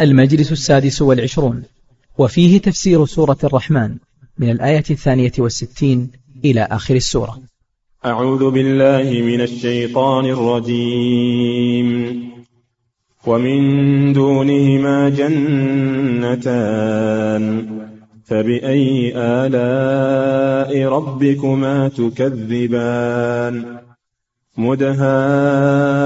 المجلس 0.00 0.52
السادس 0.52 1.02
والعشرون 1.02 1.62
وفيه 2.18 2.58
تفسير 2.58 3.04
سورة 3.06 3.36
الرحمن 3.44 3.96
من 4.38 4.50
الآية 4.50 4.84
الثانية 4.90 5.32
والستين 5.38 6.10
إلى 6.44 6.62
آخر 6.70 6.94
السورة 6.94 7.38
أعوذ 8.04 8.50
بالله 8.50 9.10
من 9.22 9.40
الشيطان 9.40 10.24
الرجيم 10.26 11.86
ومن 13.26 14.12
دونهما 14.12 15.08
جنتان 15.08 17.66
فبأي 18.24 19.12
آلاء 19.16 20.88
ربكما 20.92 21.88
تكذبان 21.88 23.76
مدهان 24.56 26.05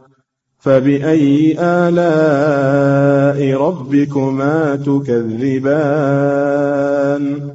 فبأي 0.61 1.55
آلاء 1.59 3.61
ربكما 3.61 4.75
تكذبان 4.75 7.45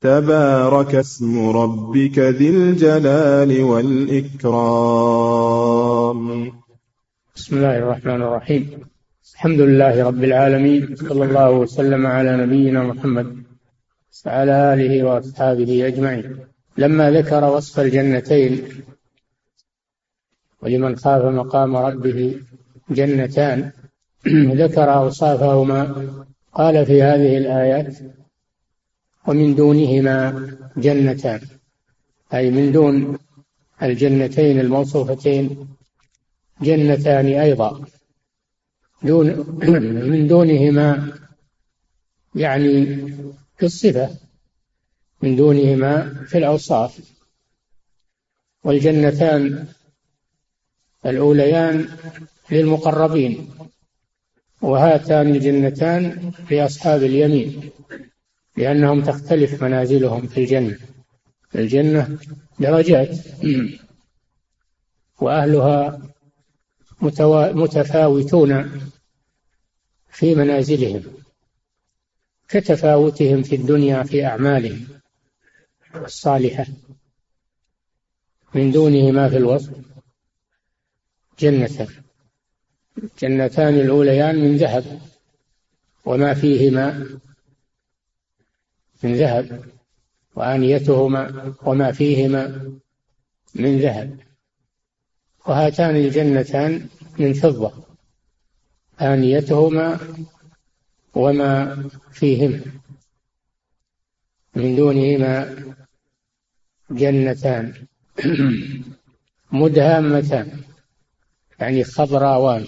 تبارك 0.00 0.94
اسم 0.94 1.48
ربك 1.50 2.18
ذي 2.18 2.50
الجلال 2.50 3.62
والإكرام 3.62 6.52
بسم 7.36 7.56
الله 7.56 7.78
الرحمن 7.78 8.22
الرحيم 8.22 8.70
الحمد 9.34 9.60
لله 9.60 10.04
رب 10.06 10.24
العالمين 10.24 10.96
صلى 10.96 11.24
الله 11.24 11.50
وسلم 11.50 12.06
على 12.06 12.36
نبينا 12.36 12.82
محمد 12.82 13.26
وعلى 14.26 14.74
آله 14.74 15.02
وأصحابه 15.04 15.86
أجمعين 15.86 16.36
لما 16.78 17.10
ذكر 17.10 17.44
وصف 17.44 17.80
الجنتين 17.80 18.60
ولمن 20.62 20.96
خاف 20.96 21.24
مقام 21.24 21.76
ربه 21.76 22.40
جنتان 22.90 23.70
ذكر 24.62 24.94
أوصافهما 24.94 26.08
قال 26.52 26.86
في 26.86 27.02
هذه 27.02 27.38
الآيات 27.38 27.96
ومن 29.26 29.54
دونهما 29.54 30.46
جنتان 30.76 31.40
أي 32.34 32.50
من 32.50 32.72
دون 32.72 33.18
الجنتين 33.82 34.60
الموصوفتين 34.60 35.68
جنتان 36.62 37.26
أيضا 37.26 37.80
دون 39.02 39.26
من 40.10 40.26
دونهما 40.26 41.12
يعني 42.34 42.86
في 43.56 43.66
الصفة 43.66 44.10
من 45.22 45.36
دونهما 45.36 46.14
في 46.24 46.38
الأوصاف 46.38 47.00
والجنتان 48.64 49.66
الأوليان 51.06 51.88
للمقربين 52.50 53.48
وهاتان 54.62 55.28
الجنتان 55.34 56.32
لأصحاب 56.50 57.02
اليمين 57.02 57.70
لأنهم 58.56 59.02
تختلف 59.02 59.62
منازلهم 59.62 60.26
في 60.26 60.40
الجنة 60.40 60.78
الجنة 61.54 62.18
درجات 62.58 63.18
وأهلها 65.20 66.00
متفاوتون 67.56 68.80
في 70.08 70.34
منازلهم 70.34 71.02
كتفاوتهم 72.48 73.42
في 73.42 73.56
الدنيا 73.56 74.02
في 74.02 74.26
أعمالهم 74.26 74.86
الصالحة 75.94 76.66
من 78.54 78.70
دونهما 78.72 79.28
في 79.28 79.36
الوصف 79.36 79.70
جنتان 81.40 81.88
الجنتان 83.02 83.74
الأوليان 83.74 84.34
من 84.44 84.56
ذهب 84.56 85.00
وما 86.04 86.34
فيهما 86.34 87.06
من 89.02 89.14
ذهب 89.14 89.64
وآنيتهما 90.34 91.54
وما 91.64 91.92
فيهما 91.92 92.70
من 93.54 93.78
ذهب 93.78 94.18
وهاتان 95.46 95.96
الجنتان 95.96 96.88
من 97.18 97.32
فضة 97.32 97.72
آنيتهما 99.00 99.98
وما 101.14 101.76
فيهما 102.12 102.60
من 104.54 104.76
دونهما 104.76 105.56
جنتان 106.90 107.86
مدهامتان 109.52 110.60
يعني 111.60 111.84
خضراوان 111.84 112.66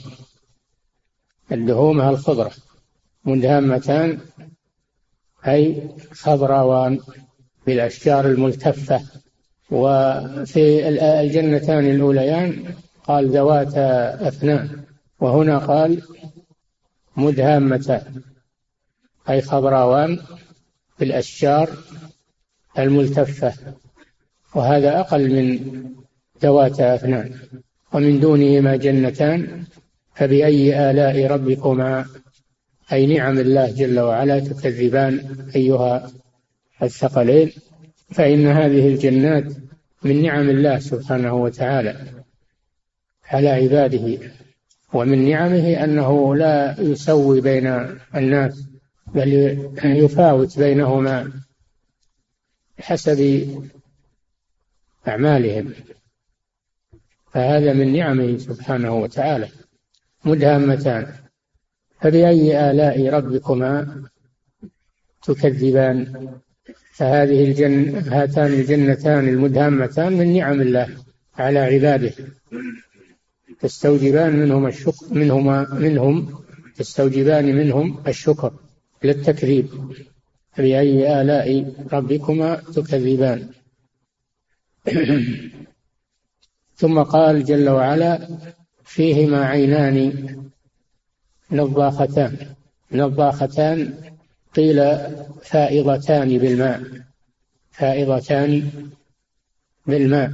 الدهومها 1.52 2.10
الخضرة 2.10 2.50
مدهمتان 3.24 4.18
أي 5.48 5.88
خضراوان 6.10 6.98
بالأشجار 7.66 8.26
الملتفة 8.26 9.00
وفي 9.70 10.88
الجنتان 11.20 11.90
الأوليان 11.90 12.74
قال 13.04 13.28
ذواتا 13.36 14.28
أثنان 14.28 14.84
وهنا 15.20 15.58
قال 15.58 16.02
مدهامتان 17.16 18.22
أي 19.30 19.40
خضراوان 19.42 20.18
بالأشجار 20.98 21.70
الملتفة 22.78 23.54
وهذا 24.54 25.00
أقل 25.00 25.32
من 25.42 25.84
ذواتا 26.44 26.94
أثنان 26.94 27.38
ومن 27.92 28.20
دونهما 28.20 28.76
جنتان 28.76 29.64
فبأي 30.14 30.90
آلاء 30.90 31.26
ربكما 31.26 32.06
أي 32.92 33.06
نعم 33.06 33.38
الله 33.38 33.70
جل 33.70 34.00
وعلا 34.00 34.38
تكذبان 34.38 35.36
أيها 35.56 36.10
الثقلين 36.82 37.50
فإن 38.14 38.46
هذه 38.46 38.88
الجنات 38.88 39.44
من 40.02 40.22
نعم 40.22 40.50
الله 40.50 40.78
سبحانه 40.78 41.34
وتعالى 41.34 41.96
على 43.26 43.48
عباده 43.48 44.18
ومن 44.92 45.28
نعمه 45.30 45.84
أنه 45.84 46.36
لا 46.36 46.80
يسوي 46.80 47.40
بين 47.40 47.88
الناس 48.16 48.64
بل 49.14 49.58
يفاوت 49.84 50.58
بينهما 50.58 51.32
حسب 52.78 53.48
أعمالهم 55.08 55.72
فهذا 57.34 57.72
من 57.72 57.92
نعمه 57.92 58.36
سبحانه 58.36 58.94
وتعالى 58.96 59.48
مدهامتان 60.24 61.06
فبأي 62.00 62.70
آلاء 62.70 63.08
ربكما 63.08 64.02
تكذبان 65.22 66.28
فهذه 66.94 67.44
الجن 67.44 67.94
هاتان 67.96 68.46
الجنتان 68.52 69.28
المدهامتان 69.28 70.12
من 70.12 70.32
نعم 70.34 70.60
الله 70.60 70.88
على 71.38 71.58
عباده 71.58 72.12
تستوجبان 73.60 74.36
منهما 74.36 74.68
الشكر 74.68 75.06
منهما 75.10 75.74
منهم 75.74 76.34
تستوجبان 76.76 77.56
منهم 77.56 77.98
الشكر 78.08 78.52
للتكذيب 79.04 79.66
فبأي 80.52 81.22
آلاء 81.22 81.74
ربكما 81.92 82.54
تكذبان 82.54 83.48
ثم 86.76 87.02
قال 87.02 87.44
جل 87.44 87.68
وعلا 87.68 88.28
فيهما 88.84 89.44
عينان 89.46 90.36
نضاختان 91.50 92.36
نضاختان 92.92 93.94
قيل 94.56 94.96
فائضتان 95.42 96.38
بالماء 96.38 96.82
فائضتان 97.72 98.68
بالماء 99.86 100.32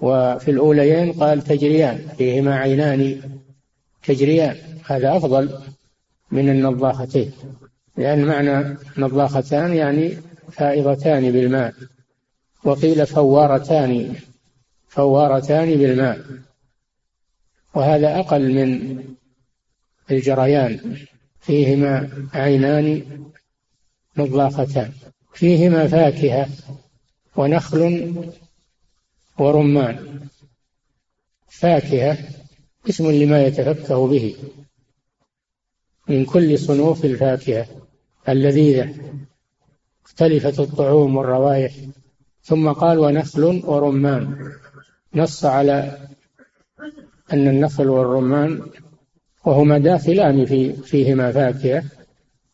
وفي 0.00 0.50
الأوليين 0.50 1.12
قال 1.12 1.42
تجريان 1.44 1.98
فيهما 2.18 2.54
عينان 2.56 3.20
تجريان 4.06 4.56
هذا 4.86 5.16
أفضل 5.16 5.50
من 6.30 6.48
النضاختين 6.48 7.32
لأن 7.96 8.24
معنى 8.24 8.76
نضاختان 8.98 9.72
يعني 9.74 10.12
فائضتان 10.52 11.32
بالماء 11.32 11.74
وقيل 12.64 13.06
فوارتان 13.06 14.14
فوارتان 14.90 15.76
بالماء 15.76 16.20
وهذا 17.74 18.20
أقل 18.20 18.52
من 18.54 18.98
الجريان 20.10 20.96
فيهما 21.40 22.28
عينان 22.34 23.02
نضاختان 24.16 24.92
فيهما 25.34 25.86
فاكهة 25.86 26.48
ونخل 27.36 28.14
ورمان 29.38 30.26
فاكهة 31.48 32.18
اسم 32.88 33.10
لما 33.10 33.44
يتفكه 33.44 34.08
به 34.08 34.36
من 36.08 36.24
كل 36.24 36.58
صنوف 36.58 37.04
الفاكهة 37.04 37.66
اللذيذة 38.28 38.94
اختلفت 40.04 40.60
الطعوم 40.60 41.16
والروائح 41.16 41.72
ثم 42.42 42.72
قال 42.72 42.98
ونخل 42.98 43.62
ورمان 43.64 44.50
نص 45.14 45.44
على 45.44 46.06
أن 47.32 47.48
النخل 47.48 47.88
والرمان 47.88 48.62
وهما 49.44 49.78
داخلان 49.78 50.46
في 50.46 50.72
فيهما 50.72 51.32
فاكهة 51.32 51.84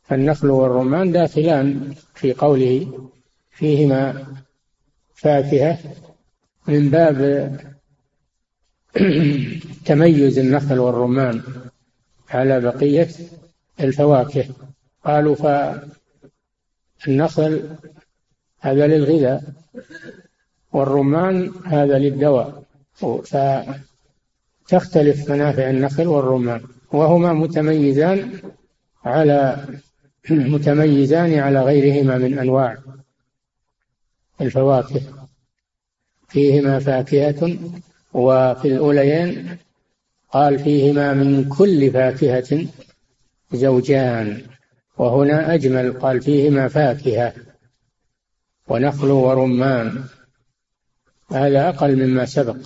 فالنخل 0.02 0.50
والرمان 0.50 1.12
داخلان 1.12 1.94
في 2.14 2.32
قوله 2.32 3.08
فيهما 3.50 4.26
فاكهة 5.14 5.78
من 6.68 6.90
باب 6.90 7.56
تميز 9.86 10.38
النخل 10.38 10.78
والرمان 10.78 11.42
على 12.30 12.60
بقية 12.60 13.08
الفواكه 13.80 14.46
قالوا 15.04 15.34
فالنخل 17.06 17.76
هذا 18.60 18.86
للغذاء 18.86 19.42
والرمان 20.76 21.50
هذا 21.64 21.98
للدواء 21.98 22.62
فتختلف 24.62 25.30
منافع 25.30 25.70
النخل 25.70 26.06
والرمان 26.08 26.60
وهما 26.92 27.32
متميزان 27.32 28.30
على 29.04 29.64
متميزان 30.54 31.38
على 31.38 31.62
غيرهما 31.62 32.18
من 32.18 32.38
انواع 32.38 32.76
الفواكه 34.40 35.00
فيهما 36.28 36.78
فاكهة 36.78 37.56
وفي 38.14 38.68
الأوليين 38.68 39.58
قال 40.30 40.58
فيهما 40.58 41.12
من 41.14 41.48
كل 41.48 41.90
فاكهة 41.90 42.66
زوجان 43.52 44.42
وهنا 44.98 45.54
أجمل 45.54 45.92
قال 45.92 46.20
فيهما 46.22 46.68
فاكهة 46.68 47.34
ونخل 48.68 49.10
ورمان 49.10 50.04
هذا 51.30 51.68
أقل 51.68 51.96
مما 52.06 52.24
سبق 52.24 52.56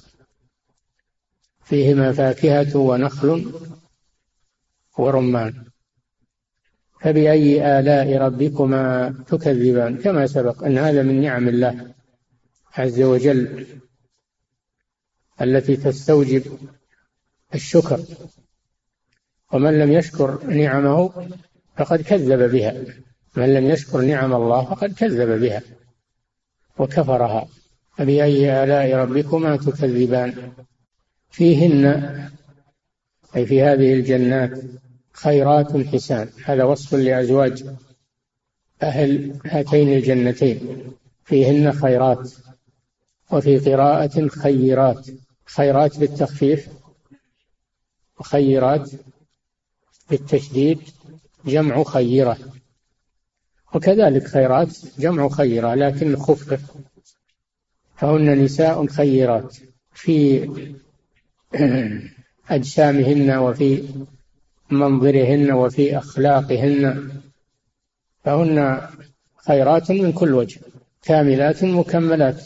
فيهما 1.64 2.12
فاكهة 2.12 2.76
ونخل 2.76 3.52
ورمان 4.98 5.64
فبأي 7.00 7.78
آلاء 7.80 8.16
ربكما 8.16 9.10
تكذبان 9.28 9.96
كما 9.98 10.26
سبق 10.26 10.64
أن 10.64 10.78
هذا 10.78 11.02
من 11.02 11.20
نعم 11.20 11.48
الله 11.48 11.94
عز 12.74 13.02
وجل 13.02 13.66
التي 15.42 15.76
تستوجب 15.76 16.42
الشكر 17.54 18.00
ومن 19.52 19.78
لم 19.78 19.92
يشكر 19.92 20.44
نعمه 20.44 21.28
فقد 21.76 22.00
كذب 22.02 22.50
بها 22.50 22.84
من 23.36 23.54
لم 23.54 23.70
يشكر 23.70 24.00
نعم 24.00 24.34
الله 24.34 24.64
فقد 24.64 24.92
كذب 24.94 25.40
بها 25.40 25.62
وكفرها 26.78 27.48
فبأي 27.96 28.62
آلاء 28.64 28.94
ربكما 28.94 29.56
تكذبان 29.56 30.52
فيهن 31.30 31.86
أي 33.36 33.46
في 33.46 33.62
هذه 33.62 33.92
الجنات 33.92 34.62
خيرات 35.12 35.76
حسان 35.86 36.28
هذا 36.44 36.64
وصف 36.64 36.94
لأزواج 36.94 37.64
أهل 38.82 39.38
هاتين 39.46 39.92
الجنتين 39.92 40.60
فيهن 41.24 41.72
خيرات 41.72 42.32
وفي 43.32 43.58
قراءة 43.58 44.28
خيرات 44.28 45.06
خيرات 45.44 45.98
بالتخفيف 45.98 46.68
وخيرات 48.20 48.90
بالتشديد 50.10 50.80
جمع 51.46 51.82
خيرة 51.84 52.38
وكذلك 53.74 54.26
خيرات 54.26 54.78
جمع 54.98 55.28
خيرة 55.28 55.74
لكن 55.74 56.16
خفف 56.16 56.74
فهن 58.00 58.42
نساء 58.44 58.86
خيرات 58.86 59.56
في 59.92 60.48
أجسامهن 62.50 63.38
وفي 63.38 63.82
منظرهن 64.70 65.52
وفي 65.52 65.98
أخلاقهن 65.98 67.10
فهن 68.24 68.80
خيرات 69.46 69.90
من 69.90 70.12
كل 70.12 70.32
وجه 70.34 70.60
كاملات 71.02 71.64
مكملات 71.64 72.42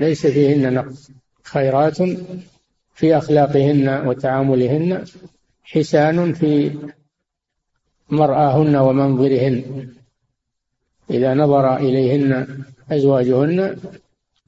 ليس 0.00 0.26
فيهن 0.26 0.74
نقص 0.74 1.10
خيرات 1.44 1.98
في 2.94 3.16
أخلاقهن 3.16 4.06
وتعاملهن 4.08 5.04
حسان 5.62 6.32
في 6.32 6.78
مرآهن 8.10 8.76
ومنظرهن 8.76 9.90
إذا 11.10 11.34
نظر 11.34 11.76
إليهن 11.76 12.58
أزواجهن 12.92 13.78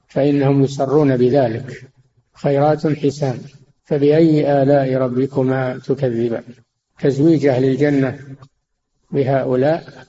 فإنهم 0.07 0.63
يسرون 0.63 1.17
بذلك 1.17 1.89
خيرات 2.33 2.87
حسان 2.87 3.39
فبأي 3.85 4.61
آلاء 4.63 4.95
ربكما 4.95 5.77
تكذبان 5.77 6.43
تزويج 6.99 7.45
أهل 7.45 7.65
الجنة 7.65 8.19
بهؤلاء 9.11 10.07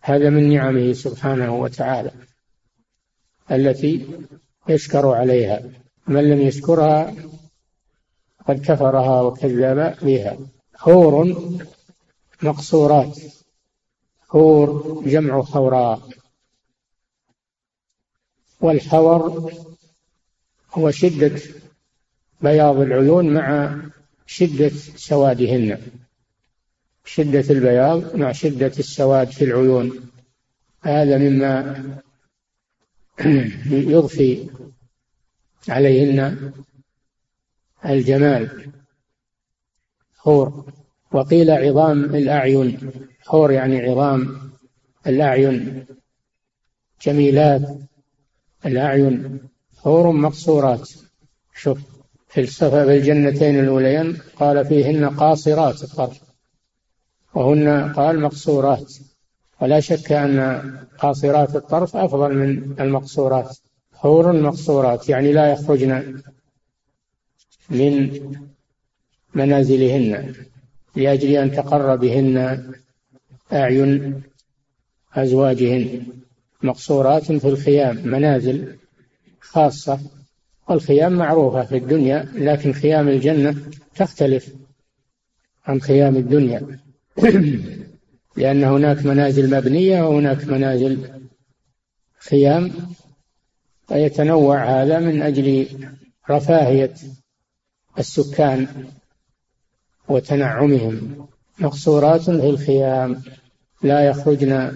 هذا 0.00 0.30
من 0.30 0.48
نعمه 0.52 0.92
سبحانه 0.92 1.56
وتعالى 1.56 2.10
التي 3.52 4.06
يشكر 4.68 5.08
عليها 5.08 5.62
من 6.06 6.30
لم 6.30 6.40
يشكرها 6.40 7.14
قد 8.48 8.60
كفرها 8.60 9.20
وكذب 9.22 9.94
بها 10.02 10.36
حور 10.74 11.36
مقصورات 12.42 13.18
حور 14.28 15.02
جمع 15.06 15.42
خوراء 15.42 16.00
والحور 18.60 19.52
هو 20.74 20.90
شدة 20.90 21.40
بياض 22.42 22.76
العيون 22.78 23.34
مع 23.34 23.76
شدة 24.26 24.70
سوادهن 24.96 25.80
شدة 27.04 27.44
البياض 27.54 28.16
مع 28.16 28.32
شدة 28.32 28.72
السواد 28.78 29.28
في 29.30 29.44
العيون 29.44 30.00
هذا 30.80 31.18
مما 31.18 31.84
يضفي 33.94 34.46
عليهن 35.68 36.52
الجمال 37.86 38.66
حور 40.18 40.72
وقيل 41.12 41.50
عظام 41.50 42.04
الأعين 42.04 42.90
حور 43.26 43.50
يعني 43.52 43.80
عظام 43.80 44.50
الأعين 45.06 45.86
جميلات 47.02 47.78
الأعين 48.66 49.40
حور 49.82 50.12
مقصورات 50.12 50.90
شوف 51.54 51.78
في 52.28 52.40
الصفا 52.40 52.84
بالجنتين 52.84 53.58
الأوليين 53.60 54.18
قال 54.36 54.64
فيهن 54.66 55.04
قاصرات 55.08 55.82
الطرف 55.82 56.20
وهن 57.34 57.92
قال 57.92 58.20
مقصورات 58.20 58.92
ولا 59.60 59.80
شك 59.80 60.12
أن 60.12 60.78
قاصرات 60.98 61.56
الطرف 61.56 61.96
أفضل 61.96 62.34
من 62.38 62.74
المقصورات 62.80 63.58
حور 63.94 64.32
مقصورات 64.40 65.08
يعني 65.08 65.32
لا 65.32 65.52
يخرجن 65.52 66.22
من 67.70 68.10
منازلهن 69.34 70.34
لأجل 70.96 71.36
أن 71.36 71.50
تقر 71.52 71.96
بهن 71.96 72.64
أعين 73.52 74.22
أزواجهن 75.14 76.06
مقصورات 76.62 77.32
في 77.32 77.48
الخيام 77.48 78.08
منازل 78.08 78.76
خاصة 79.40 80.00
والخيام 80.68 81.12
معروفة 81.12 81.62
في 81.64 81.76
الدنيا 81.76 82.28
لكن 82.34 82.72
خيام 82.72 83.08
الجنة 83.08 83.56
تختلف 83.94 84.54
عن 85.66 85.80
خيام 85.80 86.16
الدنيا 86.16 86.78
لأن 88.36 88.64
هناك 88.64 89.06
منازل 89.06 89.56
مبنية 89.56 90.02
وهناك 90.02 90.44
منازل 90.44 91.10
خيام 92.28 92.70
فيتنوع 93.88 94.82
هذا 94.82 94.98
من 94.98 95.22
أجل 95.22 95.66
رفاهية 96.30 96.94
السكان 97.98 98.66
وتنعمهم 100.08 101.26
مقصورات 101.58 102.20
في 102.20 102.30
الخيام 102.30 103.22
لا 103.82 104.06
يخرجن 104.06 104.70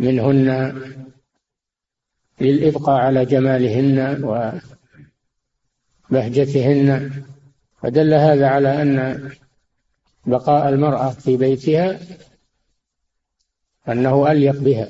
منهن 0.00 0.78
للإبقاء 2.40 2.96
على 2.96 3.24
جمالهن 3.24 4.24
وبهجتهن 6.10 7.12
فدل 7.82 8.14
هذا 8.14 8.48
على 8.48 8.82
أن 8.82 9.22
بقاء 10.26 10.68
المرأة 10.68 11.10
في 11.10 11.36
بيتها 11.36 12.00
أنه 13.88 14.32
أليق 14.32 14.56
بها 14.60 14.88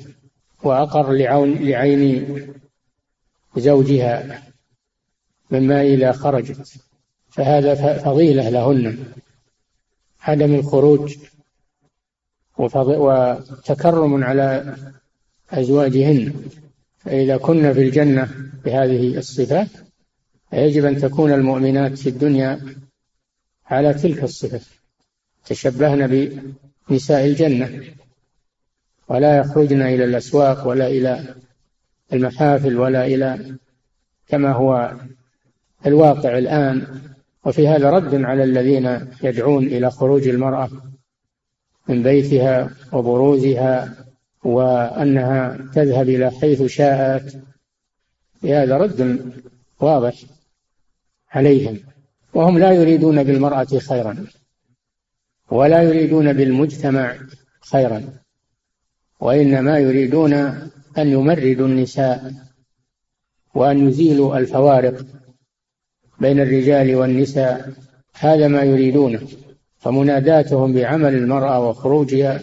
وأقر 0.63 1.11
لعون 1.11 1.53
لعين 1.55 2.23
زوجها 3.57 4.43
مما 5.51 5.81
إذا 5.81 6.11
خرجت 6.11 6.79
فهذا 7.29 7.97
فضيلة 8.03 8.49
لهن 8.49 9.03
عدم 10.21 10.55
الخروج 10.55 11.15
وتكرم 12.59 14.23
على 14.23 14.75
أزواجهن 15.51 16.33
فإذا 16.97 17.37
كن 17.37 17.73
في 17.73 17.81
الجنة 17.81 18.29
بهذه 18.65 19.17
الصفات 19.17 19.67
يجب 20.53 20.85
أن 20.85 20.97
تكون 20.97 21.31
المؤمنات 21.31 21.97
في 21.97 22.09
الدنيا 22.09 22.59
على 23.65 23.93
تلك 23.93 24.23
الصفة 24.23 24.59
تشبهن 25.45 26.27
بنساء 26.89 27.25
الجنة 27.25 27.83
ولا 29.07 29.37
يخرجن 29.37 29.81
إلى 29.81 30.03
الأسواق 30.05 30.67
ولا 30.67 30.87
إلى 30.87 31.35
المحافل 32.13 32.77
ولا 32.79 33.05
إلى 33.05 33.55
كما 34.27 34.51
هو 34.51 34.93
الواقع 35.85 36.37
الآن 36.37 36.99
وفي 37.45 37.67
هذا 37.67 37.89
رد 37.89 38.15
على 38.23 38.43
الذين 38.43 39.07
يدعون 39.23 39.63
إلى 39.67 39.91
خروج 39.91 40.27
المرأة 40.27 40.69
من 41.89 42.03
بيتها 42.03 42.69
وبروزها 42.93 43.95
وأنها 44.43 45.57
تذهب 45.73 46.09
إلى 46.09 46.31
حيث 46.31 46.63
شاءت 46.63 47.43
هذا 48.43 48.77
رد 48.77 49.31
واضح 49.79 50.13
عليهم 51.31 51.79
وهم 52.33 52.59
لا 52.59 52.71
يريدون 52.71 53.23
بالمرأة 53.23 53.63
خيرا 53.65 54.25
ولا 55.51 55.83
يريدون 55.83 56.33
بالمجتمع 56.33 57.15
خيرا 57.69 58.03
وإنما 59.19 59.79
يريدون 59.79 60.33
أن 60.97 61.07
يمردوا 61.07 61.67
النساء 61.67 62.33
وأن 63.55 63.87
يزيلوا 63.89 64.37
الفوارق 64.37 65.05
بين 66.19 66.39
الرجال 66.39 66.95
والنساء 66.95 67.73
هذا 68.13 68.47
ما 68.47 68.63
يريدونه 68.63 69.21
فمناداتهم 69.79 70.73
بعمل 70.73 71.13
المرأة 71.13 71.69
وخروجها 71.69 72.41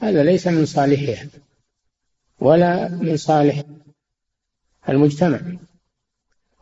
هذا 0.00 0.22
ليس 0.22 0.46
من 0.46 0.66
صالحها 0.66 1.28
ولا 2.40 2.88
من 2.88 3.16
صالح 3.16 3.62
المجتمع 4.88 5.40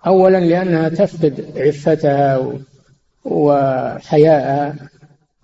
أولا 0.06 0.38
لأنها 0.40 0.88
تفقد 0.88 1.52
عفتها 1.58 2.52
وحياءها 3.24 4.88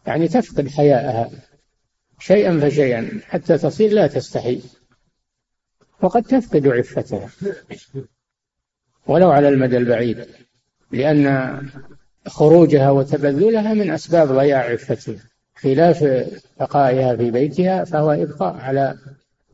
يعني 0.07 0.29
تفقد 0.29 0.69
حياءها 0.69 1.31
شيئا 2.19 2.61
فشيئا 2.61 3.21
حتى 3.27 3.59
تصير 3.59 3.93
لا 3.93 4.07
تستحي 4.07 4.63
وقد 6.03 6.23
تفقد 6.23 6.67
عفتها 6.67 7.31
ولو 9.07 9.31
على 9.31 9.49
المدى 9.49 9.77
البعيد 9.77 10.27
لأن 10.93 11.27
خروجها 12.27 12.91
وتبذلها 12.91 13.75
من 13.75 13.91
أسباب 13.91 14.29
ضياع 14.33 14.59
عفتها 14.71 15.15
خلاف 15.55 16.05
بقائها 16.61 17.17
في 17.17 17.31
بيتها 17.31 17.85
فهو 17.85 18.11
إبقاء 18.13 18.55
على 18.55 18.95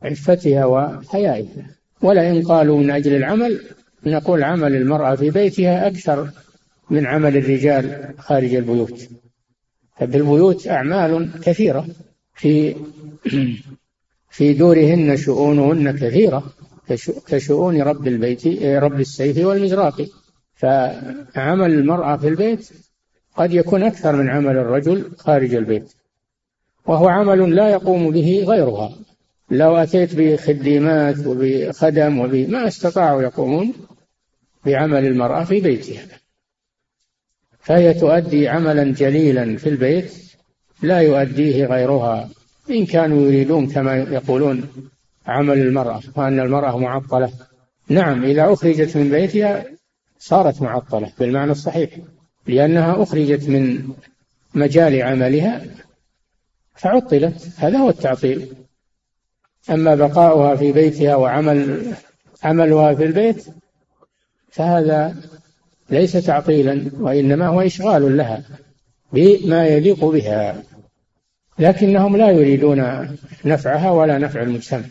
عفتها 0.03 0.65
وحيائها 0.65 1.67
ولئن 2.01 2.41
قالوا 2.43 2.77
من 2.79 2.91
أجل 2.91 3.15
العمل 3.15 3.59
نقول 4.05 4.43
عمل 4.43 4.75
المرأة 4.75 5.15
في 5.15 5.29
بيتها 5.29 5.87
أكثر 5.87 6.29
من 6.89 7.05
عمل 7.05 7.37
الرجال 7.37 8.09
خارج 8.19 8.53
البيوت 8.53 9.07
فبالبيوت 9.97 10.67
أعمال 10.67 11.29
كثيرة 11.43 11.87
في 12.35 12.75
في 14.35 14.53
دورهن 14.53 15.17
شؤونهن 15.17 15.91
كثيرة 15.99 16.53
كشؤون 17.27 17.81
رب 17.81 18.07
البيت 18.07 18.63
رب 18.65 18.99
السيف 18.99 19.37
والمزراق 19.37 20.05
فعمل 21.33 21.71
المرأة 21.73 22.17
في 22.17 22.27
البيت 22.27 22.69
قد 23.35 23.53
يكون 23.53 23.83
أكثر 23.83 24.11
من 24.15 24.29
عمل 24.29 24.57
الرجل 24.57 25.11
خارج 25.17 25.53
البيت 25.53 25.93
وهو 26.85 27.07
عمل 27.07 27.55
لا 27.55 27.69
يقوم 27.69 28.11
به 28.11 28.43
غيرها 28.47 28.91
لو 29.51 29.75
أتيت 29.77 30.15
بخديمات 30.15 31.15
وبخدم 31.25 32.31
ما 32.51 32.67
استطاعوا 32.67 33.21
يقومون 33.21 33.73
بعمل 34.65 35.05
المرأة 35.05 35.43
في 35.43 35.61
بيتها 35.61 36.03
فهي 37.59 37.93
تؤدي 37.93 38.47
عملا 38.47 38.83
جليلا 38.91 39.57
في 39.57 39.69
البيت 39.69 40.11
لا 40.81 40.97
يؤديه 40.99 41.65
غيرها 41.65 42.29
إن 42.69 42.85
كانوا 42.85 43.21
يريدون 43.27 43.67
كما 43.67 43.97
يقولون 43.97 44.63
عمل 45.27 45.57
المرأة 45.57 45.99
وأن 46.15 46.39
المرأة 46.39 46.77
معطلة 46.79 47.29
نعم 47.89 48.23
إذا 48.23 48.53
أخرجت 48.53 48.97
من 48.97 49.09
بيتها 49.09 49.63
صارت 50.25 50.61
معطلة 50.61 51.11
بالمعنى 51.19 51.51
الصحيح 51.51 51.89
لأنها 52.47 53.03
أخرجت 53.03 53.49
من 53.49 53.89
مجال 54.53 55.01
عملها 55.01 55.65
فعطلت 56.75 57.49
هذا 57.57 57.77
هو 57.77 57.89
التعطيل 57.89 58.47
أما 59.71 59.95
بقاؤها 59.95 60.55
في 60.55 60.71
بيتها 60.71 61.15
وعمل 61.15 61.85
عملها 62.43 62.93
في 62.93 63.03
البيت 63.05 63.45
فهذا 64.51 65.15
ليس 65.89 66.11
تعطيلا 66.13 66.91
وإنما 66.99 67.47
هو 67.47 67.61
إشغال 67.61 68.17
لها 68.17 68.43
بما 69.13 69.65
يليق 69.67 70.05
بها 70.05 70.63
لكنهم 71.59 72.17
لا 72.17 72.31
يريدون 72.31 73.11
نفعها 73.45 73.91
ولا 73.91 74.17
نفع 74.17 74.41
المجتمع 74.41 74.83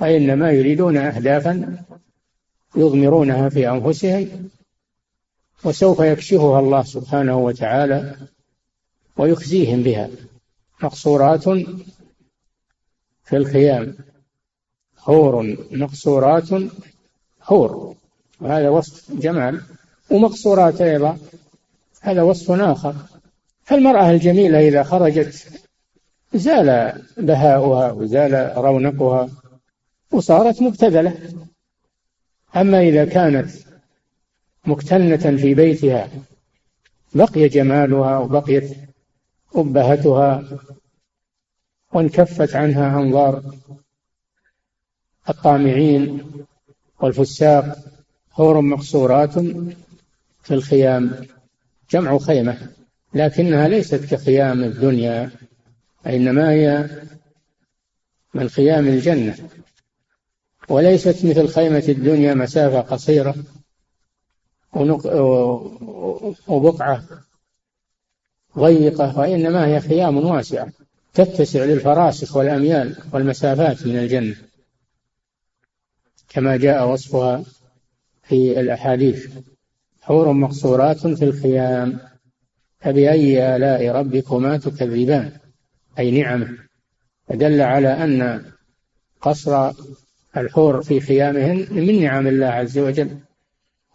وإنما 0.00 0.50
يريدون 0.50 0.96
أهدافا 0.96 1.78
يضمرونها 2.78 3.48
في 3.48 3.68
أنفسهم 3.68 4.50
وسوف 5.64 6.00
يكشفها 6.00 6.60
الله 6.60 6.82
سبحانه 6.82 7.38
وتعالى 7.38 8.16
ويخزيهم 9.16 9.82
بها 9.82 10.08
مقصورات 10.82 11.42
في 13.24 13.36
الخيام 13.36 13.96
حور 14.98 15.56
مقصورات 15.70 16.48
حور 17.40 17.94
وهذا 18.40 18.68
وصف 18.68 19.12
جمال 19.12 19.60
ومقصورات 20.10 20.80
أيضا 20.80 21.18
هذا 22.02 22.22
وصف 22.22 22.50
آخر 22.50 22.94
فالمرأة 23.64 24.10
الجميلة 24.10 24.68
إذا 24.68 24.82
خرجت 24.82 25.48
زال 26.34 26.92
بهاؤها 27.16 27.92
وزال 27.92 28.52
رونقها 28.58 29.28
وصارت 30.12 30.62
مبتذلة 30.62 31.18
أما 32.56 32.80
إذا 32.80 33.04
كانت 33.04 33.50
مكتنة 34.66 35.16
في 35.36 35.54
بيتها 35.54 36.08
بقي 37.14 37.48
جمالها 37.48 38.18
وبقيت 38.18 38.76
أبهتها 39.54 40.44
وانكفت 41.92 42.56
عنها 42.56 43.00
أنظار 43.00 43.54
الطامعين 45.28 46.20
والفساق 47.00 47.78
حور 48.30 48.60
مقصورات 48.60 49.38
في 50.42 50.50
الخيام 50.50 51.26
جمع 51.90 52.18
خيمة 52.18 52.70
لكنها 53.14 53.68
ليست 53.68 53.94
كخيام 54.14 54.64
الدنيا 54.64 55.30
إنما 56.06 56.50
هي 56.50 56.88
من 58.34 58.48
خيام 58.48 58.88
الجنة 58.88 59.34
وليست 60.68 61.08
مثل 61.24 61.48
خيمة 61.48 61.84
الدنيا 61.88 62.34
مسافة 62.34 62.80
قصيرة 62.80 63.34
وبقعة 66.48 67.02
ضيقة 68.58 69.18
وإنما 69.18 69.66
هي 69.66 69.80
خيام 69.80 70.16
واسعة 70.24 70.72
تتسع 71.14 71.60
للفراسخ 71.64 72.36
والأميال 72.36 72.96
والمسافات 73.12 73.86
من 73.86 73.98
الجنة 73.98 74.36
كما 76.28 76.56
جاء 76.56 76.88
وصفها 76.88 77.44
في 78.22 78.60
الأحاديث 78.60 79.28
حور 80.02 80.32
مقصورات 80.32 81.06
في 81.06 81.24
الخيام 81.24 81.98
فبأي 82.80 83.56
آلاء 83.56 83.88
ربكما 83.96 84.56
تكذبان 84.56 85.32
أي 85.98 86.10
نعمة 86.10 86.48
فدل 87.28 87.60
على 87.60 87.88
أن 87.88 88.44
قصر 89.22 89.72
الحور 90.36 90.82
في 90.82 91.00
خيامهن 91.00 91.66
من 91.70 92.00
نعم 92.02 92.26
الله 92.26 92.46
عز 92.46 92.78
وجل 92.78 93.18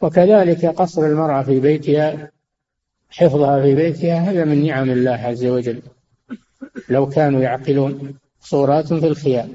وكذلك 0.02 0.66
قصر 0.66 1.06
المرأة 1.06 1.44
في 1.44 1.60
بيتها 1.60 2.32
حفظها 3.10 3.62
في 3.62 3.76
بيتها 3.76 4.20
هذا 4.32 4.46
من 4.46 4.66
نعم 4.66 4.90
الله 4.90 5.12
عز 5.12 5.46
وجل 5.46 5.82
لو 6.90 7.10
كانوا 7.10 7.42
يعقلون 7.42 8.16
صورات 8.40 8.94
في 8.94 9.08
الخيام 9.08 9.50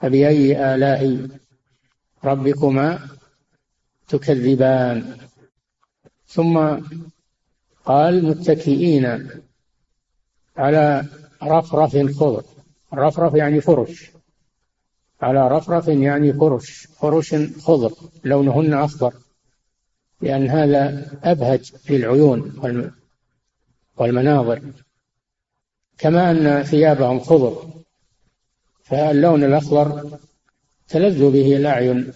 فبأي 0.00 0.74
آلاء 0.74 1.28
ربكما 2.24 2.98
تكذبان 4.08 5.16
ثم 6.26 6.78
قال 7.84 8.24
متكئين 8.24 9.28
على 10.56 11.04
رفرف 11.42 11.96
خضر 11.96 12.42
رفرف 12.94 13.34
يعني 13.34 13.60
فرش 13.60 14.10
على 15.24 15.48
رفرف 15.48 15.88
يعني 15.88 16.32
فرش 16.32 16.86
فرش 16.86 17.34
خضر 17.58 17.92
لونهن 18.24 18.72
أخضر 18.74 19.12
لأن 20.20 20.48
هذا 20.50 21.08
أبهج 21.22 21.72
للعيون 21.90 22.52
والمناظر 23.96 24.62
كما 25.98 26.30
أن 26.30 26.62
ثيابهم 26.62 27.20
خضر 27.20 27.66
فاللون 28.84 29.44
الأخضر 29.44 30.18
تلذ 30.88 31.30
به 31.30 31.56
الأعين 31.56 32.12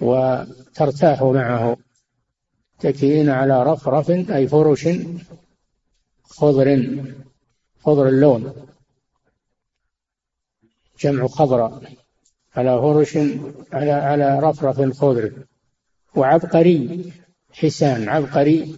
وترتاح 0.00 1.22
معه 1.22 1.76
تكئين 2.78 3.30
على 3.30 3.62
رفرف 3.62 4.10
أي 4.10 4.48
فرش 4.48 4.88
خضر 6.24 7.02
خضر 7.84 8.08
اللون 8.08 8.66
جمع 11.00 11.26
خضراء 11.26 11.82
على 12.56 12.70
هرش 12.70 13.16
على 13.72 13.90
على 13.90 14.38
رفرف 14.42 14.80
خضر 14.98 15.32
وعبقري 16.14 17.12
حسان 17.52 18.08
عبقري 18.08 18.76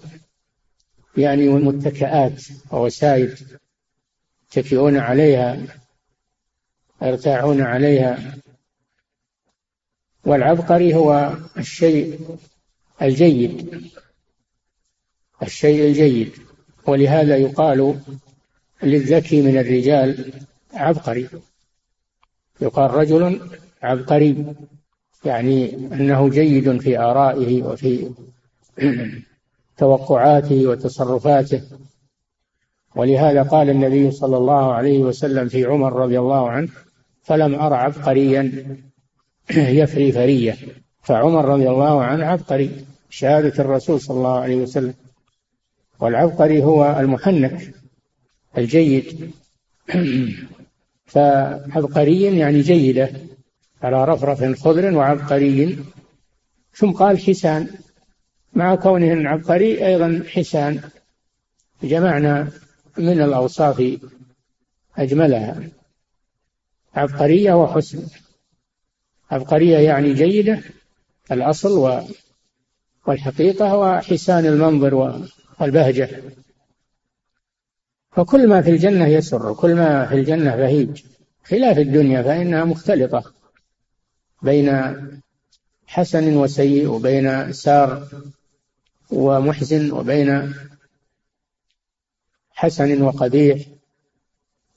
يعني 1.17 1.49
متكئات 1.49 2.45
ووسائد 2.73 3.37
يتكئون 4.57 4.97
عليها 4.97 5.63
يرتاحون 7.03 7.61
عليها 7.61 8.37
والعبقري 10.25 10.95
هو 10.95 11.35
الشيء 11.59 12.37
الجيد 13.03 13.83
الشيء 15.43 15.85
الجيد 15.89 16.33
ولهذا 16.87 17.37
يقال 17.37 18.01
للذكي 18.83 19.43
من 19.43 19.59
الرجال 19.59 20.33
عبقري 20.75 21.29
يقال 22.61 22.91
رجل 22.91 23.41
عبقري 23.83 24.45
يعني 25.25 25.75
أنه 25.77 26.29
جيد 26.31 26.81
في 26.81 26.99
آرائه 26.99 27.63
وفي 27.63 28.11
توقعاته 29.79 30.67
وتصرفاته 30.67 31.63
ولهذا 32.97 33.43
قال 33.43 33.71
النبي 33.71 34.11
صلى 34.11 34.37
الله 34.37 34.73
عليه 34.73 34.99
وسلم 34.99 35.49
في 35.49 35.65
عمر 35.65 35.93
رضي 35.93 36.19
الله 36.19 36.51
عنه 36.51 36.69
فلم 37.23 37.55
أر 37.55 37.75
عبقريا 37.75 38.53
يفري 39.57 40.13
فرية 40.13 40.57
فعمر 41.03 41.45
رضي 41.45 41.69
الله 41.71 42.05
عنه 42.05 42.27
عبقري 42.27 42.71
شهادة 43.11 43.65
الرسول 43.65 44.01
صلى 44.01 44.17
الله 44.17 44.39
عليه 44.41 44.57
وسلم 44.57 44.95
والعبقري 46.01 46.65
هو 46.65 46.97
المحنك 47.01 47.75
الجيد 48.59 49.31
فعبقري 51.09 52.39
يعني 52.39 52.61
جيدة 52.61 53.11
على 53.83 54.05
رفرف 54.05 54.45
خضر 54.61 54.97
وعبقري 54.97 55.79
ثم 56.75 56.91
قال 56.91 57.19
حسان 57.19 57.69
مع 58.55 58.75
كونه 58.75 59.29
عبقري 59.29 59.87
أيضا 59.87 60.23
حسان 60.33 60.81
جمعنا 61.83 62.49
من 62.99 63.23
الأوصاف 63.23 63.99
أجملها 64.97 65.61
عبقرية 66.95 67.53
وحسن 67.53 68.03
عبقرية 69.31 69.79
يعني 69.79 70.15
جيدة 70.15 70.61
الأصل 71.33 72.03
والحقيقة 73.07 73.79
وحسان 73.79 74.47
المنظر 74.47 74.95
والبهجة 75.61 76.09
فكل 78.11 78.49
ما 78.49 78.63
في 78.63 78.71
الجنة 78.71 79.07
يسر 79.07 79.55
كل 79.55 79.75
ما 79.75 80.07
في 80.07 80.15
الجنة 80.15 80.57
بهيج 80.57 81.03
خلاف 81.45 81.79
الدنيا 81.79 82.23
فإنها 82.23 82.65
مختلطة 82.65 83.33
بين 84.43 84.71
حسن 85.87 86.37
وسيء 86.37 86.89
وبين 86.91 87.53
سار 87.53 88.09
ومحزن 89.11 89.93
وبين 89.93 90.55
حسن 92.51 93.03
وقبيح 93.03 93.59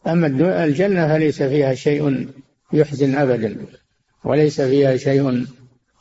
أما 0.07 0.27
الجنة 0.63 1.07
فليس 1.07 1.43
فيها 1.43 1.73
شيء 1.73 2.29
يحزن 2.73 3.15
أبدا 3.15 3.65
وليس 4.23 4.61
فيها 4.61 4.97
شيء 4.97 5.45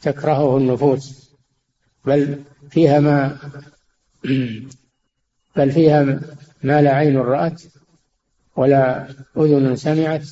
تكرهه 0.03 0.57
النفوس 0.59 1.31
بل 2.05 2.43
فيها 2.71 3.01
ما 3.01 3.37
بل 5.57 5.73
فيها 5.73 6.21
ما 6.63 6.83
لا 6.83 6.91
عين 6.95 7.17
رأت 7.17 7.63
ولا 8.57 9.09
أذن 9.37 9.77
سمعت 9.77 10.29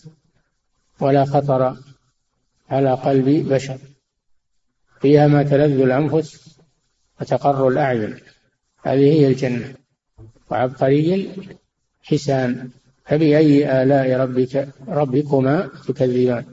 ولا 1.00 1.24
خطر 1.24 1.76
على 2.70 2.94
قلب 2.94 3.28
بشر 3.54 3.78
فيها 5.00 5.26
ما 5.26 5.42
تلذ 5.42 5.80
الأنفس 5.80 6.58
وتقر 7.20 7.68
الأعين 7.68 8.16
هذه 8.82 9.12
هي 9.12 9.26
الجنة 9.26 9.74
وعبقري 10.50 11.32
حسان 12.02 12.70
فبأي 13.06 13.82
آلاء 13.82 14.20
ربك 14.20 14.68
ربكما 14.88 15.68
تكذبان 15.88 16.44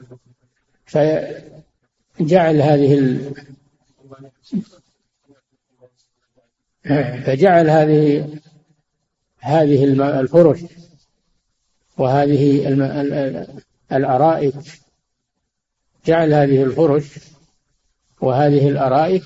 فجعل 0.86 2.60
هذه 2.60 2.94
ال... 2.98 3.32
فجعل 7.24 7.70
هذه 7.70 8.38
هذه 9.46 9.84
الفرش 10.20 10.60
وهذه 11.98 12.66
الأرائك 13.92 14.54
جعل 16.06 16.34
هذه 16.34 16.62
الفرش 16.62 17.18
وهذه 18.20 18.68
الأرائك 18.68 19.22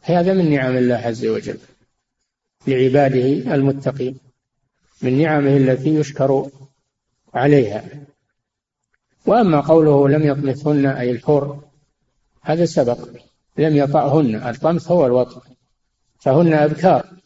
هذا 0.00 0.32
من 0.34 0.50
نعم 0.50 0.76
الله 0.76 0.94
عز 0.96 1.26
وجل 1.26 1.58
لعباده 2.66 3.54
المتقين 3.54 4.18
من 5.02 5.18
نعمه 5.18 5.56
التي 5.56 5.90
يشكر 5.94 6.50
عليها 7.34 7.84
وأما 9.26 9.60
قوله 9.60 10.08
لم 10.08 10.22
يطمثهن 10.26 10.86
أي 10.86 11.10
الحر 11.10 11.60
هذا 12.42 12.64
سبق 12.64 13.08
لم 13.58 13.76
يطأهن 13.76 14.34
الطمث 14.48 14.90
هو 14.90 15.06
الوطن 15.06 15.40
فهن 16.20 16.52
أبكار 16.52 17.19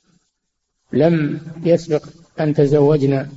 لم 0.95 1.41
يسبق 1.65 2.05
أن 2.41 2.55
تزوجن 2.55 3.29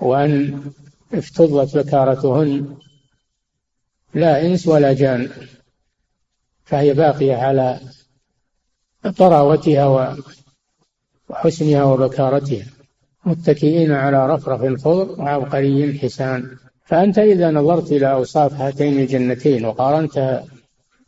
وأن 0.00 0.60
افتضت 1.14 1.76
بكارتهن 1.78 2.74
لا 4.14 4.46
إنس 4.46 4.68
ولا 4.68 4.92
جان 4.92 5.28
فهي 6.64 6.94
باقية 6.94 7.34
على 7.36 7.80
طراوتها 9.16 10.16
وحسنها 11.28 11.84
وبكارتها 11.84 12.66
متكئين 13.26 13.92
على 13.92 14.34
رفرف 14.34 14.60
خضر 14.82 15.20
وعبقري 15.22 15.98
حسان 15.98 16.50
فأنت 16.84 17.18
إذا 17.18 17.50
نظرت 17.50 17.92
إلى 17.92 18.12
أوصاف 18.12 18.52
هاتين 18.52 19.00
الجنتين 19.00 19.64
وقارنتها 19.64 20.44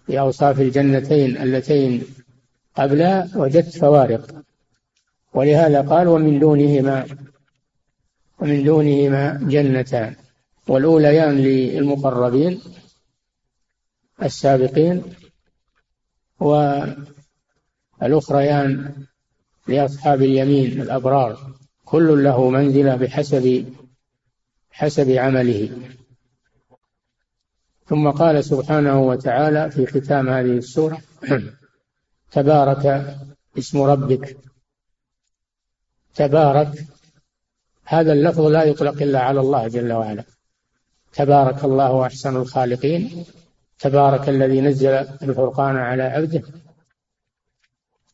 بأوصاف 0.08 0.60
الجنتين 0.60 1.36
اللتين 1.36 2.02
قبلها 2.76 3.28
وجدت 3.36 3.78
فوارق 3.78 4.42
ولهذا 5.34 5.80
قال 5.82 6.08
ومن 6.08 6.38
دونهما 6.38 7.06
ومن 8.38 8.64
دونهما 8.64 9.40
جنتان 9.48 10.16
والأوليان 10.68 11.14
يعني 11.16 11.70
للمقربين 11.80 12.60
السابقين 14.22 15.02
والأخريان 16.40 17.06
يعني 18.00 19.06
لأصحاب 19.66 20.22
اليمين 20.22 20.80
الأبرار 20.82 21.52
كل 21.84 22.24
له 22.24 22.50
منزلة 22.50 22.96
بحسب 22.96 23.72
حسب 24.70 25.10
عمله 25.10 25.70
ثم 27.86 28.10
قال 28.10 28.44
سبحانه 28.44 29.00
وتعالى 29.02 29.70
في 29.70 29.86
ختام 29.86 30.28
هذه 30.28 30.56
السورة 30.58 30.98
تبارك 32.36 33.16
اسم 33.58 33.82
ربك 33.82 34.36
تبارك 36.14 36.84
هذا 37.84 38.12
اللفظ 38.12 38.40
لا 38.40 38.62
يطلق 38.64 39.02
إلا 39.02 39.20
على 39.20 39.40
الله 39.40 39.68
جل 39.68 39.92
وعلا 39.92 40.24
تبارك 41.12 41.64
الله 41.64 42.06
أحسن 42.06 42.36
الخالقين 42.36 43.24
تبارك 43.78 44.28
الذي 44.28 44.60
نزل 44.60 44.88
الفرقان 45.22 45.76
على 45.76 46.02
عبده 46.02 46.42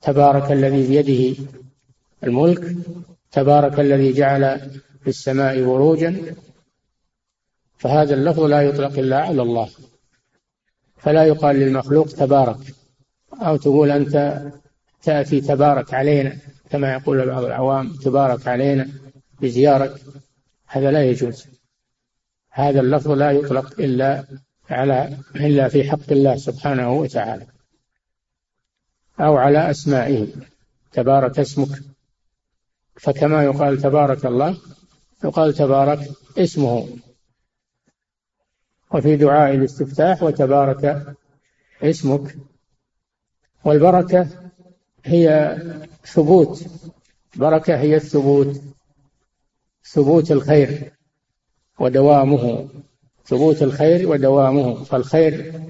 تبارك 0.00 0.52
الذي 0.52 0.86
بيده 0.88 1.42
الملك 2.24 2.76
تبارك 3.32 3.80
الذي 3.80 4.12
جعل 4.12 4.70
في 5.02 5.06
السماء 5.08 5.60
بروجا 5.64 6.34
فهذا 7.78 8.14
اللفظ 8.14 8.40
لا 8.40 8.62
يطلق 8.62 8.98
إلا 8.98 9.20
على 9.22 9.42
الله 9.42 9.68
فلا 10.96 11.24
يقال 11.24 11.56
للمخلوق 11.56 12.06
تبارك 12.06 12.74
أو 13.40 13.56
تقول 13.56 13.90
أنت 13.90 14.42
تأتي 15.02 15.40
تبارك 15.40 15.94
علينا 15.94 16.36
كما 16.70 16.92
يقول 16.92 17.26
بعض 17.26 17.44
العوام 17.44 17.92
تبارك 17.92 18.48
علينا 18.48 18.88
بزيارة 19.40 19.98
هذا 20.66 20.90
لا 20.90 21.04
يجوز 21.04 21.46
هذا 22.50 22.80
اللفظ 22.80 23.10
لا 23.10 23.30
يطلق 23.30 23.80
إلا 23.80 24.24
على 24.70 25.18
إلا 25.36 25.68
في 25.68 25.90
حق 25.90 26.10
الله 26.10 26.36
سبحانه 26.36 26.92
وتعالى 26.92 27.46
أو 29.20 29.36
على 29.36 29.70
أسمائه 29.70 30.26
تبارك 30.92 31.38
اسمك 31.38 31.82
فكما 33.00 33.44
يقال 33.44 33.78
تبارك 33.80 34.26
الله 34.26 34.58
يقال 35.24 35.54
تبارك 35.54 36.08
اسمه 36.38 36.88
وفي 38.90 39.16
دعاء 39.16 39.54
الاستفتاح 39.54 40.22
وتبارك 40.22 41.06
اسمك 41.82 42.36
والبركة 43.64 44.28
هي 45.10 45.56
ثبوت 46.04 46.64
بركة 47.36 47.76
هي 47.76 47.96
الثبوت 47.96 48.60
ثبوت 49.84 50.32
الخير 50.32 50.92
ودوامه 51.80 52.68
ثبوت 53.24 53.62
الخير 53.62 54.08
ودوامه 54.10 54.84
فالخير 54.84 55.60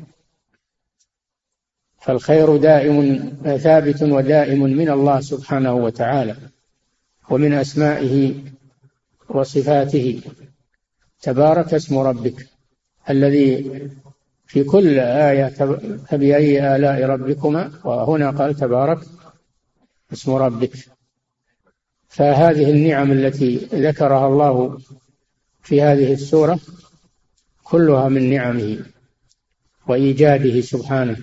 فالخير 1.99 2.57
دائم 2.57 3.17
ثابت 3.59 4.03
ودائم 4.03 4.61
من 4.63 4.91
الله 4.91 5.21
سبحانه 5.21 5.75
وتعالى 5.75 6.37
ومن 7.31 7.53
أسمائه 7.53 8.35
وصفاته 9.29 10.21
تبارك 11.21 11.75
اسم 11.75 11.99
ربك 11.99 12.47
الذي 13.11 13.81
في 14.47 14.65
كل 14.65 14.99
آية 14.99 15.47
فبأي 16.07 16.77
آلاء 16.77 17.03
ربكما 17.03 17.71
وهنا 17.85 18.31
قال 18.31 18.55
تبارك 18.55 18.99
اسم 20.13 20.33
ربك 20.35 20.73
فهذه 22.09 22.71
النعم 22.71 23.13
التي 23.13 23.57
ذكرها 23.57 24.27
الله 24.27 24.79
في 25.63 25.83
هذه 25.83 26.13
السورة 26.13 26.61
كلها 27.65 28.09
من 28.09 28.31
نعمه 28.31 28.87
وإيجاده 29.87 30.61
سبحانه 30.61 31.17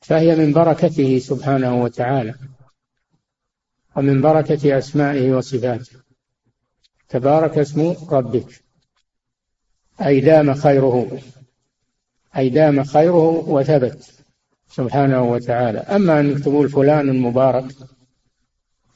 فهي 0.00 0.36
من 0.36 0.52
بركته 0.52 1.18
سبحانه 1.18 1.82
وتعالى 1.82 2.34
ومن 3.96 4.20
بركة 4.20 4.78
أسمائه 4.78 5.32
وصفاته 5.36 5.96
تبارك 7.08 7.58
اسم 7.58 7.94
ربك 8.10 8.64
أي 10.02 10.20
دام 10.20 10.54
خيره 10.54 11.18
أي 12.36 12.48
دام 12.50 12.84
خيره 12.84 13.28
وثبت 13.48 14.23
سبحانه 14.74 15.22
وتعالى 15.22 15.78
أما 15.78 16.20
أن 16.20 16.42
تقول 16.42 16.68
فلان 16.68 17.18
مبارك 17.20 17.64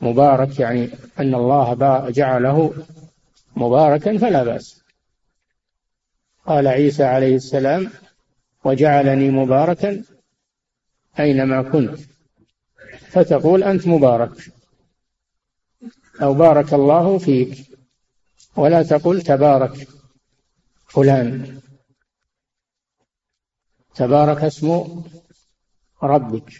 مبارك 0.00 0.60
يعني 0.60 0.84
أن 1.20 1.34
الله 1.34 2.10
جعله 2.10 2.74
مباركا 3.56 4.18
فلا 4.18 4.42
بأس 4.44 4.82
قال 6.46 6.66
عيسى 6.68 7.04
عليه 7.04 7.36
السلام 7.36 7.90
وجعلني 8.64 9.30
مباركا 9.30 10.04
أينما 11.18 11.62
كنت 11.62 12.00
فتقول 13.08 13.62
أنت 13.62 13.86
مبارك 13.86 14.32
أو 16.22 16.34
بارك 16.34 16.74
الله 16.74 17.18
فيك 17.18 17.78
ولا 18.56 18.82
تقل 18.82 19.22
تبارك 19.22 19.88
فلان 20.88 21.60
تبارك 23.94 24.44
اسم 24.44 24.84
ربك 26.02 26.52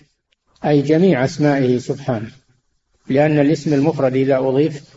أي 0.64 0.82
جميع 0.82 1.24
أسمائه 1.24 1.78
سبحانه 1.78 2.30
لأن 3.08 3.38
الاسم 3.38 3.74
المفرد 3.74 4.14
إذا 4.16 4.38
أضيف 4.38 4.96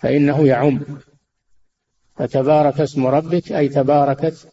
فإنه 0.00 0.46
يعم 0.46 0.80
فتبارك 2.16 2.80
اسم 2.80 3.06
ربك 3.06 3.52
أي 3.52 3.68
تباركت 3.68 4.52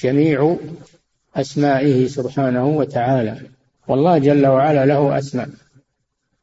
جميع 0.00 0.56
أسمائه 1.36 2.06
سبحانه 2.06 2.66
وتعالى 2.66 3.40
والله 3.88 4.18
جل 4.18 4.46
وعلا 4.46 4.86
له 4.86 5.18
أسماء 5.18 5.48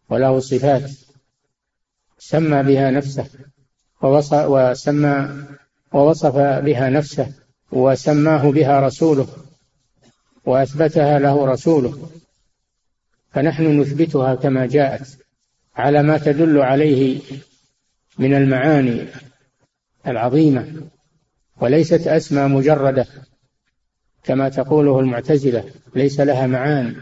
وله 0.09 0.39
صفات 0.39 0.91
سمى 2.19 2.63
بها 2.63 2.91
نفسه 2.91 3.25
ووصف 4.01 4.43
وسمى 4.47 5.29
ووصف 5.93 6.35
بها 6.37 6.89
نفسه 6.89 7.31
وسماه 7.71 8.51
بها 8.51 8.79
رسوله 8.79 9.27
وأثبتها 10.45 11.19
له 11.19 11.45
رسوله 11.45 12.09
فنحن 13.31 13.79
نثبتها 13.81 14.35
كما 14.35 14.65
جاءت 14.65 15.07
على 15.75 16.03
ما 16.03 16.17
تدل 16.17 16.57
عليه 16.57 17.21
من 18.19 18.33
المعاني 18.33 19.05
العظيمة 20.07 20.81
وليست 21.61 22.07
أسمى 22.07 22.41
مجردة 22.41 23.05
كما 24.23 24.49
تقوله 24.49 24.99
المعتزلة 24.99 25.63
ليس 25.95 26.19
لها 26.19 26.47
معان 26.47 26.95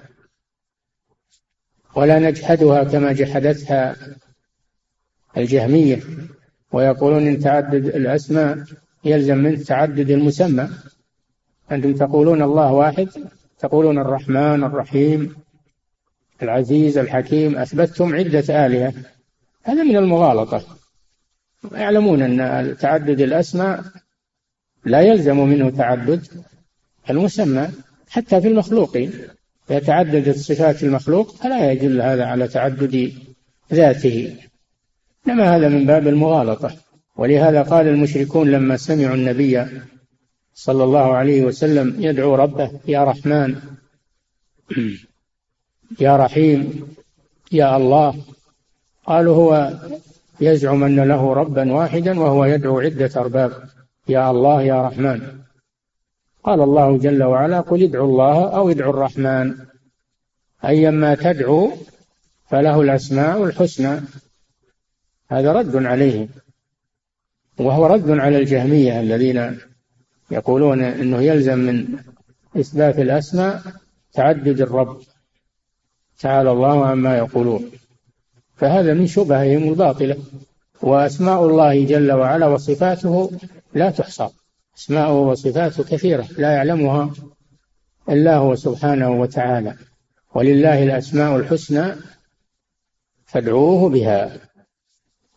ولا 1.95 2.19
نجحدها 2.19 2.83
كما 2.83 3.11
جحدتها 3.13 3.95
الجهمية 5.37 5.99
ويقولون 6.71 7.27
إن 7.27 7.39
تعدد 7.39 7.85
الأسماء 7.85 8.63
يلزم 9.03 9.37
من 9.37 9.63
تعدد 9.63 10.09
المسمى 10.09 10.69
أنتم 11.71 11.93
تقولون 11.93 12.41
الله 12.41 12.73
واحد 12.73 13.07
تقولون 13.59 13.97
الرحمن 13.99 14.63
الرحيم 14.63 15.35
العزيز 16.43 16.97
الحكيم 16.97 17.55
أثبتتم 17.57 18.15
عدة 18.15 18.65
آلهة 18.65 18.93
هذا 19.63 19.83
من 19.83 19.97
المغالطة 19.97 20.61
يعلمون 21.73 22.21
أن 22.41 22.77
تعدد 22.77 23.21
الأسماء 23.21 23.83
لا 24.85 25.01
يلزم 25.01 25.37
منه 25.39 25.69
تعدد 25.69 26.25
المسمى 27.09 27.67
حتى 28.09 28.41
في 28.41 28.47
المخلوقين 28.47 29.13
إذا 29.69 29.79
تعددت 29.79 30.37
صفات 30.37 30.83
المخلوق 30.83 31.35
فلا 31.35 31.71
يدل 31.71 32.01
هذا 32.01 32.25
على 32.25 32.47
تعدد 32.47 33.13
ذاته 33.73 34.35
إنما 35.27 35.55
هذا 35.55 35.69
من 35.69 35.85
باب 35.85 36.07
المغالطة 36.07 36.71
ولهذا 37.17 37.61
قال 37.61 37.87
المشركون 37.87 38.51
لما 38.51 38.77
سمعوا 38.77 39.15
النبي 39.15 39.65
صلى 40.59 40.83
الله 40.83 41.13
عليه 41.15 41.43
وسلم 41.45 42.03
يدعو 42.03 42.35
ربه 42.35 42.71
يا 42.87 43.03
رحمن 43.03 43.55
يا 45.99 46.17
رحيم 46.17 46.87
يا 47.51 47.77
الله 47.77 48.15
قالوا 49.05 49.35
هو 49.35 49.73
يزعم 50.41 50.83
أن 50.83 50.99
له 50.99 51.33
ربا 51.33 51.73
واحدا 51.73 52.19
وهو 52.19 52.45
يدعو 52.45 52.79
عدة 52.79 53.11
أرباب 53.21 53.51
يا 54.07 54.31
الله 54.31 54.61
يا 54.61 54.81
رحمن 54.87 55.21
قال 56.43 56.61
الله 56.61 56.97
جل 56.97 57.23
وعلا 57.23 57.61
قل 57.61 57.83
ادعوا 57.83 58.07
الله 58.07 58.49
أو 58.55 58.69
ادعوا 58.69 58.93
الرحمن 58.93 59.55
أيما 60.65 61.15
تدعو 61.15 61.71
فله 62.49 62.81
الأسماء 62.81 63.43
الحسنى 63.43 64.01
هذا 65.27 65.51
رد 65.53 65.75
عليه 65.85 66.27
وهو 67.57 67.85
رد 67.85 68.09
على 68.09 68.37
الجهمية 68.37 68.99
الذين 69.01 69.57
يقولون 70.31 70.81
أنه 70.81 71.21
يلزم 71.21 71.57
من 71.59 71.87
إثبات 72.59 72.99
الأسماء 72.99 73.61
تعدد 74.13 74.61
الرب 74.61 74.97
تعالى 76.19 76.51
الله 76.51 76.85
عما 76.85 77.17
يقولون 77.17 77.71
فهذا 78.55 78.93
من 78.93 79.07
شبههم 79.07 79.69
الباطلة 79.69 80.17
وأسماء 80.81 81.45
الله 81.45 81.85
جل 81.85 82.11
وعلا 82.11 82.47
وصفاته 82.47 83.31
لا 83.73 83.91
تحصى 83.91 84.27
اسماءه 84.77 85.13
وصفاته 85.19 85.83
كثيرة 85.83 86.25
لا 86.37 86.51
يعلمها 86.51 87.13
إلا 88.09 88.35
هو 88.37 88.55
سبحانه 88.55 89.09
وتعالى 89.11 89.75
ولله 90.33 90.83
الأسماء 90.83 91.35
الحسنى 91.37 91.95
فادعوه 93.25 93.89
بها 93.89 94.31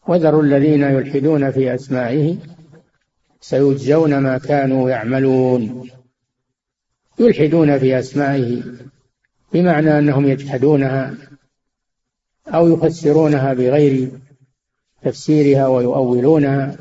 وذروا 0.09 0.43
الذين 0.43 0.83
يلحدون 0.83 1.51
في 1.51 1.75
أسمائه 1.75 2.37
سيجزون 3.45 4.19
ما 4.19 4.39
كانوا 4.39 4.91
يعملون 4.91 5.89
يلحدون 7.19 7.79
في 7.79 7.99
أسمائه 7.99 8.63
بمعنى 9.53 9.99
أنهم 9.99 10.29
يجحدونها 10.29 11.15
أو 12.49 12.69
يفسرونها 12.73 13.55
بغير 13.55 14.09
تفسيرها 15.03 15.67
ويؤولونها 15.69 16.77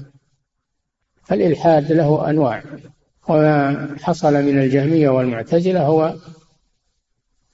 فالإلحاد 1.24 1.92
له 1.92 2.30
أنواع 2.30 2.64
وما 3.28 3.88
حصل 4.02 4.34
من 4.34 4.62
الجهمية 4.62 5.10
والمعتزلة 5.10 5.86
هو 5.88 6.16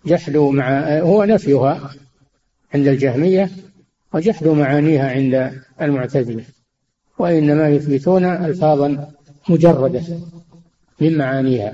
جحد 0.05 0.37
مع 0.37 0.99
هو 0.99 1.23
نفيها 1.23 1.91
عند 2.73 2.87
الجهمية 2.87 3.49
وجحد 4.13 4.47
معانيها 4.47 5.09
عند 5.11 5.61
المعتزلة 5.81 6.43
وإنما 7.19 7.69
يثبتون 7.69 8.25
ألفاظا 8.25 9.11
مجردة 9.49 10.01
من 10.99 11.17
معانيها 11.17 11.73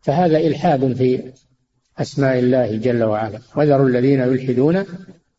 فهذا 0.00 0.38
إلحاد 0.38 0.92
في 0.92 1.22
أسماء 1.98 2.38
الله 2.38 2.76
جل 2.76 3.04
وعلا 3.04 3.38
وذروا 3.56 3.88
الذين 3.88 4.20
يلحدون 4.20 4.84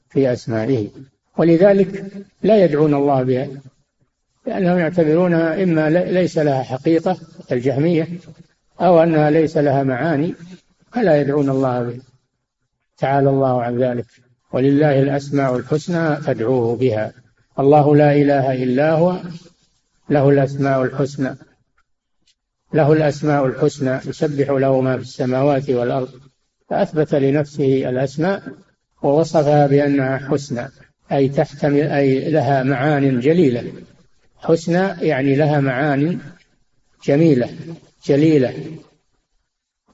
في 0.09 0.33
أسمائه 0.33 0.87
ولذلك 1.37 2.03
لا 2.43 2.63
يدعون 2.65 2.93
الله 2.93 3.23
بها 3.23 3.47
لأنهم 4.47 4.79
يعتبرونها 4.79 5.63
إما 5.63 5.89
ليس 5.89 6.37
لها 6.37 6.63
حقيقة 6.63 7.17
الجهمية 7.51 8.07
أو 8.81 9.03
أنها 9.03 9.29
ليس 9.31 9.57
لها 9.57 9.83
معاني 9.83 10.33
فلا 10.91 11.21
يدعون 11.21 11.49
الله 11.49 11.83
بها 11.83 11.99
تعالى 12.97 13.29
الله 13.29 13.61
عن 13.63 13.77
ذلك 13.77 14.05
ولله 14.51 14.99
الأسماء 15.01 15.55
الحسنى 15.55 16.15
فادعوه 16.15 16.75
بها 16.75 17.13
الله 17.61 17.95
لا 17.95 18.11
إله 18.11 18.53
إلا 18.53 18.91
هو 18.93 19.17
له 20.09 20.29
الأسماء 20.29 20.83
الحسنى 20.83 21.35
له 22.73 22.93
الأسماء 22.93 23.45
الحسنى 23.45 23.99
يسبح 24.05 24.49
له 24.49 24.81
ما 24.81 24.95
في 24.97 25.01
السماوات 25.03 25.69
والأرض 25.69 26.09
فأثبت 26.69 27.15
لنفسه 27.15 27.89
الأسماء 27.89 28.43
ووصفها 29.03 29.67
بأنها 29.67 30.17
حسنى 30.17 30.67
أي 31.11 31.29
تحتمل 31.29 31.81
أي 31.81 32.31
لها 32.31 32.63
معان 32.63 33.19
جليلة 33.19 33.73
حسنى 34.37 35.07
يعني 35.07 35.35
لها 35.35 35.59
معان 35.59 36.19
جميلة 37.05 37.49
جليلة 38.05 38.53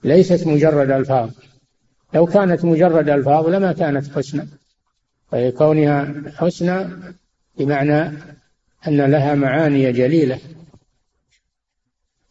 ليست 0.04 0.48
مجرد 0.48 0.92
ألفاظ 0.92 1.30
لو 2.14 2.26
كانت 2.26 2.66
مجرد 2.66 3.10
ألفاظ 3.10 3.48
لما 3.50 3.72
كانت 3.72 4.12
حسنى 4.18 4.48
فكونها 5.32 6.14
حسنى 6.36 6.88
بمعنى 7.58 8.02
أن 8.88 9.02
لها 9.06 9.36
معاني 9.36 9.92
جليلة 9.92 10.40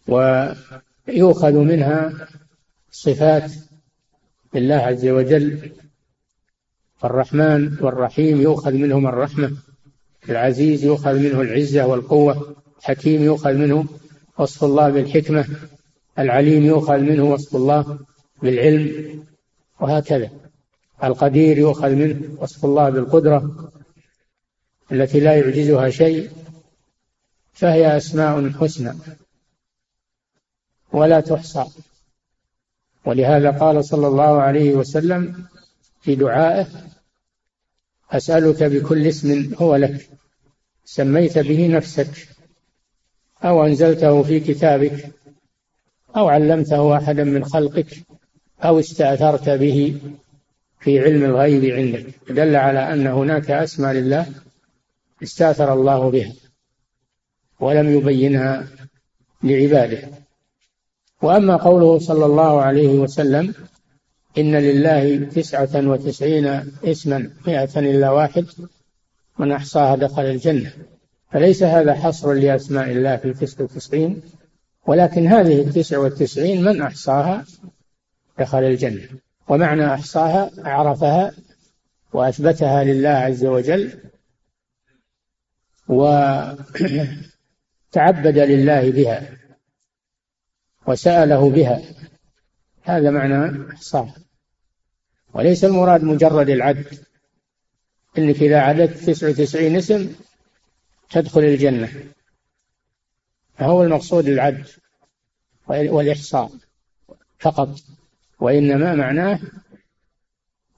ويؤخذ 0.08 1.52
منها 1.52 2.28
صفات 2.90 3.52
الله 4.56 4.74
عز 4.74 5.06
وجل 5.06 5.72
الرحمن 7.04 7.78
والرحيم 7.80 8.40
يؤخذ 8.40 8.72
منهما 8.72 9.08
الرحمة 9.08 9.52
العزيز 10.28 10.84
يؤخذ 10.84 11.18
منه 11.18 11.40
العزة 11.40 11.86
والقوة 11.86 12.56
الحكيم 12.78 13.22
يؤخذ 13.22 13.52
منه 13.52 13.86
وصف 14.38 14.64
الله 14.64 14.90
بالحكمة 14.90 15.46
العليم 16.18 16.62
يؤخذ 16.62 16.98
منه 16.98 17.24
وصف 17.32 17.56
الله 17.56 17.98
بالعلم 18.42 18.92
وهكذا 19.80 20.30
القدير 21.04 21.58
يؤخذ 21.58 21.90
منه 21.90 22.20
وصف 22.40 22.64
الله 22.64 22.90
بالقدرة 22.90 23.70
التي 24.92 25.20
لا 25.20 25.36
يعجزها 25.36 25.90
شيء 25.90 26.30
فهي 27.52 27.96
أسماء 27.96 28.50
حسنى 28.50 28.92
ولا 30.92 31.20
تحصى 31.20 31.66
ولهذا 33.04 33.50
قال 33.50 33.84
صلى 33.84 34.06
الله 34.06 34.42
عليه 34.42 34.72
وسلم 34.74 35.44
في 36.00 36.14
دعائه 36.14 36.66
أسألك 38.10 38.62
بكل 38.62 39.06
اسم 39.06 39.54
هو 39.58 39.76
لك 39.76 40.08
سميت 40.84 41.38
به 41.38 41.68
نفسك 41.76 42.28
أو 43.44 43.66
أنزلته 43.66 44.22
في 44.22 44.40
كتابك 44.40 45.10
أو 46.16 46.28
علمته 46.28 46.96
أحدا 46.96 47.24
من 47.24 47.44
خلقك 47.44 48.02
أو 48.62 48.78
استأثرت 48.78 49.48
به 49.48 50.00
في 50.80 51.00
علم 51.00 51.24
الغيب 51.24 51.64
عندك 51.64 52.06
دل 52.30 52.56
على 52.56 52.92
أن 52.92 53.06
هناك 53.06 53.50
أسماء 53.50 53.92
لله 53.92 54.26
استاثر 55.22 55.72
الله 55.72 56.10
بها 56.10 56.32
ولم 57.60 57.88
يبينها 57.90 58.66
لعباده 59.42 60.08
واما 61.22 61.56
قوله 61.56 61.98
صلى 61.98 62.26
الله 62.26 62.60
عليه 62.62 62.88
وسلم 62.88 63.54
ان 64.38 64.56
لله 64.56 65.24
تسعه 65.34 65.88
وتسعين 65.88 66.46
اسما 66.84 67.30
مائه 67.46 67.68
الا 67.76 68.10
واحد 68.10 68.46
من 69.38 69.52
احصاها 69.52 69.96
دخل 69.96 70.22
الجنه 70.22 70.72
فليس 71.32 71.62
هذا 71.62 71.94
حصر 71.94 72.32
لاسماء 72.32 72.90
الله 72.90 73.16
في 73.16 73.32
تسعه 73.32 73.64
وتسعين 73.64 74.22
ولكن 74.86 75.26
هذه 75.26 75.60
التسعه 75.68 75.98
والتسعين 75.98 76.64
من 76.64 76.82
احصاها 76.82 77.44
دخل 78.38 78.64
الجنه 78.64 79.08
ومعنى 79.48 79.94
احصاها 79.94 80.50
عرفها 80.58 81.32
واثبتها 82.12 82.84
لله 82.84 83.08
عز 83.08 83.44
وجل 83.44 83.90
وتعبد 85.88 88.38
لله 88.38 88.90
بها 88.90 89.30
وسأله 90.86 91.50
بها 91.50 91.80
هذا 92.82 93.10
معنى 93.10 93.66
صار 93.76 94.10
وليس 95.34 95.64
المراد 95.64 96.04
مجرد 96.04 96.48
العد 96.50 96.98
انك 98.18 98.42
اذا 98.42 98.60
عددت 98.60 98.98
99 99.10 99.76
اسم 99.76 100.14
تدخل 101.10 101.40
الجنه 101.40 101.88
فهو 103.54 103.82
المقصود 103.84 104.28
العد 104.28 104.66
والاحصاء 105.68 106.50
فقط 107.38 107.76
وانما 108.40 108.94
معناه 108.94 109.40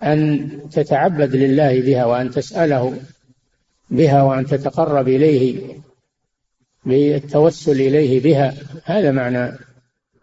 ان 0.03 0.51
تتعبد 0.73 1.37
لله 1.37 1.81
بها 1.81 2.05
وان 2.05 2.31
تساله 2.31 3.03
بها 3.91 4.23
وأن 4.23 4.47
تتقرب 4.47 5.09
إليه 5.09 5.75
بالتوسل 6.85 7.73
إليه 7.73 8.21
بها 8.23 8.55
هذا 8.85 9.11
معنى 9.11 9.53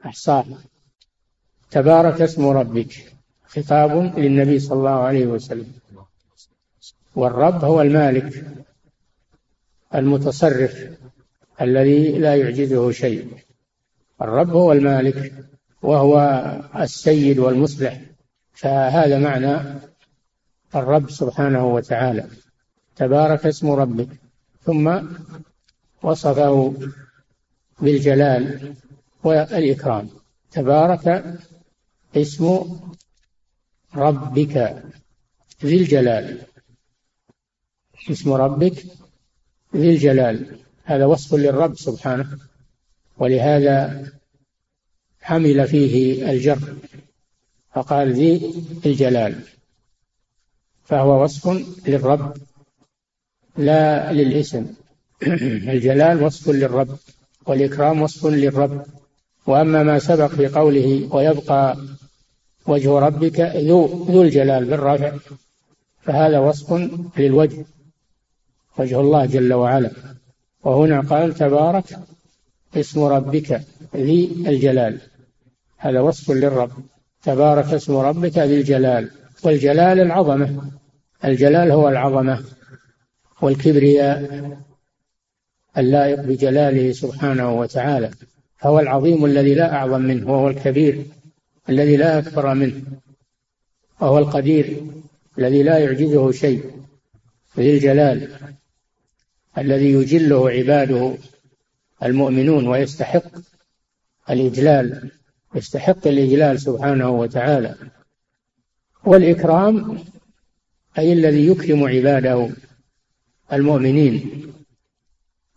أحصاه 0.05 0.45
تبارك 1.71 2.21
اسم 2.21 2.47
ربك 2.47 3.11
خطاب 3.47 4.19
للنبي 4.19 4.59
صلى 4.59 4.77
الله 4.77 4.99
عليه 4.99 5.25
وسلم 5.25 5.71
والرب 7.15 7.63
هو 7.65 7.81
المالك 7.81 8.43
المتصرف 9.95 10.89
الذي 11.61 12.11
لا 12.11 12.35
يعجزه 12.35 12.91
شيء 12.91 13.27
الرب 14.21 14.49
هو 14.49 14.71
المالك 14.71 15.33
وهو 15.81 16.19
السيد 16.79 17.39
والمصلح 17.39 18.01
فهذا 18.53 19.19
معنى 19.19 19.79
الرب 20.75 21.09
سبحانه 21.09 21.65
وتعالى 21.67 22.27
تبارك 22.95 23.45
اسم 23.45 23.71
ربك 23.71 24.07
ثم 24.65 24.99
وصفه 26.03 26.73
بالجلال 27.79 28.73
والإكرام 29.23 30.09
تبارك 30.51 31.23
اسم 32.15 32.59
ربك 33.95 34.83
ذي 35.65 35.77
الجلال 35.77 36.41
اسم 38.11 38.33
ربك 38.33 38.73
ذي 39.75 39.89
الجلال 39.89 40.59
هذا 40.83 41.05
وصف 41.05 41.33
للرب 41.35 41.75
سبحانه 41.77 42.37
ولهذا 43.17 44.03
حمل 45.21 45.67
فيه 45.67 46.25
الجر 46.31 46.75
فقال 47.73 48.13
ذي 48.13 48.35
الجلال 48.85 49.39
فهو 50.85 51.23
وصف 51.23 51.47
للرب 51.87 52.35
لا 53.57 54.13
للاسم 54.13 54.65
الجلال 55.73 56.23
وصف 56.23 56.49
للرب 56.49 56.89
والإكرام 57.47 58.01
وصف 58.01 58.25
للرب 58.25 58.85
وأما 59.47 59.83
ما 59.83 59.99
سبق 59.99 60.25
في 60.25 60.47
قوله 60.47 61.09
ويبقى 61.11 61.77
وجه 62.67 62.99
ربك 62.99 63.39
ذو 63.57 63.85
ذو 63.85 64.21
الجلال 64.21 64.65
بالرفع 64.65 65.11
فهذا 66.01 66.39
وصف 66.39 66.73
للوجه 67.17 67.65
وجه 68.77 68.99
الله 68.99 69.25
جل 69.25 69.53
وعلا 69.53 69.91
وهنا 70.63 71.01
قال 71.01 71.33
تبارك 71.33 71.97
اسم 72.75 73.03
ربك 73.03 73.61
ذي 73.95 74.31
الجلال 74.47 74.99
هذا 75.77 75.99
وصف 75.99 76.31
للرب 76.31 76.71
تبارك 77.23 77.73
اسم 77.73 77.95
ربك 77.97 78.37
ذي 78.37 78.59
الجلال 78.59 79.09
والجلال 79.43 79.99
العظمة 79.99 80.63
الجلال 81.25 81.71
هو 81.71 81.89
العظمة 81.89 82.43
والكبرياء 83.41 84.59
اللائق 85.77 86.21
بجلاله 86.21 86.91
سبحانه 86.91 87.59
وتعالى 87.59 88.11
فهو 88.57 88.79
العظيم 88.79 89.25
الذي 89.25 89.53
لا 89.53 89.75
أعظم 89.75 90.01
منه 90.01 90.31
وهو 90.31 90.47
الكبير 90.49 91.05
الذي 91.69 91.97
لا 91.97 92.19
أكبر 92.19 92.53
منه 92.53 92.81
وهو 93.99 94.17
القدير 94.17 94.83
الذي 95.39 95.63
لا 95.63 95.77
يعجزه 95.79 96.31
شيء 96.31 96.63
ذي 97.57 97.73
الجلال 97.75 98.29
الذي 99.57 99.93
يجله 99.93 100.49
عباده 100.49 101.13
المؤمنون 102.03 102.67
ويستحق 102.67 103.23
الإجلال 104.29 105.11
يستحق 105.55 106.07
الإجلال 106.07 106.59
سبحانه 106.59 107.09
وتعالى 107.09 107.75
والإكرام 109.05 109.97
أي 110.97 111.13
الذي 111.13 111.47
يكرم 111.47 111.83
عباده 111.87 112.49
المؤمنين 113.53 114.31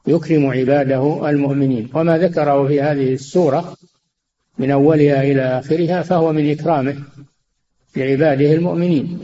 يكرم 0.07 0.47
عباده 0.47 1.31
المؤمنين 1.31 1.91
وما 1.95 2.19
ذكره 2.19 2.69
في 2.69 2.81
هذه 2.83 3.13
السورة 3.13 3.77
من 4.59 4.71
أولها 4.71 5.23
إلى 5.23 5.43
آخرها 5.43 6.03
فهو 6.03 6.33
من 6.33 6.51
إكرامه 6.51 7.05
لعباده 7.97 8.53
المؤمنين 8.53 9.19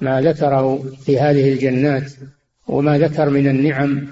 ما 0.00 0.20
ذكره 0.20 0.78
في 0.92 1.18
هذه 1.20 1.52
الجنات 1.52 2.12
وما 2.66 2.98
ذكر 2.98 3.30
من 3.30 3.48
النعم 3.48 4.06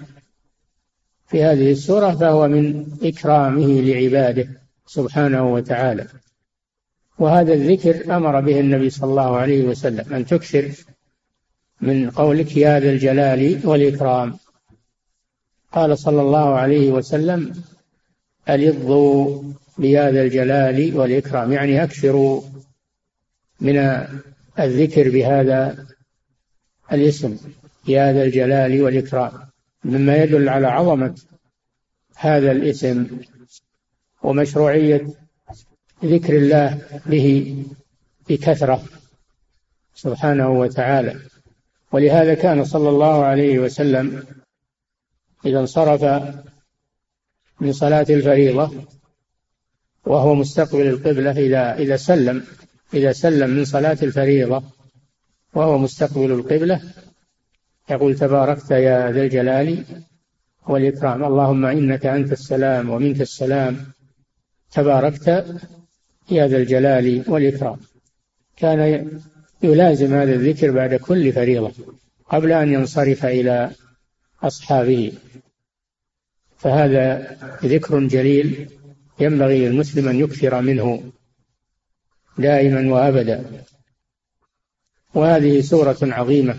في 1.27 1.43
هذه 1.45 1.71
السورة 1.73 2.11
فهو 2.11 2.49
من 2.49 2.87
إكرامه 3.03 3.81
لعباده 3.81 4.49
سبحانه 4.87 5.53
وتعالى 5.53 6.07
وهذا 7.19 7.55
الذكر 7.55 8.17
أمر 8.17 8.41
به 8.41 8.61
النبي 8.61 8.91
صلى 8.91 9.11
الله 9.11 9.37
عليه 9.37 9.63
وسلم 9.63 10.15
أن 10.15 10.27
تكثر 10.27 10.73
من 11.83 12.11
قولك 12.11 12.57
يا 12.57 12.81
ذا 12.81 12.91
الجلال 12.93 13.61
والإكرام 13.65 14.35
قال 15.73 15.99
صلى 15.99 16.21
الله 16.21 16.55
عليه 16.55 16.91
وسلم 16.91 17.63
ألظوا 18.49 19.43
بيا 19.79 20.11
ذا 20.11 20.23
الجلال 20.23 20.97
والإكرام 20.99 21.53
يعني 21.53 21.85
أكثروا 21.85 22.43
من 23.61 24.03
الذكر 24.61 25.11
بهذا 25.11 25.87
الاسم 26.93 27.37
يا 27.89 28.13
ذا 28.13 28.23
الجلال 28.25 28.83
والإكرام 28.83 29.33
مما 29.85 30.17
يدل 30.17 30.49
على 30.49 30.67
عظمة 30.67 31.15
هذا 32.17 32.53
الاسم 32.53 33.07
ومشروعية 34.23 35.07
ذكر 36.05 36.37
الله 36.39 36.79
به 37.07 37.57
بكثرة 38.29 38.83
سبحانه 39.95 40.49
وتعالى 40.51 41.17
ولهذا 41.93 42.35
كان 42.35 42.65
صلى 42.65 42.89
الله 42.89 43.25
عليه 43.25 43.59
وسلم 43.59 44.27
إذا 45.47 45.61
انصرف 45.61 46.23
من 47.61 47.73
صلاة 47.73 48.07
الفريضة 48.11 48.71
وهو 50.07 50.35
مستقبل 50.35 50.87
القبلة 50.87 51.31
إذا 51.31 51.75
إذا 51.75 51.97
سلم 51.97 52.45
إذا 52.95 53.13
سلم 53.13 53.51
من 53.51 53.65
صلاة 53.65 53.99
الفريضة 54.03 54.63
وهو 55.55 55.79
مستقبل 55.79 56.31
القبلة 56.33 56.81
يقول 57.91 58.15
تباركت 58.19 58.71
يا 58.71 59.11
ذا 59.13 59.23
الجلال 59.23 59.85
والإكرام 60.67 61.25
اللهم 61.25 61.65
إنك 61.67 62.07
أنت 62.07 62.33
السلام 62.33 62.91
ومنك 62.91 63.21
السلام 63.21 63.87
تباركت 64.73 65.45
يا 66.31 66.47
ذا 66.47 66.57
الجلال 66.57 67.25
والإكرام 67.29 67.79
كان 68.57 68.81
يلازم 69.63 70.15
هذا 70.15 70.35
الذكر 70.35 70.71
بعد 70.71 70.95
كل 70.95 71.33
فريضة 71.33 71.73
قبل 72.31 72.53
أن 72.53 72.73
ينصرف 72.73 73.25
إلى 73.25 73.71
أصحابه 74.43 75.13
فهذا 76.57 77.33
ذكر 77.65 78.01
جليل 78.01 78.71
ينبغي 79.21 79.69
للمسلم 79.69 80.09
أن 80.09 80.19
يكثر 80.21 80.61
منه 80.61 81.03
دائما 82.39 82.95
وأبدا 82.95 83.63
وهذه 85.15 85.61
سورة 85.61 85.97
عظيمة 86.03 86.57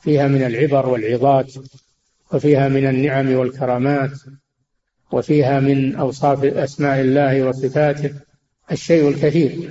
فيها 0.00 0.28
من 0.28 0.42
العبر 0.42 0.88
والعظات 0.88 1.52
وفيها 2.32 2.68
من 2.68 2.86
النعم 2.88 3.32
والكرامات 3.34 4.10
وفيها 5.12 5.60
من 5.60 5.94
أوصاف 5.96 6.44
أسماء 6.44 7.00
الله 7.00 7.42
وصفاته 7.48 8.14
الشيء 8.72 9.08
الكثير 9.08 9.68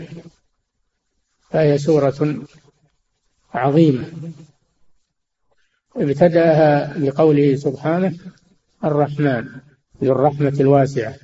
فهي 1.50 1.78
سورة 1.78 2.36
عظيمة 3.54 4.06
ابتدأها 5.98 6.94
بقوله 6.98 7.56
سبحانه 7.56 8.14
الرحمن 8.86 9.50
ذو 10.04 10.12
الرحمة 10.12 10.54
الواسعة 10.60 11.16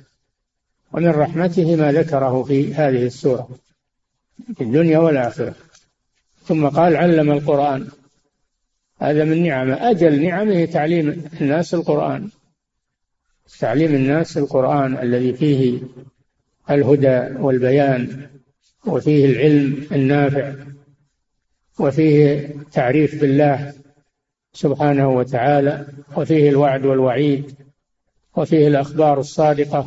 ومن 0.92 1.08
رحمته 1.08 1.76
ما 1.76 1.92
ذكره 1.92 2.42
في 2.42 2.74
هذه 2.74 3.06
السورة 3.06 3.48
في 4.56 4.64
الدنيا 4.64 4.98
والآخرة 4.98 5.54
ثم 6.44 6.68
قال 6.68 6.96
علم 6.96 7.32
القرآن 7.32 7.88
هذا 8.98 9.24
من 9.24 9.42
نعمه 9.42 9.90
أجل 9.90 10.22
نعمه 10.22 10.64
تعليم 10.64 11.24
الناس 11.40 11.74
القرآن 11.74 12.28
تعليم 13.58 13.94
الناس 13.94 14.38
القرآن 14.38 14.98
الذي 14.98 15.34
فيه 15.34 15.80
الهدى 16.70 17.36
والبيان 17.38 18.30
وفيه 18.86 19.24
العلم 19.26 19.86
النافع 19.92 20.52
وفيه 21.80 22.48
تعريف 22.72 23.20
بالله 23.20 23.72
سبحانه 24.52 25.08
وتعالى 25.10 25.86
وفيه 26.16 26.50
الوعد 26.50 26.84
والوعيد 26.86 27.54
وفيه 28.36 28.68
الأخبار 28.68 29.20
الصادقة 29.20 29.86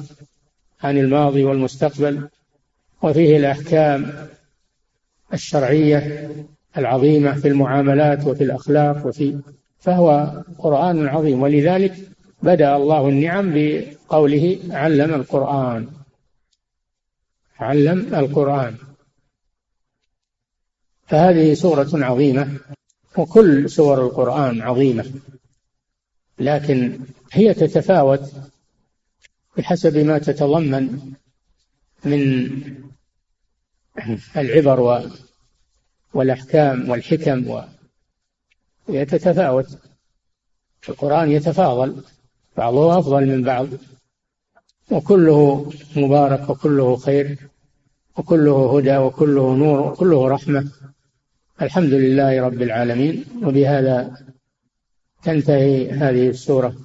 عن 0.83 0.97
الماضي 0.97 1.43
والمستقبل 1.43 2.29
وفيه 3.01 3.37
الأحكام 3.37 4.13
الشرعية 5.33 6.29
العظيمة 6.77 7.31
في 7.35 7.47
المعاملات 7.47 8.27
وفي 8.27 8.43
الأخلاق 8.43 9.07
وفي 9.07 9.39
فهو 9.79 10.31
قرآن 10.59 11.07
عظيم 11.07 11.41
ولذلك 11.41 11.93
بدأ 12.43 12.75
الله 12.75 13.09
النعم 13.09 13.51
بقوله 13.55 14.59
علم 14.71 15.13
القرآن 15.13 15.87
علم 17.59 18.15
القرآن 18.15 18.73
فهذه 21.07 21.53
سورة 21.53 21.89
عظيمة 21.93 22.57
وكل 23.17 23.69
سور 23.69 24.05
القرآن 24.05 24.61
عظيمة 24.61 25.05
لكن 26.39 26.99
هي 27.31 27.53
تتفاوت 27.53 28.31
بحسب 29.57 29.97
ما 29.97 30.17
تتضمن 30.19 31.13
من 32.05 32.49
العبر 34.37 35.05
والأحكام 36.13 36.89
والحكم 36.89 37.49
و 37.49 37.61
يتتفاوت 38.89 39.77
القرآن 40.89 41.31
يتفاضل 41.31 42.03
بعضه 42.57 42.99
أفضل 42.99 43.25
من 43.25 43.43
بعض 43.43 43.67
وكله 44.91 45.71
مبارك 45.95 46.49
وكله 46.49 46.95
خير 46.95 47.37
وكله 48.17 48.77
هدى 48.77 48.97
وكله 48.97 49.55
نور 49.55 49.79
وكله 49.79 50.27
رحمة 50.27 50.71
الحمد 51.61 51.93
لله 51.93 52.41
رب 52.41 52.61
العالمين 52.61 53.25
وبهذا 53.43 54.13
تنتهي 55.23 55.91
هذه 55.91 56.29
السورة 56.29 56.75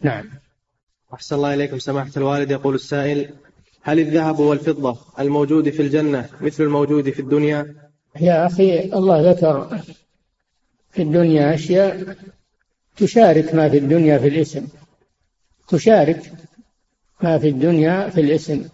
نعم 0.00 0.24
أحسن 1.14 1.36
الله 1.36 1.54
إليكم 1.54 1.78
سماحة 1.78 2.10
الوالد 2.16 2.50
يقول 2.50 2.74
السائل 2.74 3.30
هل 3.82 3.98
الذهب 3.98 4.38
والفضة 4.38 4.98
الموجود 5.20 5.68
في 5.70 5.82
الجنة 5.82 6.28
مثل 6.40 6.62
الموجود 6.64 7.10
في 7.10 7.20
الدنيا 7.22 7.74
يا 8.20 8.46
أخي 8.46 8.80
الله 8.84 9.30
ذكر 9.30 9.78
في 10.90 11.02
الدنيا 11.02 11.54
أشياء 11.54 12.16
تشارك 12.96 13.54
ما 13.54 13.68
في 13.68 13.78
الدنيا 13.78 14.18
في 14.18 14.28
الاسم 14.28 14.66
تشارك 15.68 16.32
ما 17.22 17.38
في 17.38 17.48
الدنيا 17.48 18.08
في 18.08 18.20
الاسم 18.20 18.68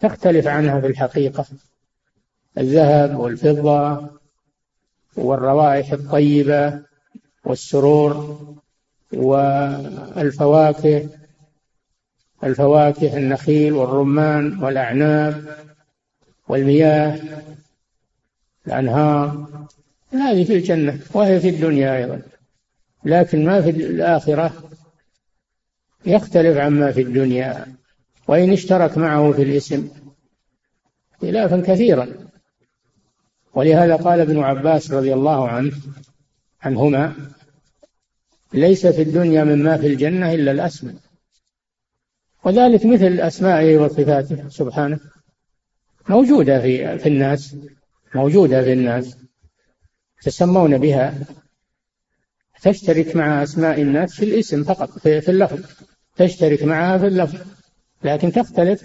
تختلف 0.00 0.46
عنها 0.46 0.80
في 0.80 0.86
الحقيقة 0.86 1.44
الذهب 2.58 3.18
والفضة 3.18 4.10
والروائح 5.16 5.92
الطيبة 5.92 6.82
والسرور 7.44 8.38
والفواكه 9.12 11.08
الفواكه 12.44 13.16
النخيل 13.16 13.72
والرمان 13.72 14.64
والأعناب 14.64 15.56
والمياه 16.48 17.20
الأنهار 18.66 19.46
هذه 20.12 20.44
في 20.44 20.54
الجنة 20.54 21.00
وهي 21.14 21.40
في 21.40 21.48
الدنيا 21.48 21.96
أيضا 21.96 22.22
لكن 23.04 23.44
ما 23.44 23.60
في 23.60 23.70
الآخرة 23.70 24.52
يختلف 26.06 26.56
عما 26.58 26.92
في 26.92 27.00
الدنيا 27.02 27.66
وإن 28.28 28.52
اشترك 28.52 28.98
معه 28.98 29.32
في 29.32 29.42
الاسم 29.42 29.88
خلافا 31.22 31.60
كثيرا 31.66 32.08
ولهذا 33.54 33.96
قال 33.96 34.20
ابن 34.20 34.38
عباس 34.42 34.90
رضي 34.90 35.14
الله 35.14 35.48
عنه 35.48 35.72
عنهما 36.62 37.12
ليس 38.52 38.86
في 38.86 39.02
الدنيا 39.02 39.44
مما 39.44 39.76
في 39.76 39.86
الجنة 39.86 40.32
إلا 40.34 40.50
الأسماء 40.52 40.94
وذلك 42.44 42.86
مثل 42.86 43.20
أسمائه 43.20 43.78
وصفاته 43.78 44.48
سبحانه 44.48 45.00
موجودة 46.08 46.60
في 46.60 46.98
في 46.98 47.08
الناس 47.08 47.56
موجودة 48.14 48.62
في 48.62 48.72
الناس 48.72 49.16
تسمون 50.22 50.78
بها 50.78 51.14
تشترك 52.62 53.16
مع 53.16 53.42
أسماء 53.42 53.82
الناس 53.82 54.14
في 54.14 54.24
الاسم 54.24 54.64
فقط 54.64 54.98
في, 54.98 55.20
في 55.20 55.30
اللفظ 55.30 55.60
تشترك 56.16 56.62
معها 56.62 56.98
في 56.98 57.06
اللفظ 57.06 57.38
لكن 58.02 58.32
تختلف 58.32 58.84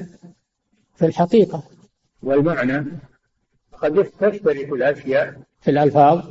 في 0.95 1.05
الحقيقة 1.05 1.63
والمعنى 2.23 2.85
قد 3.81 4.03
تشترك 4.03 4.69
الأشياء 4.73 5.41
في 5.61 5.71
الألفاظ 5.71 6.25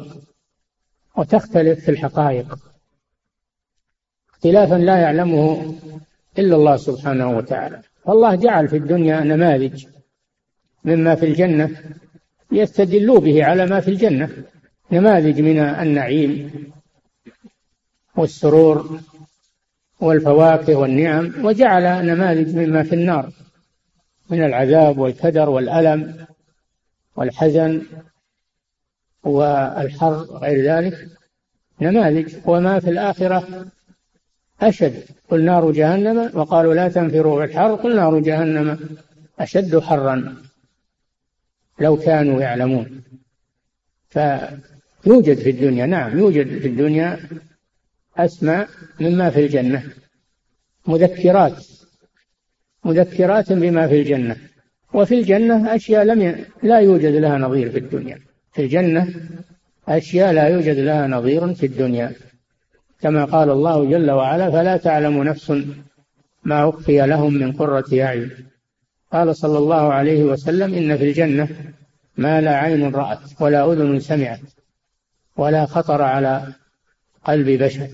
وتختلف 1.17 1.81
في 1.81 1.91
الحقائق 1.91 2.59
اختلافا 4.33 4.75
لا 4.75 4.97
يعلمه 4.97 5.75
إلا 6.39 6.57
الله 6.57 6.77
سبحانه 6.77 7.37
وتعالى 7.37 7.83
فالله 8.05 8.35
جعل 8.35 8.69
في 8.69 8.77
الدنيا 8.77 9.21
نماذج 9.21 9.87
مما 10.85 11.15
في 11.15 11.27
الجنة 11.27 11.71
يستدلوا 12.53 13.21
به 13.21 13.45
على 13.45 13.67
ما 13.67 13.81
في 13.81 13.89
الجنة 13.89 14.31
نماذج 14.93 15.41
من 15.41 15.59
النعيم 15.59 16.51
والسرور 18.17 19.01
والفواكه 20.01 20.75
والنعم 20.75 21.33
وجعل 21.45 22.07
نماذج 22.07 22.57
مما 22.57 22.83
في 22.83 22.95
النار 22.95 23.31
من 24.31 24.45
العذاب 24.45 24.99
والكدر 24.99 25.51
والألم 25.51 26.27
والحزن 27.17 27.87
والحر 29.25 30.11
وغير 30.31 30.65
ذلك 30.73 31.07
نماذج 31.81 32.35
وما 32.47 32.81
في 32.81 32.91
الآخرة 32.91 33.67
أشد 34.61 35.03
قل 35.29 35.45
نار 35.45 35.73
جهنم 35.73 36.31
وقالوا 36.35 36.75
لا 36.75 36.89
تنفروا 36.89 37.41
بالحر 37.47 37.75
قل 37.75 37.97
نار 37.97 38.19
جهنم 38.19 38.79
أشد 39.39 39.79
حرا 39.79 40.37
لو 41.81 41.97
كانوا 41.97 42.41
يعلمون 42.41 43.03
فيوجد 44.09 45.35
في 45.37 45.51
الدنيا 45.51 45.87
نعم 45.87 46.19
يوجد 46.19 46.59
في 46.59 46.69
الدنيا 46.69 47.21
أسمى 48.17 48.67
مما 49.01 49.31
في 49.31 49.41
الجنة 49.45 49.83
مذكرات 50.87 51.67
مذكرات 52.85 53.53
بما 53.53 53.89
في 53.89 54.01
الجنة 54.01 54.37
وفي 54.95 55.15
الجنة 55.15 55.75
أشياء 55.75 56.03
لم 56.05 56.45
لا 56.63 56.81
يوجد 56.81 57.15
لها 57.15 57.39
نظير 57.39 57.71
في 57.71 57.79
الدنيا 57.79 58.19
في 58.53 58.63
الجنة 58.63 59.09
أشياء 59.89 60.33
لا 60.33 60.49
يوجد 60.49 60.79
لها 60.79 61.07
نظير 61.07 61.55
في 61.55 61.67
الدنيا 61.67 62.13
كما 63.01 63.25
قال 63.25 63.51
الله 63.51 63.85
جل 63.85 64.11
وعلا 64.11 64.51
فلا 64.51 64.77
تعلم 64.77 65.23
نفس 65.23 65.51
ما 66.45 66.69
أخفي 66.69 66.97
لهم 67.07 67.35
من 67.35 67.53
قرة 67.53 68.03
أعين 68.03 68.31
قال 69.13 69.37
صلى 69.37 69.59
الله 69.59 69.93
عليه 69.93 70.25
وسلم 70.25 70.75
إن 70.75 70.97
في 70.97 71.05
الجنة 71.05 71.49
ما 72.17 72.41
لا 72.41 72.57
عين 72.57 72.95
رأت 72.95 73.19
ولا 73.41 73.73
أذن 73.73 74.01
سمعت 74.01 74.41
ولا 75.37 75.67
خطر 75.67 76.03
على 76.03 76.53
قلب 77.25 77.63
بشر 77.63 77.89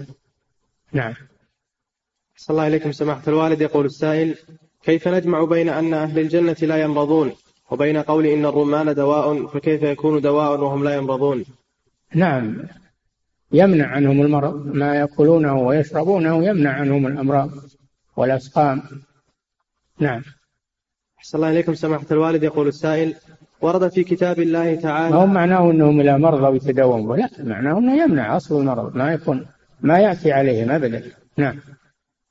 نعم 0.93 1.15
صلى 2.37 2.55
الله 2.55 2.65
عليكم 2.65 2.93
سماحة 2.93 3.23
الوالد 3.29 3.61
يقول 3.61 3.87
السائل 3.87 4.35
كيف 4.83 5.09
نجمع 5.09 5.45
بين 5.45 5.69
أن 5.69 5.95
أهل 5.95 6.19
الجنة 6.19 6.57
لا 6.63 6.83
يمرضون 6.83 7.33
وبين 7.71 7.97
قول 7.97 8.27
إن 8.27 8.47
الرمان 8.47 8.95
دواء 8.95 9.47
فكيف 9.47 9.83
يكون 9.83 10.21
دواء 10.21 10.61
وهم 10.61 10.85
لا 10.85 10.95
يمرضون 10.97 11.45
نعم 12.15 12.57
يمنع 13.53 13.87
عنهم 13.87 14.21
المرض 14.21 14.67
ما 14.67 14.95
يأكلونه 14.95 15.59
ويشربونه 15.59 16.45
يمنع 16.45 16.71
عنهم 16.71 17.07
الأمراض 17.07 17.51
والأسقام 18.17 18.83
نعم 19.99 20.23
أحسن 21.19 21.39
الله 21.39 21.51
إليكم 21.51 21.75
سماحة 21.75 22.07
الوالد 22.11 22.43
يقول 22.43 22.69
السائل 22.69 23.15
ورد 23.61 23.89
في 23.89 24.05
كتاب 24.05 24.41
الله 24.41 24.75
تعالى 24.75 25.15
ما 25.15 25.23
هو 25.23 25.27
معناه 25.27 25.71
أنهم 25.71 26.01
إلى 26.01 26.19
مرضى 26.19 26.47
ويتداومون 26.47 27.19
لا 27.19 27.29
معناه 27.39 27.79
أنه 27.79 28.03
يمنع 28.03 28.37
أصل 28.37 28.61
المرض 28.61 28.97
ما 28.97 29.13
يكون 29.13 29.47
ما 29.81 29.99
يأتي 29.99 30.33
عليهم 30.33 30.71
أبدا 30.71 31.03
نعم 31.37 31.59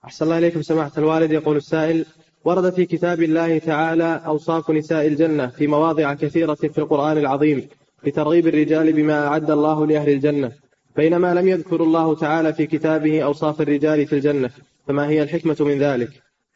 أحسن 0.06 0.26
الله 0.26 0.38
إليكم 0.38 0.62
سماحة 0.62 0.92
الوالد 0.98 1.32
يقول 1.32 1.58
السائل 1.58 2.06
ورد 2.46 2.74
في 2.74 2.86
كتاب 2.86 3.24
الله 3.24 3.58
تعالى 3.60 4.22
أوصاف 4.26 4.72
نساء 4.72 5.08
الجنة 5.08 5.48
في 5.48 5.68
مواضع 5.68 6.14
كثيرة 6.14 6.54
في 6.54 6.78
القرآن 6.78 7.18
العظيم 7.18 7.68
لترغيب 8.04 8.48
الرجال 8.48 8.94
بما 8.94 9.28
أعد 9.28 9.52
الله 9.52 9.86
لأهل 9.88 10.10
الجنة 10.10 10.52
بينما 10.96 11.34
لم 11.34 11.48
يذكر 11.48 11.84
الله 11.84 12.16
تعالى 12.16 12.54
في 12.54 12.66
كتابه 12.66 13.24
أوصاف 13.24 13.62
الرجال 13.62 14.08
في 14.08 14.14
الجنة 14.16 14.50
فما 14.88 15.08
هي 15.10 15.24
الحكمة 15.24 15.56
من 15.60 15.80
ذلك 15.80 16.10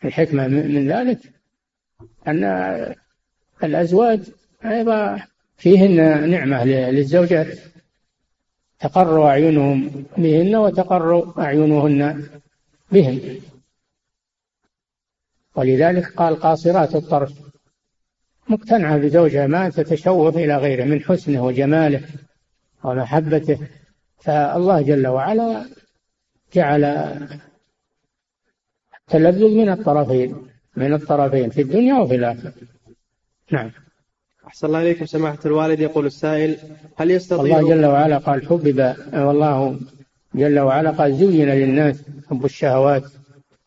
الحكمة 0.06 0.48
من 0.48 0.92
ذلك 0.92 1.18
أن 2.28 2.44
الأزواج 3.64 4.20
أيضا 4.66 5.22
فيهن 5.58 6.30
نعمة 6.30 6.66
للزوجات 6.66 7.60
تقر 8.80 9.28
أعينهم 9.28 9.92
بهن 10.18 10.56
وتقر 10.56 11.40
أعينهن 11.42 12.24
بهن 12.92 13.20
ولذلك 15.56 16.06
قال 16.08 16.36
قاصرات 16.40 16.96
الطرف 16.96 17.34
مقتنعة 18.50 18.98
بزوجها 18.98 19.48
ما 19.48 19.70
تتشوف 19.70 20.38
إلى 20.38 20.58
غيره 20.58 20.84
من 20.86 21.02
حسنه 21.02 21.46
وجماله 21.46 22.02
ومحبته 22.84 23.60
فالله 24.20 24.82
جل 24.82 25.08
وعلا 25.08 25.66
جعل 26.54 26.84
التلذذ 29.02 29.52
من 29.58 29.70
الطرفين 29.70 30.36
من 30.76 30.94
الطرفين 30.94 31.50
في 31.50 31.62
الدنيا 31.62 31.94
وفي 32.02 32.16
الآخرة 32.16 32.54
نعم 33.52 33.72
أحسن 34.48 34.68
الله 34.68 34.82
إليكم 34.82 35.06
سماحة 35.06 35.40
الوالد 35.46 35.80
يقول 35.80 36.06
السائل 36.06 36.58
هل 36.98 37.12
يستطيع 37.12 37.60
الله 37.60 37.76
جل 37.76 37.86
وعلا 37.86 38.18
قال 38.18 38.48
حبب 38.48 38.96
والله 39.14 39.80
جل 40.36 40.60
وعلا 40.60 40.92
قال 40.92 41.16
زين 41.16 41.50
للناس 41.50 42.02
حب 42.30 42.46
الشهوات 42.46 43.04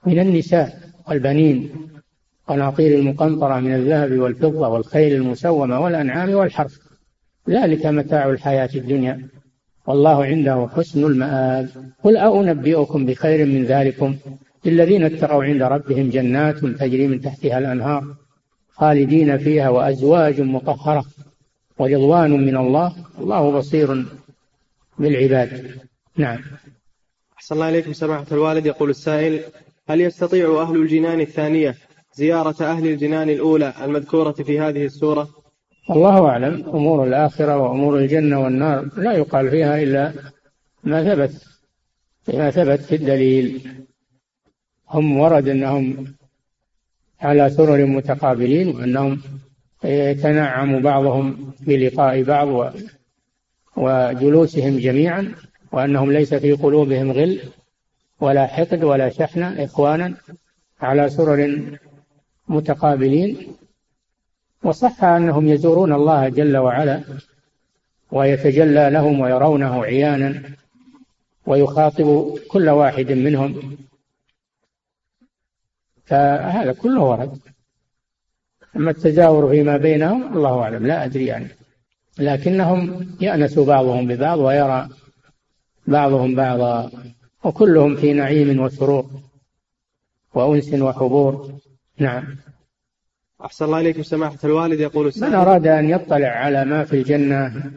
من 0.06 0.18
النساء 0.18 0.87
والبنين 1.08 1.68
قناطير 2.48 2.98
المقنطرة 2.98 3.60
من 3.60 3.74
الذهب 3.74 4.12
والفضة 4.18 4.68
والخيل 4.68 5.14
المسومة 5.14 5.80
والأنعام 5.80 6.30
والحرث 6.30 6.76
ذلك 7.50 7.86
متاع 7.86 8.30
الحياة 8.30 8.70
الدنيا 8.74 9.28
والله 9.86 10.24
عنده 10.24 10.68
حسن 10.76 11.04
المآب 11.04 11.68
قل 12.02 12.16
أنبئكم 12.16 13.06
بخير 13.06 13.46
من 13.46 13.64
ذلكم 13.64 14.16
للذين 14.64 15.04
اتقوا 15.04 15.44
عند 15.44 15.62
ربهم 15.62 16.10
جنات 16.10 16.58
تجري 16.58 17.06
من 17.06 17.20
تحتها 17.20 17.58
الأنهار 17.58 18.04
خالدين 18.70 19.38
فيها 19.38 19.68
وأزواج 19.68 20.40
مطهرة 20.40 21.04
ورضوان 21.78 22.30
من 22.30 22.56
الله 22.56 22.92
الله 23.20 23.50
بصير 23.58 24.04
بالعباد 24.98 25.70
نعم 26.16 26.38
أحسن 27.36 27.54
الله 27.54 27.68
إليكم 27.68 27.92
سماحة 27.92 28.26
الوالد 28.32 28.66
يقول 28.66 28.90
السائل 28.90 29.40
هل 29.90 30.00
يستطيع 30.00 30.62
أهل 30.62 30.76
الجنان 30.76 31.20
الثانية 31.20 31.74
زيارة 32.14 32.54
أهل 32.62 32.86
الجنان 32.86 33.30
الأولى 33.30 33.72
المذكورة 33.84 34.32
في 34.32 34.60
هذه 34.60 34.84
السورة؟ 34.84 35.28
الله 35.90 36.28
أعلم 36.28 36.68
أمور 36.68 37.04
الآخرة 37.04 37.56
وأمور 37.58 37.98
الجنة 37.98 38.40
والنار 38.44 38.88
لا 38.96 39.12
يقال 39.12 39.50
فيها 39.50 39.82
إلا 39.82 40.12
ما 40.84 41.14
ثبت 41.14 41.44
ما 42.34 42.50
ثبت 42.50 42.80
في 42.80 42.94
الدليل 42.94 43.60
هم 44.90 45.18
ورد 45.18 45.48
أنهم 45.48 46.14
على 47.20 47.50
سرر 47.50 47.86
متقابلين 47.86 48.76
وأنهم 48.76 49.20
يتنعم 49.84 50.82
بعضهم 50.82 51.52
بلقاء 51.60 52.22
بعض 52.22 52.74
وجلوسهم 53.76 54.78
جميعا 54.78 55.34
وأنهم 55.72 56.12
ليس 56.12 56.34
في 56.34 56.52
قلوبهم 56.52 57.10
غل 57.12 57.40
ولا 58.20 58.46
حقد 58.46 58.84
ولا 58.84 59.08
شحنة 59.08 59.64
إخوانا 59.64 60.14
على 60.82 61.08
سرر 61.10 61.70
متقابلين 62.48 63.52
وصح 64.62 65.04
أنهم 65.04 65.46
يزورون 65.48 65.92
الله 65.92 66.28
جل 66.28 66.56
وعلا 66.56 67.04
ويتجلى 68.12 68.90
لهم 68.90 69.20
ويرونه 69.20 69.84
عيانا 69.84 70.42
ويخاطب 71.46 72.38
كل 72.50 72.68
واحد 72.68 73.12
منهم 73.12 73.76
فهذا 76.04 76.72
كله 76.72 77.00
ورد 77.02 77.38
أما 78.76 78.90
التزاور 78.90 79.50
فيما 79.50 79.76
بينهم 79.76 80.36
الله 80.36 80.62
أعلم 80.62 80.86
لا 80.86 81.04
أدري 81.04 81.26
يعني 81.26 81.46
لكنهم 82.18 83.10
يأنس 83.20 83.58
بعضهم 83.58 84.06
ببعض 84.06 84.38
ويرى 84.38 84.88
بعضهم 85.86 86.34
بعضا 86.34 86.90
وكلهم 87.44 87.96
في 87.96 88.12
نعيم 88.12 88.60
وسرور 88.60 89.10
وأنس 90.34 90.74
وحبور 90.74 91.52
نعم 91.98 92.36
أحسن 93.44 93.64
الله 93.64 93.80
إليكم 93.80 94.02
سماحة 94.02 94.38
الوالد 94.44 94.80
يقول 94.80 95.12
من 95.16 95.34
أراد 95.34 95.66
أن 95.66 95.90
يطلع 95.90 96.28
على 96.28 96.64
ما 96.64 96.84
في 96.84 96.96
الجنة 96.96 97.70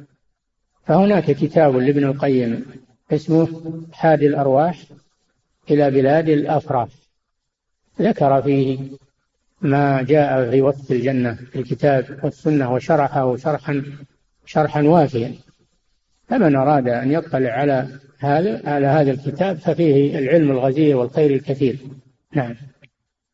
فهناك 0.86 1.32
كتاب 1.32 1.76
لابن 1.78 2.04
القيم 2.04 2.66
اسمه 3.12 3.74
حاد 3.94 4.24
الأرواح 4.24 4.82
إلى 5.72 5.92
بلاد 5.92 6.30
الأفراح 6.30 6.88
ذكر 8.02 8.42
فيه 8.42 8.80
ما 9.62 10.02
جاء 10.02 10.52
في 10.52 10.62
وصف 10.62 10.92
الجنة 10.92 11.34
في 11.34 11.60
الكتاب 11.60 12.20
والسنة 12.24 12.74
وشرحه 12.74 13.36
شرحا 13.38 13.84
شرحا 14.46 14.82
وافيا 14.82 15.36
فمن 16.28 16.56
أراد 16.56 16.88
أن 16.88 17.12
يطلع 17.12 17.50
على 17.50 17.88
هذا 18.24 18.62
على 18.70 18.88
هذا 18.88 19.12
الكتاب 19.12 19.58
ففيه 19.58 20.20
العلم 20.20 20.52
الغزير 20.52 20.98
والخير 20.98 21.32
الكثير 21.34 21.78
نعم 22.34 22.56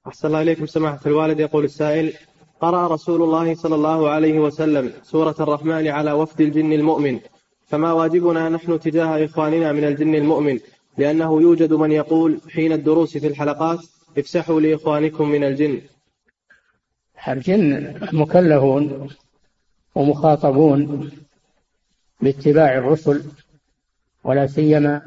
أحسن 0.07 0.27
الله 0.27 0.41
إليكم 0.41 0.65
سماحة 0.65 0.99
الوالد 1.05 1.39
يقول 1.39 1.63
السائل 1.63 2.13
قرأ 2.61 2.87
رسول 2.87 3.21
الله 3.23 3.55
صلى 3.55 3.75
الله 3.75 4.09
عليه 4.09 4.39
وسلم 4.39 4.91
سورة 5.03 5.35
الرحمن 5.39 5.87
على 5.87 6.11
وفد 6.11 6.41
الجن 6.41 6.73
المؤمن 6.73 7.19
فما 7.67 7.91
واجبنا 7.93 8.49
نحن 8.49 8.79
تجاه 8.79 9.25
إخواننا 9.25 9.71
من 9.71 9.83
الجن 9.83 10.15
المؤمن 10.15 10.59
لأنه 10.97 11.41
يوجد 11.41 11.73
من 11.73 11.91
يقول 11.91 12.41
حين 12.53 12.71
الدروس 12.71 13.17
في 13.17 13.27
الحلقات 13.27 13.79
افسحوا 14.17 14.61
لإخوانكم 14.61 15.29
من 15.29 15.43
الجن 15.43 15.81
الجن 17.27 17.93
مكلفون 18.13 19.07
ومخاطبون 19.95 21.09
باتباع 22.21 22.77
الرسل 22.77 23.23
ولا 24.27 24.47
سيما 24.47 25.01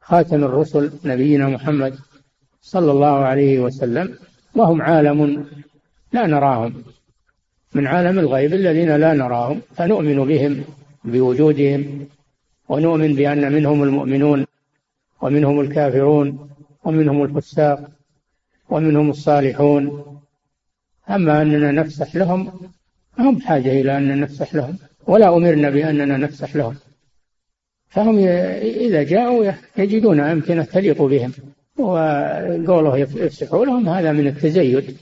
خاتم 0.00 0.44
الرسل 0.44 0.90
نبينا 1.04 1.48
محمد 1.48 1.94
صلى 2.60 2.90
الله 2.90 3.18
عليه 3.24 3.60
وسلم 3.60 4.14
وهم 4.56 4.82
عالم 4.82 5.46
لا 6.12 6.26
نراهم 6.26 6.74
من 7.74 7.86
عالم 7.86 8.18
الغيب 8.18 8.52
الذين 8.52 8.96
لا 8.96 9.12
نراهم 9.12 9.60
فنؤمن 9.74 10.24
بهم 10.24 10.64
بوجودهم 11.04 12.06
ونؤمن 12.68 13.14
بأن 13.14 13.52
منهم 13.52 13.82
المؤمنون 13.82 14.46
ومنهم 15.22 15.60
الكافرون 15.60 16.48
ومنهم 16.84 17.22
الفساق 17.22 17.88
ومنهم 18.70 19.10
الصالحون 19.10 20.04
أما 21.10 21.42
أننا 21.42 21.70
نفسح 21.72 22.16
لهم 22.16 22.52
هم 23.18 23.36
بحاجه 23.38 23.80
إلى 23.80 23.96
أن 23.96 24.20
نفسح 24.20 24.54
لهم 24.54 24.78
ولا 25.06 25.36
أمرنا 25.36 25.70
بأننا 25.70 26.16
نفسح 26.16 26.56
لهم 26.56 26.74
فهم 27.90 28.18
إذا 28.58 29.02
جاءوا 29.02 29.52
يجدون 29.76 30.20
أمكنة 30.20 30.64
تليق 30.64 31.02
بهم 31.02 31.32
وقوله 31.78 32.98
يفسحوا 32.98 33.64
لهم 33.66 33.88
هذا 33.88 34.12
من 34.12 34.26
التزيد 34.26 34.96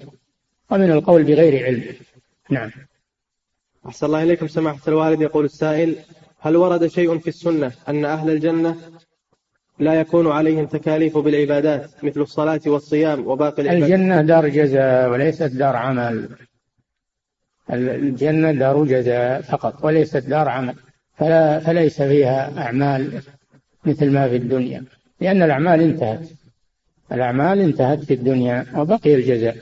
ومن 0.70 0.90
القول 0.90 1.22
بغير 1.24 1.64
علم 1.64 1.82
نعم 2.50 2.70
أحسن 3.86 4.06
الله 4.06 4.22
إليكم 4.22 4.48
سماحة 4.48 4.80
الوالد 4.88 5.20
يقول 5.20 5.44
السائل 5.44 5.94
هل 6.40 6.56
ورد 6.56 6.86
شيء 6.86 7.18
في 7.18 7.28
السنة 7.28 7.72
أن 7.88 8.04
أهل 8.04 8.30
الجنة 8.30 8.76
لا 9.78 9.94
يكون 9.94 10.30
عليهم 10.30 10.66
تكاليف 10.66 11.18
بالعبادات 11.18 11.90
مثل 12.04 12.20
الصلاة 12.20 12.60
والصيام 12.66 13.26
وباقي 13.26 13.62
العبادات 13.62 13.90
الجنة 13.90 14.22
دار 14.22 14.48
جزاء 14.48 15.10
وليست 15.10 15.42
دار 15.42 15.76
عمل 15.76 16.28
الجنة 17.72 18.52
دار 18.52 18.84
جزاء 18.84 19.40
فقط 19.42 19.84
وليست 19.84 20.16
دار 20.16 20.48
عمل 20.48 20.74
فلا 21.18 21.60
فليس 21.60 22.02
فيها 22.02 22.58
أعمال 22.58 23.22
مثل 23.84 24.10
ما 24.12 24.28
في 24.28 24.36
الدنيا 24.36 24.84
لأن 25.20 25.42
الأعمال 25.42 25.80
انتهت 25.80 26.28
الأعمال 27.12 27.58
انتهت 27.60 28.04
في 28.04 28.14
الدنيا 28.14 28.66
وبقي 28.76 29.14
الجزاء 29.14 29.56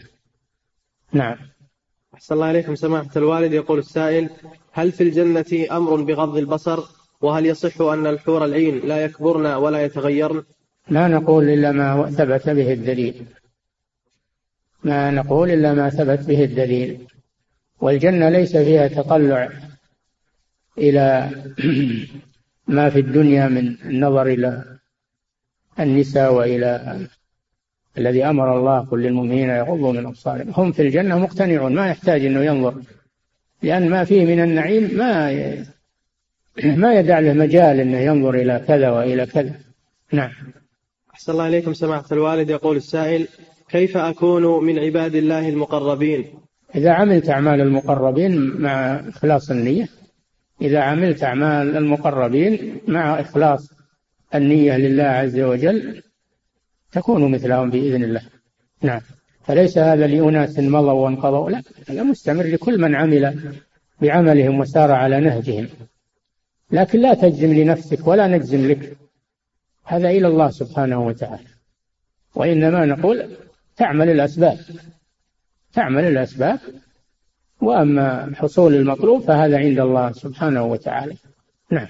نعم 1.12 1.36
أحسن 2.14 2.34
الله 2.34 2.50
إليكم 2.50 2.74
سماحة 2.74 3.10
الوالد 3.16 3.52
يقول 3.52 3.78
السائل 3.78 4.30
هل 4.72 4.92
في 4.92 5.02
الجنة 5.02 5.76
أمر 5.76 6.02
بغض 6.02 6.36
البصر 6.36 6.84
وهل 7.20 7.46
يصح 7.46 7.80
أن 7.80 8.06
الحور 8.06 8.44
العين 8.44 8.78
لا 8.88 9.04
يكبرن 9.04 9.46
ولا 9.46 9.84
يتغيرن 9.84 10.42
لا 10.88 11.08
نقول 11.08 11.48
إلا 11.50 11.72
ما 11.72 12.10
ثبت 12.10 12.50
به 12.50 12.72
الدليل 12.72 13.26
ما 14.84 15.10
نقول 15.10 15.50
إلا 15.50 15.74
ما 15.74 15.88
ثبت 15.90 16.18
به 16.26 16.44
الدليل 16.44 17.06
والجنة 17.80 18.28
ليس 18.28 18.56
فيها 18.56 18.88
تطلع 18.88 19.48
إلى 20.78 21.30
ما 22.76 22.90
في 22.90 23.00
الدنيا 23.00 23.48
من 23.48 23.74
النظر 23.84 24.26
إلى 24.26 24.62
النساء 25.80 26.34
وإلى 26.34 26.98
الذي 27.98 28.24
أمر 28.24 28.58
الله 28.58 28.80
قل 28.80 29.02
للمؤمنين 29.02 29.50
يغضوا 29.50 29.92
من 29.92 30.06
أبصارهم 30.06 30.50
هم 30.56 30.72
في 30.72 30.82
الجنة 30.82 31.18
مقتنعون 31.18 31.74
ما 31.74 31.88
يحتاج 31.88 32.24
أنه 32.24 32.40
ينظر 32.42 32.74
لأن 33.62 33.90
ما 33.90 34.04
فيه 34.04 34.24
من 34.26 34.40
النعيم 34.40 34.90
ما 34.98 35.30
ما 36.84 36.94
يدع 36.98 37.18
له 37.18 37.32
مجال 37.32 37.80
أنه 37.80 37.98
ينظر 37.98 38.34
إلى 38.34 38.64
كذا 38.68 38.90
وإلى 38.90 39.26
كذا 39.26 39.54
نعم 40.12 40.30
أحسن 41.14 41.32
الله 41.32 41.48
إليكم 41.48 41.72
سماحة 41.74 42.04
الوالد 42.12 42.50
يقول 42.50 42.76
السائل 42.76 43.28
كيف 43.68 43.96
أكون 43.96 44.64
من 44.64 44.78
عباد 44.78 45.14
الله 45.14 45.48
المقربين 45.48 46.24
إذا 46.74 46.90
عملت 46.92 47.30
أعمال 47.30 47.60
المقربين 47.60 48.36
مع 48.60 48.92
إخلاص 48.94 49.50
النية 49.50 49.88
إذا 50.62 50.80
عملت 50.82 51.24
أعمال 51.24 51.76
المقربين 51.76 52.76
مع 52.88 53.20
إخلاص 53.20 53.70
النية 54.34 54.76
لله 54.76 55.04
عز 55.04 55.40
وجل 55.40 56.02
تكون 56.92 57.30
مثلهم 57.30 57.70
بإذن 57.70 58.04
الله 58.04 58.22
نعم 58.82 59.00
فليس 59.44 59.78
هذا 59.78 60.06
لأناس 60.06 60.58
مضوا 60.58 60.92
وانقضوا 60.92 61.50
لا 61.50 61.62
هذا 61.88 62.02
مستمر 62.02 62.42
لكل 62.44 62.80
من 62.80 62.94
عمل 62.94 63.50
بعملهم 64.02 64.60
وسار 64.60 64.90
على 64.92 65.20
نهجهم 65.20 65.68
لكن 66.70 67.00
لا 67.00 67.14
تجزم 67.14 67.52
لنفسك 67.52 68.06
ولا 68.06 68.26
نجزم 68.26 68.66
لك 68.68 68.96
هذا 69.84 70.08
إلى 70.10 70.28
الله 70.28 70.50
سبحانه 70.50 71.06
وتعالى 71.06 71.44
وإنما 72.34 72.86
نقول 72.86 73.28
تعمل 73.76 74.10
الأسباب 74.10 74.58
تعمل 75.72 76.04
الأسباب 76.04 76.60
وأما 77.60 78.32
حصول 78.36 78.74
المطلوب 78.74 79.22
فهذا 79.22 79.58
عند 79.58 79.78
الله 79.80 80.12
سبحانه 80.12 80.64
وتعالى 80.64 81.14
نعم 81.70 81.86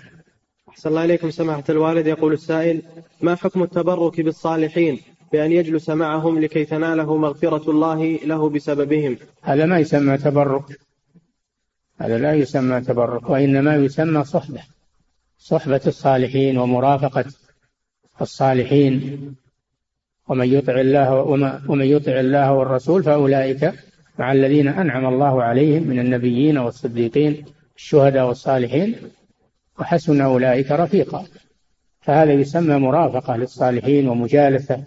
أحسن 0.68 0.90
الله 0.90 1.04
إليكم 1.04 1.30
سماحة 1.30 1.64
الوالد 1.70 2.06
يقول 2.06 2.32
السائل 2.32 2.82
ما 3.20 3.34
حكم 3.34 3.62
التبرك 3.62 4.20
بالصالحين 4.20 5.00
بأن 5.32 5.52
يجلس 5.52 5.90
معهم 5.90 6.38
لكي 6.40 6.64
تناله 6.64 7.16
مغفرة 7.16 7.70
الله 7.70 8.18
له 8.24 8.48
بسببهم 8.48 9.16
هذا 9.42 9.66
ما 9.66 9.78
يسمى 9.78 10.18
تبرك 10.18 10.64
هذا 11.98 12.18
لا 12.18 12.34
يسمى 12.34 12.80
تبرك 12.80 13.30
وإنما 13.30 13.76
يسمى 13.76 14.24
صحبة 14.24 14.60
صحبة 15.38 15.80
الصالحين 15.86 16.58
ومرافقة 16.58 17.24
الصالحين 18.20 19.18
ومن 20.28 20.52
يطع 20.52 20.80
الله 20.80 21.14
ومن 21.70 21.86
يطع 21.86 22.12
الله 22.20 22.52
والرسول 22.52 23.02
فأولئك 23.02 23.72
مع 24.18 24.32
الذين 24.32 24.68
أنعم 24.68 25.06
الله 25.06 25.42
عليهم 25.42 25.88
من 25.88 25.98
النبيين 25.98 26.58
والصديقين 26.58 27.44
الشهداء 27.76 28.26
والصالحين 28.28 28.96
وحسن 29.78 30.20
أولئك 30.20 30.70
رفيقا 30.72 31.24
فهذا 32.00 32.32
يسمى 32.32 32.74
مرافقة 32.78 33.36
للصالحين 33.36 34.08
ومجالسة 34.08 34.84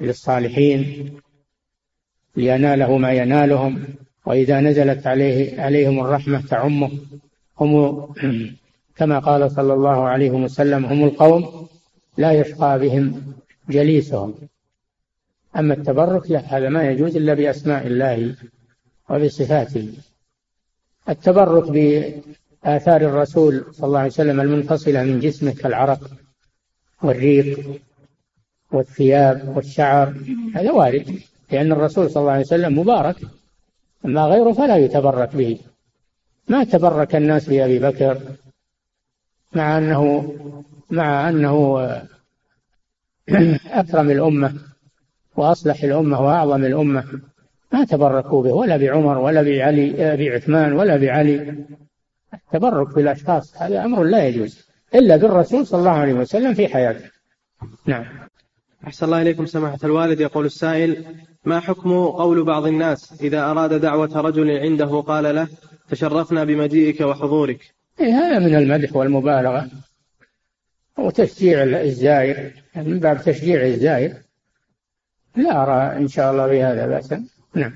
للصالحين 0.00 1.10
ليناله 2.36 2.96
ما 2.98 3.12
ينالهم 3.12 3.80
وإذا 4.26 4.60
نزلت 4.60 5.06
عليه 5.06 5.60
عليهم 5.60 6.00
الرحمة 6.00 6.40
تعمه 6.46 6.90
هم 7.60 8.06
كما 8.96 9.18
قال 9.18 9.50
صلى 9.50 9.72
الله 9.72 10.08
عليه 10.08 10.30
وسلم 10.30 10.84
هم 10.84 11.04
القوم 11.04 11.66
لا 12.18 12.32
يشقى 12.32 12.78
بهم 12.78 13.32
جليسهم 13.68 14.34
أما 15.56 15.74
التبرك 15.74 16.30
لا 16.30 16.40
هذا 16.58 16.68
ما 16.68 16.90
يجوز 16.90 17.16
إلا 17.16 17.34
بأسماء 17.34 17.86
الله 17.86 18.34
وبصفاته 19.10 19.92
التبرك 21.08 21.70
بآثار 21.70 23.00
الرسول 23.00 23.64
صلى 23.70 23.86
الله 23.86 23.98
عليه 23.98 24.08
وسلم 24.08 24.40
المنفصلة 24.40 25.02
من 25.04 25.20
جسمه 25.20 25.52
كالعرق 25.52 26.10
والريق 27.02 27.80
والثياب 28.72 29.56
والشعر 29.56 30.14
هذا 30.54 30.70
وارد 30.72 31.18
لأن 31.50 31.72
الرسول 31.72 32.10
صلى 32.10 32.20
الله 32.20 32.32
عليه 32.32 32.44
وسلم 32.44 32.78
مبارك 32.78 33.16
أما 34.04 34.24
غيره 34.24 34.52
فلا 34.52 34.76
يتبرك 34.76 35.36
به 35.36 35.58
ما 36.48 36.64
تبرك 36.64 37.16
الناس 37.16 37.48
بأبي 37.48 37.78
بكر 37.78 38.20
مع 39.52 39.78
أنه 39.78 40.32
مع 40.90 41.28
أنه 41.28 41.80
آه، 41.80 42.02
أكرم 43.66 44.10
الأمة 44.10 44.54
وأصلح 45.36 45.82
الأمة 45.84 46.20
وأعظم 46.20 46.64
الأمة 46.64 47.04
ما 47.72 47.84
تبركوا 47.84 48.42
به 48.42 48.52
ولا 48.52 48.76
بعمر 48.76 49.18
ولا 49.18 49.42
بعلي 49.42 49.94
آه، 49.98 50.14
بعثمان 50.16 50.72
ولا 50.72 50.96
بعلي 50.96 51.54
التبرك 52.34 52.94
بالأشخاص 52.94 53.62
هذا 53.62 53.84
أمر 53.84 54.02
لا 54.04 54.28
يجوز 54.28 54.68
إلا 54.94 55.16
بالرسول 55.16 55.66
صلى 55.66 55.80
الله 55.80 55.90
عليه 55.90 56.12
وسلم 56.14 56.54
في 56.54 56.68
حياته 56.68 57.10
نعم 57.86 58.04
أحسن 58.86 59.06
الله 59.06 59.22
إليكم 59.22 59.46
سماحة 59.46 59.78
الوالد 59.84 60.20
يقول 60.20 60.46
السائل 60.46 61.04
ما 61.44 61.60
حكم 61.60 62.06
قول 62.06 62.42
بعض 62.44 62.66
الناس 62.66 63.22
إذا 63.22 63.44
أراد 63.44 63.74
دعوة 63.74 64.20
رجل 64.20 64.50
عنده 64.50 65.00
قال 65.00 65.34
له 65.34 65.48
تشرفنا 65.90 66.44
بمجيئك 66.44 67.00
وحضورك 67.00 67.74
إيه 68.00 68.14
هذا 68.14 68.38
من 68.38 68.54
المدح 68.54 68.96
والمبالغة 68.96 69.68
وتشجيع 70.98 71.62
الزائر 71.62 72.52
يعني 72.74 72.88
من 72.88 73.00
باب 73.00 73.22
تشجيع 73.22 73.66
الزائر 73.66 74.12
لا 75.36 75.62
أرى 75.62 75.96
إن 75.96 76.08
شاء 76.08 76.32
الله 76.32 76.46
بهذا 76.46 76.86
بأسا 76.86 77.24
نعم 77.54 77.72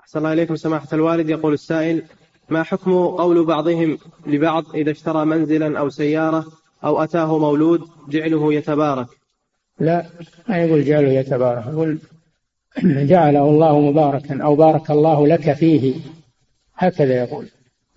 أحسن 0.00 0.18
الله 0.18 0.32
إليكم 0.32 0.56
سماحة 0.56 0.88
الوالد 0.92 1.28
يقول 1.30 1.52
السائل 1.52 2.02
ما 2.48 2.62
حكم 2.62 2.90
قول 3.06 3.46
بعضهم 3.46 3.98
لبعض 4.26 4.64
إذا 4.74 4.90
اشترى 4.90 5.24
منزلا 5.24 5.78
أو 5.78 5.88
سيارة 5.88 6.44
أو 6.84 7.02
أتاه 7.02 7.38
مولود 7.38 7.82
جعله 8.08 8.54
يتبارك 8.54 9.06
لا 9.80 10.06
ما 10.48 10.58
يقول 10.58 10.84
جعله 10.84 11.08
يتبارك 11.08 11.66
يقول 11.66 11.98
جعله 13.06 13.40
الله 13.44 13.80
مباركا 13.80 14.42
أو 14.42 14.56
بارك 14.56 14.90
الله 14.90 15.26
لك 15.26 15.52
فيه 15.52 15.94
هكذا 16.76 17.22
يقول 17.24 17.46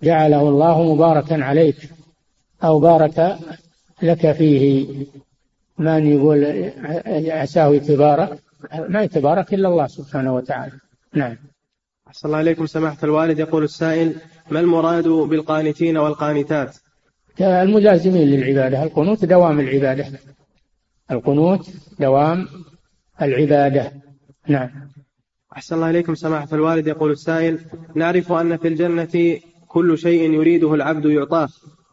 جعله 0.02 0.48
الله 0.48 0.94
مباركا 0.94 1.42
عليك 1.44 1.88
أو 2.64 2.80
بارك 2.80 3.36
لك 4.02 4.32
فيه 4.32 4.86
من 5.78 6.06
يقول 6.06 6.70
عساه 7.30 7.74
يتبارك 7.74 8.38
ما 8.88 9.02
يتبارك 9.02 9.54
إلا 9.54 9.68
الله 9.68 9.86
سبحانه 9.86 10.34
وتعالى 10.34 10.72
نعم 11.14 11.36
أحسن 12.08 12.28
الله 12.28 12.40
إليكم 12.40 12.66
سماحة 12.66 12.98
الوالد 13.04 13.38
يقول 13.38 13.62
السائل 13.64 14.14
ما 14.50 14.60
المراد 14.60 15.08
بالقانتين 15.08 15.96
والقانتات 15.98 16.76
الملازمين 17.40 18.28
للعبادة 18.28 18.82
القنوت 18.82 19.24
دوام 19.24 19.60
العبادة 19.60 20.06
القنوت 21.10 21.70
دوام 21.98 22.48
العبادة 23.22 23.92
نعم 24.48 24.70
أحسن 25.56 25.76
الله 25.76 25.90
إليكم 25.90 26.14
سماحة 26.14 26.48
الوالد 26.52 26.86
يقول 26.86 27.10
السائل 27.10 27.58
نعرف 27.94 28.32
أن 28.32 28.56
في 28.56 28.68
الجنة 28.68 29.40
كل 29.68 29.98
شيء 29.98 30.32
يريده 30.32 30.74
العبد 30.74 31.04
يعطاه 31.04 31.48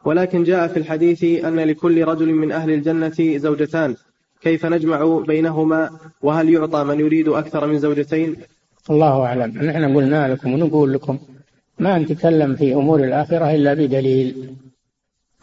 ولكن 0.05 0.43
جاء 0.43 0.67
في 0.67 0.77
الحديث 0.79 1.45
أن 1.45 1.55
لكل 1.55 2.03
رجل 2.05 2.33
من 2.33 2.51
أهل 2.51 2.71
الجنة 2.71 3.37
زوجتان 3.37 3.95
كيف 4.41 4.65
نجمع 4.65 5.23
بينهما 5.27 5.89
وهل 6.21 6.49
يعطى 6.49 6.83
من 6.83 6.99
يريد 6.99 7.27
أكثر 7.27 7.67
من 7.67 7.79
زوجتين 7.79 8.35
الله 8.89 9.25
أعلم 9.25 9.57
نحن 9.65 9.95
قلنا 9.97 10.27
لكم 10.33 10.53
ونقول 10.53 10.93
لكم 10.93 11.19
ما 11.79 11.97
نتكلم 11.97 12.55
في 12.55 12.73
أمور 12.73 13.03
الآخرة 13.03 13.51
إلا 13.51 13.73
بدليل 13.73 14.55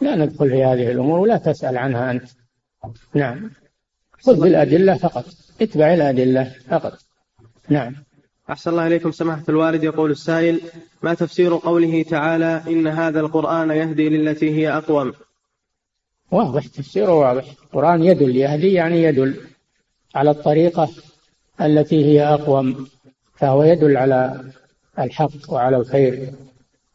لا 0.01 0.15
ندخل 0.15 0.49
في 0.49 0.63
هذه 0.63 0.91
الأمور 0.91 1.19
ولا 1.19 1.37
تسأل 1.37 1.77
عنها 1.77 2.11
أنت 2.11 2.23
نعم 3.13 3.51
خذ 4.21 4.41
بالأدلة 4.41 4.93
فقط 4.97 5.25
اتبع 5.61 5.93
الأدلة 5.93 6.51
فقط 6.69 6.97
نعم 7.69 7.95
أحسن 8.49 8.71
الله 8.71 8.87
إليكم 8.87 9.11
سماحة 9.11 9.43
الوالد 9.49 9.83
يقول 9.83 10.11
السائل 10.11 10.61
ما 11.03 11.13
تفسير 11.13 11.55
قوله 11.57 12.03
تعالى 12.03 12.61
إن 12.67 12.87
هذا 12.87 13.19
القرآن 13.19 13.69
يهدي 13.69 14.09
للتي 14.09 14.51
هي 14.55 14.69
أقوم 14.69 15.13
واضح 16.31 16.67
تفسيره 16.67 17.13
واضح 17.13 17.45
القرآن 17.63 18.03
يدل 18.03 18.35
يهدي 18.35 18.73
يعني 18.73 19.03
يدل 19.03 19.35
على 20.15 20.29
الطريقة 20.31 20.89
التي 21.61 22.05
هي 22.05 22.21
أقوم 22.33 22.87
فهو 23.35 23.63
يدل 23.63 23.97
على 23.97 24.43
الحق 24.99 25.53
وعلى 25.53 25.77
الخير 25.77 26.29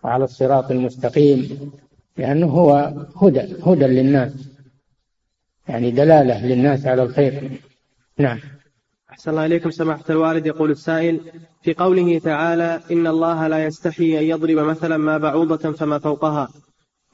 وعلى 0.05 0.25
الصراط 0.25 0.71
المستقيم 0.71 1.71
لأنه 2.17 2.47
هو 2.47 2.93
هدى 3.23 3.41
هدى 3.67 3.85
للناس 3.85 4.33
يعني 5.69 5.91
دلالة 5.91 6.47
للناس 6.47 6.87
على 6.87 7.03
الخير 7.03 7.51
نعم 8.19 8.39
أحسن 9.11 9.31
الله 9.31 9.47
إليكم 9.47 9.71
سماحة 9.71 10.05
الوالد 10.11 10.47
يقول 10.47 10.71
السائل 10.71 11.21
في 11.63 11.75
قوله 11.75 12.19
تعالى 12.19 12.81
إن 12.91 13.07
الله 13.07 13.49
لا 13.49 13.65
يستحي 13.65 14.19
أن 14.19 14.25
يضرب 14.25 14.57
مثلا 14.67 14.97
ما 14.97 15.19
بعوضة 15.19 15.73
فما 15.73 15.99
فوقها 15.99 16.49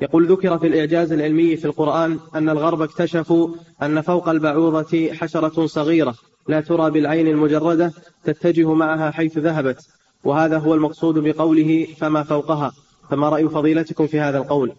يقول 0.00 0.26
ذكر 0.28 0.58
في 0.58 0.66
الإعجاز 0.66 1.12
العلمي 1.12 1.56
في 1.56 1.64
القرآن 1.64 2.18
أن 2.34 2.48
الغرب 2.48 2.82
اكتشفوا 2.82 3.48
أن 3.82 4.00
فوق 4.00 4.28
البعوضة 4.28 5.12
حشرة 5.12 5.66
صغيرة 5.66 6.14
لا 6.48 6.60
ترى 6.60 6.90
بالعين 6.90 7.26
المجردة 7.28 7.92
تتجه 8.24 8.74
معها 8.74 9.10
حيث 9.10 9.38
ذهبت 9.38 9.88
وهذا 10.24 10.58
هو 10.58 10.74
المقصود 10.74 11.14
بقوله 11.18 11.86
فما 11.98 12.22
فوقها 12.22 12.72
فما 13.10 13.28
رأي 13.28 13.48
فضيلتكم 13.48 14.06
في 14.06 14.20
هذا 14.20 14.38
القول 14.38 14.72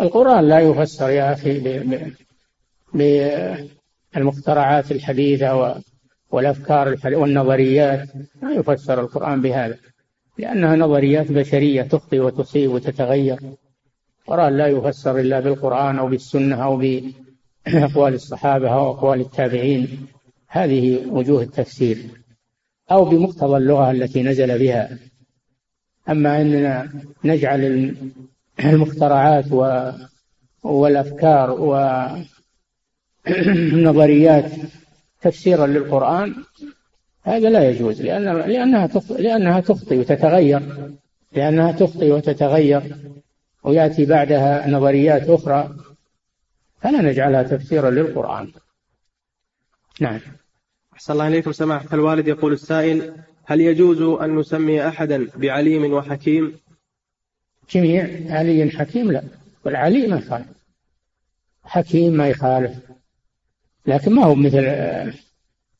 القرآن 0.00 0.48
لا 0.48 0.60
يفسر 0.60 1.10
يا 1.10 1.32
أخي 1.32 1.60
بالمخترعات 4.14 4.92
الحديثة 4.92 5.80
والأفكار 6.30 6.96
والنظريات 7.06 8.08
لا 8.42 8.52
يفسر 8.52 9.00
القرآن 9.00 9.40
بهذا 9.42 9.78
لأنها 10.38 10.76
نظريات 10.76 11.32
بشرية 11.32 11.82
تخطي 11.82 12.20
وتصيب 12.20 12.70
وتتغير 12.70 13.38
القرآن 14.28 14.56
لا 14.56 14.66
يفسر 14.66 15.18
إلا 15.20 15.40
بالقرآن 15.40 15.98
أو 15.98 16.08
بالسنة 16.08 16.64
أو 16.64 16.76
بأقوال 16.76 18.14
الصحابة 18.14 18.70
أو 18.70 18.90
أقوال 18.90 19.20
التابعين 19.20 20.06
هذه 20.48 21.06
وجوه 21.08 21.42
التفسير 21.42 21.98
أو 22.92 23.04
بمقتضى 23.04 23.56
اللغة 23.56 23.90
التي 23.90 24.22
نزل 24.22 24.58
بها 24.58 24.98
أما 26.08 26.40
أننا 26.40 26.88
نجعل 27.24 27.94
المخترعات 28.64 29.44
والأفكار 30.62 31.50
والنظريات 33.26 34.52
تفسيرا 35.20 35.66
للقرآن 35.66 36.34
هذا 37.22 37.50
لا 37.50 37.70
يجوز 37.70 38.02
لأن 38.02 38.24
لأنها 38.24 38.86
لأنها 39.18 39.60
تخطي 39.60 39.98
وتتغير 39.98 40.60
لأنها 41.32 41.72
تخطي 41.72 42.10
وتتغير 42.12 42.82
ويأتي 43.66 44.04
بعدها 44.04 44.68
نظريات 44.70 45.28
أخرى 45.28 45.76
فلا 46.80 47.02
نجعلها 47.02 47.42
تفسيرا 47.42 47.90
للقرآن 47.90 48.52
نعم 50.00 50.20
أحسن 50.92 51.12
الله 51.12 51.28
إليكم 51.28 51.52
سماحة 51.52 51.88
الوالد 51.92 52.28
يقول 52.28 52.52
السائل 52.52 53.14
هل 53.44 53.60
يجوز 53.60 54.02
أن 54.20 54.36
نسمي 54.36 54.88
أحدا 54.88 55.28
بعليم 55.36 55.92
وحكيم 55.92 56.54
جميع 57.70 58.20
علي 58.38 58.70
حكيم 58.70 59.12
لا 59.12 59.22
والعلي 59.64 60.06
ما 60.06 60.16
يخالف 60.18 60.46
حكيم 61.64 62.12
ما 62.12 62.28
يخالف 62.28 62.72
لكن 63.86 64.14
ما 64.14 64.24
هو 64.24 64.34
مثل 64.34 64.60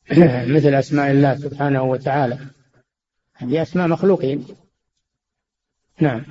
مثل 0.55 0.73
أسماء 0.73 1.11
الله 1.11 1.35
سبحانه 1.35 1.83
وتعالى 1.83 2.39
هذه 3.35 3.61
أسماء 3.61 3.87
مخلوقين 3.87 4.45
نعم 5.99 6.23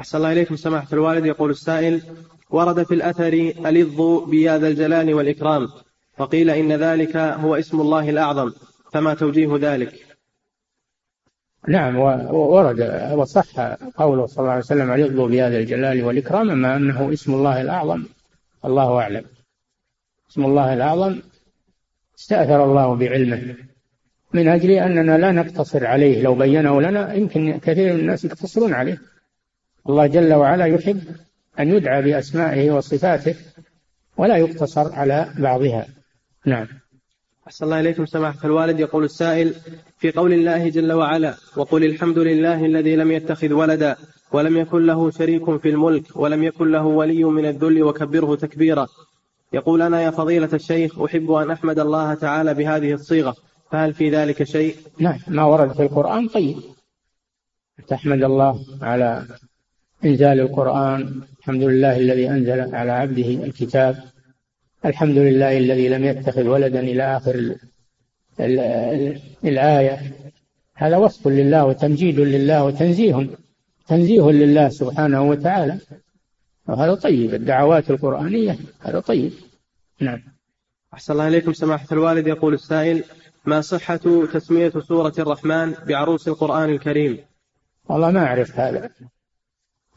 أحسن 0.00 0.18
الله 0.18 0.32
إليكم 0.32 0.56
سماحة 0.56 0.86
الوالد 0.92 1.26
يقول 1.26 1.50
السائل 1.50 2.02
ورد 2.50 2.82
في 2.82 2.94
الأثر 2.94 3.52
ألظ 3.66 4.02
بيا 4.30 4.58
ذا 4.58 4.68
الجلال 4.68 5.14
والإكرام 5.14 5.68
وقيل 6.18 6.50
إن 6.50 6.72
ذلك 6.72 7.16
هو 7.16 7.54
اسم 7.56 7.80
الله 7.80 8.10
الأعظم 8.10 8.52
فما 8.92 9.14
توجيه 9.14 9.56
ذلك 9.60 9.92
نعم 11.68 11.96
ورد 12.32 13.10
وصح 13.12 13.60
قوله 13.96 14.26
صلى 14.26 14.38
الله 14.38 14.50
عليه 14.50 14.62
وسلم 14.62 14.90
ألظ 14.90 15.32
ذا 15.34 15.48
الجلال 15.58 16.04
والإكرام 16.04 16.50
أما 16.50 16.76
أنه 16.76 17.12
اسم 17.12 17.34
الله 17.34 17.60
الأعظم 17.60 18.04
الله 18.64 19.00
أعلم 19.02 19.24
اسم 20.30 20.44
الله 20.44 20.74
الأعظم 20.74 21.18
استأثر 22.18 22.64
الله 22.64 22.94
بعلمه 22.94 23.54
من 24.32 24.48
أجل 24.48 24.70
أننا 24.70 25.18
لا 25.18 25.32
نقتصر 25.32 25.86
عليه 25.86 26.22
لو 26.22 26.34
بينه 26.34 26.80
لنا 26.80 27.12
يمكن 27.14 27.58
كثير 27.58 27.92
من 27.92 28.00
الناس 28.00 28.24
يقتصرون 28.24 28.72
عليه 28.72 28.98
الله 29.88 30.06
جل 30.06 30.34
وعلا 30.34 30.64
يحب 30.66 31.00
أن 31.60 31.68
يدعى 31.68 32.02
بأسمائه 32.02 32.70
وصفاته 32.70 33.34
ولا 34.16 34.36
يقتصر 34.36 34.92
على 34.92 35.30
بعضها 35.38 35.86
نعم 36.46 36.66
أحسن 37.46 37.64
الله 37.64 37.80
إليكم 37.80 38.06
سماحة 38.06 38.38
الوالد 38.44 38.80
يقول 38.80 39.04
السائل 39.04 39.54
في 39.98 40.10
قول 40.10 40.32
الله 40.32 40.68
جل 40.68 40.92
وعلا 40.92 41.34
وقل 41.56 41.84
الحمد 41.84 42.18
لله 42.18 42.64
الذي 42.66 42.96
لم 42.96 43.10
يتخذ 43.12 43.52
ولدا 43.52 43.96
ولم 44.32 44.56
يكن 44.56 44.86
له 44.86 45.10
شريك 45.10 45.56
في 45.56 45.68
الملك 45.68 46.16
ولم 46.16 46.44
يكن 46.44 46.70
له 46.70 46.86
ولي 46.86 47.24
من 47.24 47.46
الذل 47.46 47.82
وكبره 47.82 48.34
تكبيرا 48.36 48.86
يقول 49.52 49.82
أنا 49.82 50.02
يا 50.02 50.10
فضيلة 50.10 50.48
الشيخ 50.52 50.98
أحب 51.02 51.30
أن 51.32 51.50
أحمد 51.50 51.78
الله 51.78 52.14
تعالى 52.14 52.54
بهذه 52.54 52.92
الصيغة 52.92 53.36
فهل 53.70 53.94
في 53.94 54.10
ذلك 54.10 54.42
شيء؟ 54.44 54.76
نعم 54.98 55.18
ما 55.28 55.44
ورد 55.44 55.72
في 55.72 55.82
القرآن 55.82 56.28
طيب 56.28 56.56
تحمد 57.88 58.24
الله 58.24 58.60
على 58.82 59.24
إنزال 60.04 60.40
القرآن 60.40 61.20
الحمد 61.38 61.62
لله 61.62 61.96
الذي 61.96 62.30
أنزل 62.30 62.74
على 62.74 62.92
عبده 62.92 63.28
الكتاب 63.28 63.96
الحمد 64.86 65.18
لله 65.18 65.58
الذي 65.58 65.88
لم 65.88 66.04
يتخذ 66.04 66.46
ولدا 66.46 66.80
إلى 66.80 67.02
آخر 67.16 67.54
الآية 69.44 70.00
هذا 70.74 70.96
وصف 70.96 71.28
لله 71.28 71.64
وتمجيد 71.66 72.20
لله 72.20 72.64
وتنزيه 72.64 73.26
تنزيه 73.88 74.30
لله 74.30 74.68
سبحانه 74.68 75.28
وتعالى 75.28 75.78
وهذا 76.68 76.94
طيب 76.94 77.34
الدعوات 77.34 77.90
القرآنية 77.90 78.58
هذا 78.80 79.00
طيب 79.00 79.32
نعم 80.00 80.20
أحسن 80.94 81.12
الله 81.12 81.28
إليكم 81.28 81.52
سماحة 81.52 81.86
الوالد 81.92 82.26
يقول 82.26 82.54
السائل 82.54 83.04
ما 83.44 83.60
صحة 83.60 84.26
تسمية 84.32 84.70
سورة 84.88 85.14
الرحمن 85.18 85.74
بعروس 85.88 86.28
القرآن 86.28 86.70
الكريم 86.70 87.18
والله 87.90 88.10
ما 88.10 88.26
أعرف 88.26 88.60
هذا 88.60 88.90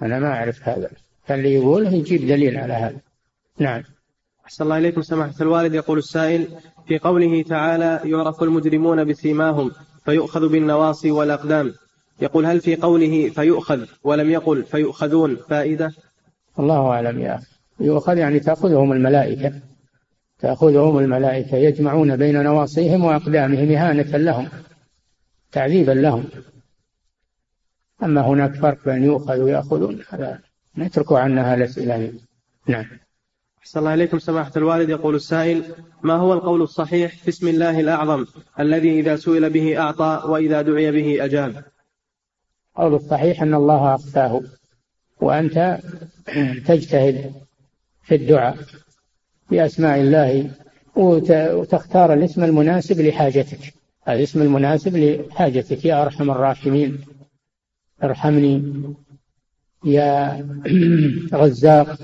أنا 0.03 0.19
ما 0.19 0.27
أعرف 0.27 0.69
هذا 0.69 0.89
فاللي 1.25 1.53
يقوله 1.53 1.93
يجيب 1.93 2.21
دليل 2.27 2.57
على 2.57 2.73
هذا 2.73 2.97
نعم 3.59 3.83
أحسن 4.45 4.63
الله 4.63 4.77
إليكم 4.77 5.01
سماحة 5.01 5.33
الوالد 5.41 5.73
يقول 5.73 5.97
السائل 5.97 6.47
في 6.87 6.97
قوله 6.99 7.41
تعالى 7.43 7.99
يعرف 8.05 8.43
المجرمون 8.43 9.03
بسيماهم 9.05 9.71
فيؤخذ 10.05 10.49
بالنواصي 10.49 11.11
والأقدام 11.11 11.73
يقول 12.21 12.45
هل 12.45 12.61
في 12.61 12.75
قوله 12.75 13.29
فيؤخذ 13.29 13.85
ولم 14.03 14.29
يقل 14.29 14.63
فيؤخذون 14.63 15.35
فائدة 15.49 15.91
الله 16.59 16.87
أعلم 16.87 17.19
يا 17.19 17.35
أخي 17.35 17.45
يؤخذ 17.79 18.17
يعني 18.17 18.39
تأخذهم 18.39 18.91
الملائكة 18.93 19.53
تأخذهم 20.39 20.99
الملائكة 20.99 21.55
يجمعون 21.57 22.17
بين 22.17 22.43
نواصيهم 22.43 23.05
وأقدامهم 23.05 23.71
إهانة 23.71 24.17
لهم 24.17 24.47
تعذيبا 25.51 25.91
لهم 25.91 26.23
أما 28.03 28.21
هناك 28.21 28.55
فرق 28.55 28.77
بين 28.85 29.03
يؤخذ 29.03 29.37
ويأخذون 29.39 29.99
هذا 30.09 30.39
نترك 30.77 31.11
عنها 31.13 31.55
الأسئلة 31.55 32.13
نعم 32.67 32.85
أحسن 33.59 33.79
الله 33.79 33.93
إليكم 33.93 34.19
سماحة 34.19 34.51
الوالد 34.57 34.89
يقول 34.89 35.15
السائل 35.15 35.63
ما 36.03 36.13
هو 36.13 36.33
القول 36.33 36.61
الصحيح 36.61 37.15
في 37.17 37.29
اسم 37.29 37.47
الله 37.47 37.79
الأعظم 37.79 38.25
الذي 38.59 38.99
إذا 38.99 39.15
سئل 39.15 39.49
به 39.49 39.77
أعطى 39.79 40.23
وإذا 40.25 40.61
دعي 40.61 40.91
به 40.91 41.25
أجاب 41.25 41.63
القول 42.79 42.93
الصحيح 42.95 43.41
أن 43.41 43.53
الله 43.53 43.95
أخفاه 43.95 44.41
وأنت 45.21 45.79
تجتهد 46.67 47.31
في 48.03 48.15
الدعاء 48.15 48.57
بأسماء 49.49 49.97
الله 49.99 50.51
وتختار 50.95 52.13
الاسم 52.13 52.43
المناسب 52.43 53.01
لحاجتك 53.01 53.73
الاسم 54.09 54.41
المناسب 54.41 54.97
لحاجتك 54.97 55.85
يا 55.85 56.03
أرحم 56.03 56.31
الراحمين 56.31 56.99
ارحمني 58.03 58.83
يا 59.83 60.39
رزاق 61.33 61.97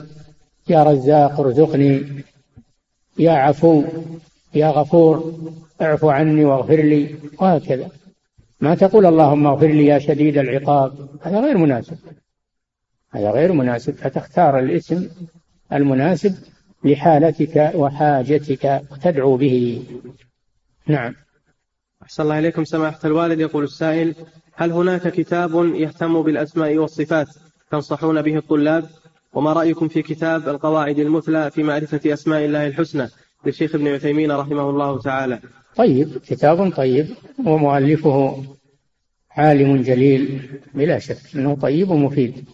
يا 0.69 0.83
رزاق 0.83 1.39
ارزقني 1.39 2.01
يا 3.19 3.31
عفو 3.31 3.83
يا 4.53 4.67
غفور 4.67 5.33
اعف 5.81 6.05
عني 6.05 6.45
واغفر 6.45 6.75
لي 6.81 7.15
وهكذا 7.39 7.89
ما 8.61 8.75
تقول 8.75 9.05
اللهم 9.05 9.47
اغفر 9.47 9.67
لي 9.67 9.85
يا 9.85 9.99
شديد 9.99 10.37
العقاب 10.37 11.07
هذا 11.21 11.39
غير 11.41 11.57
مناسب 11.57 11.97
هذا 13.11 13.31
غير 13.31 13.51
مناسب 13.53 13.95
فتختار 13.95 14.59
الاسم 14.59 15.09
المناسب 15.73 16.35
لحالتك 16.83 17.71
وحاجتك 17.75 18.81
وتدعو 18.91 19.35
به 19.37 19.83
نعم 20.87 21.15
أحسن 22.03 22.23
الله 22.23 22.39
إليكم 22.39 22.63
سماحة 22.63 22.99
الوالد 23.05 23.39
يقول 23.39 23.63
السائل 23.63 24.13
هل 24.59 24.71
هناك 24.71 25.07
كتاب 25.07 25.75
يهتم 25.75 26.21
بالأسماء 26.21 26.77
والصفات 26.77 27.27
تنصحون 27.71 28.21
به 28.21 28.37
الطلاب 28.37 28.85
وما 29.33 29.53
رأيكم 29.53 29.87
في 29.87 30.01
كتاب 30.01 30.49
القواعد 30.49 30.99
المثلى 30.99 31.51
في 31.51 31.63
معرفة 31.63 32.13
أسماء 32.13 32.45
الله 32.45 32.67
الحسنى 32.67 33.07
للشيخ 33.45 33.75
ابن 33.75 33.87
عثيمين 33.87 34.31
رحمه 34.31 34.69
الله 34.69 35.01
تعالى 35.01 35.39
طيب 35.75 36.17
كتاب 36.27 36.71
طيب 36.71 37.07
ومؤلفه 37.45 38.43
عالم 39.31 39.81
جليل 39.81 40.49
بلا 40.73 40.99
شك 40.99 41.35
انه 41.35 41.55
طيب 41.55 41.89
ومفيد 41.89 42.45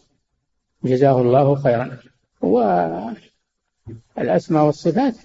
جزاه 0.84 1.22
الله 1.22 1.56
خيرا 1.56 1.98
والاسماء 2.42 4.66
والصفات 4.66 5.16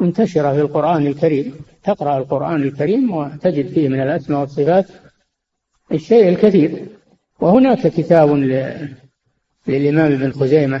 منتشره 0.00 0.52
في 0.52 0.60
القران 0.60 1.06
الكريم 1.06 1.54
تقرا 1.84 2.18
القران 2.18 2.62
الكريم 2.62 3.10
وتجد 3.16 3.68
فيه 3.68 3.88
من 3.88 4.00
الاسماء 4.00 4.40
والصفات 4.40 4.86
الشيء 5.92 6.28
الكثير 6.28 6.86
وهناك 7.40 7.86
كتاب 7.86 8.30
للإمام 9.66 10.12
ابن 10.12 10.32
خزيمة 10.32 10.80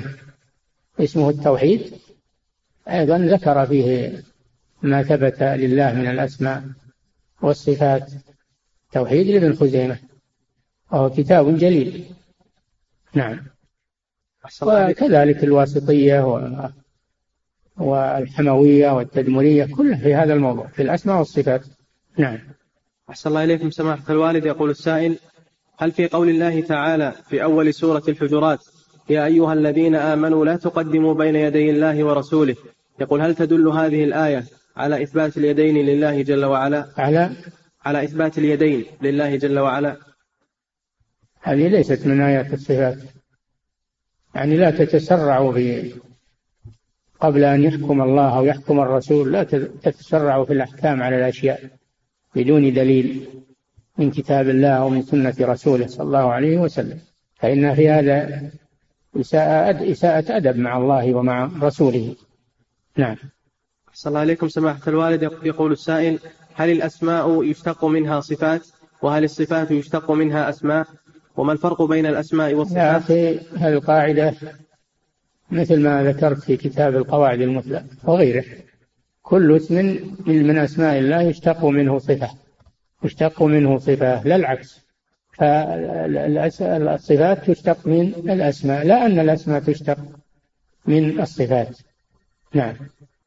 اسمه 1.00 1.30
التوحيد 1.30 1.92
أيضا 2.88 3.18
ذكر 3.18 3.66
فيه 3.66 4.12
ما 4.82 5.02
ثبت 5.02 5.42
لله 5.42 5.92
من 5.94 6.06
الأسماء 6.06 6.64
والصفات 7.42 8.10
توحيد 8.92 9.26
لابن 9.26 9.52
خزيمة 9.54 9.98
وهو 10.92 11.10
كتاب 11.10 11.56
جليل 11.56 12.04
نعم 13.14 13.40
وكذلك 14.62 15.44
الواسطية 15.44 16.42
والحموية 17.78 18.90
والتدمرية 18.90 19.64
كلها 19.76 19.98
في 19.98 20.14
هذا 20.14 20.34
الموضوع 20.34 20.66
في 20.66 20.82
الأسماء 20.82 21.18
والصفات 21.18 21.62
نعم 22.18 22.38
أحسن 23.10 23.30
الله 23.30 23.44
إليكم 23.44 23.70
سماحة 23.70 24.02
الوالد 24.10 24.46
يقول 24.46 24.70
السائل 24.70 25.18
هل 25.78 25.92
في 25.92 26.08
قول 26.08 26.28
الله 26.28 26.60
تعالى 26.60 27.12
في 27.28 27.42
أول 27.42 27.74
سورة 27.74 28.02
الحجرات 28.08 28.58
يا 29.10 29.24
أيها 29.26 29.52
الذين 29.52 29.94
آمنوا 29.94 30.44
لا 30.44 30.56
تقدموا 30.56 31.14
بين 31.14 31.36
يدي 31.36 31.70
الله 31.70 32.04
ورسوله 32.04 32.56
يقول 33.00 33.20
هل 33.20 33.34
تدل 33.34 33.68
هذه 33.68 34.04
الآية 34.04 34.44
على 34.76 35.02
إثبات 35.02 35.36
اليدين 35.36 35.74
لله 35.86 36.22
جل 36.22 36.44
وعلا 36.44 36.84
على 36.96 37.30
على 37.84 38.04
إثبات 38.04 38.38
اليدين 38.38 38.84
لله 39.02 39.36
جل 39.36 39.58
وعلا 39.58 39.96
هذه 41.42 41.68
ليست 41.68 42.06
من 42.06 42.20
آيات 42.20 42.52
الصفات 42.54 42.98
يعني 44.34 44.56
لا 44.56 44.70
تتسرعوا 44.70 45.52
في 45.52 45.94
قبل 47.20 47.44
أن 47.44 47.64
يحكم 47.64 48.02
الله 48.02 48.38
أو 48.38 48.44
يحكم 48.44 48.80
الرسول 48.80 49.32
لا 49.32 49.42
تتسرعوا 49.82 50.44
في 50.44 50.52
الأحكام 50.52 51.02
على 51.02 51.16
الأشياء 51.16 51.70
بدون 52.34 52.72
دليل 52.72 53.28
من 53.98 54.10
كتاب 54.10 54.48
الله 54.48 54.68
أو 54.70 54.88
من 54.88 55.02
سنة 55.02 55.34
رسوله 55.40 55.86
صلى 55.86 56.06
الله 56.06 56.32
عليه 56.32 56.58
وسلم 56.58 56.98
فإن 57.36 57.74
في 57.74 57.88
هذا 57.88 58.42
إساءة, 59.20 59.92
إساءة 59.92 60.36
أدب 60.36 60.56
مع 60.58 60.76
الله 60.78 61.14
ومع 61.14 61.50
رسوله 61.62 62.14
نعم 62.96 63.16
صلى 63.92 64.08
الله 64.10 64.20
عليكم 64.20 64.48
سماحة 64.48 64.80
الوالد 64.88 65.22
يقول 65.22 65.72
السائل 65.72 66.18
هل 66.54 66.70
الأسماء 66.70 67.42
يشتق 67.44 67.84
منها 67.84 68.20
صفات 68.20 68.66
وهل 69.02 69.24
الصفات 69.24 69.70
يشتق 69.70 70.10
منها 70.10 70.48
أسماء 70.48 70.86
وما 71.36 71.52
الفرق 71.52 71.82
بين 71.82 72.06
الأسماء 72.06 72.54
والصفات 72.54 72.76
يا 72.76 72.98
أخي 72.98 73.40
هذه 73.56 73.72
القاعدة 73.72 74.34
مثل 75.50 75.80
ما 75.80 76.04
ذكرت 76.12 76.38
في 76.38 76.56
كتاب 76.56 76.96
القواعد 76.96 77.40
المثلى 77.40 77.84
وغيره 78.04 78.44
كل 79.28 79.56
اسم 79.56 79.96
من 80.26 80.58
أسماء 80.58 80.98
الله 80.98 81.22
يشتق 81.22 81.64
منه 81.64 81.98
صفة 81.98 82.30
يشتق 83.04 83.42
منه 83.42 83.78
صفة 83.78 84.22
لا 84.24 84.36
العكس 84.36 84.80
فالصفات 85.38 87.50
تشتق 87.50 87.86
من 87.86 88.12
الأسماء 88.30 88.86
لا 88.86 89.06
أن 89.06 89.18
الأسماء 89.18 89.60
تشتق 89.60 89.96
من 90.86 91.20
الصفات 91.20 91.78
نعم 92.54 92.74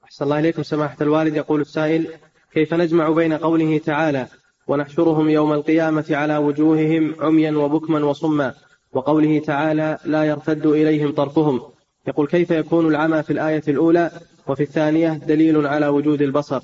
أحسن 0.05 0.25
الله 0.25 0.39
إليكم 0.39 0.63
سماحة 0.63 0.97
الوالد 1.01 1.35
يقول 1.35 1.61
السائل 1.61 2.07
كيف 2.53 2.73
نجمع 2.73 3.09
بين 3.09 3.33
قوله 3.33 3.77
تعالى 3.77 4.27
ونحشرهم 4.67 5.29
يوم 5.29 5.53
القيامة 5.53 6.05
على 6.09 6.37
وجوههم 6.37 7.15
عميا 7.19 7.51
وبكما 7.51 8.03
وصما 8.05 8.53
وقوله 8.93 9.39
تعالى 9.39 9.97
لا 10.05 10.23
يرتد 10.23 10.65
إليهم 10.65 11.11
طرفهم 11.11 11.61
يقول 12.07 12.27
كيف 12.27 12.51
يكون 12.51 12.87
العمى 12.87 13.23
في 13.23 13.33
الآية 13.33 13.61
الأولى 13.67 14.11
وفي 14.47 14.63
الثانية 14.63 15.09
دليل 15.13 15.67
على 15.67 15.87
وجود 15.87 16.21
البصر 16.21 16.61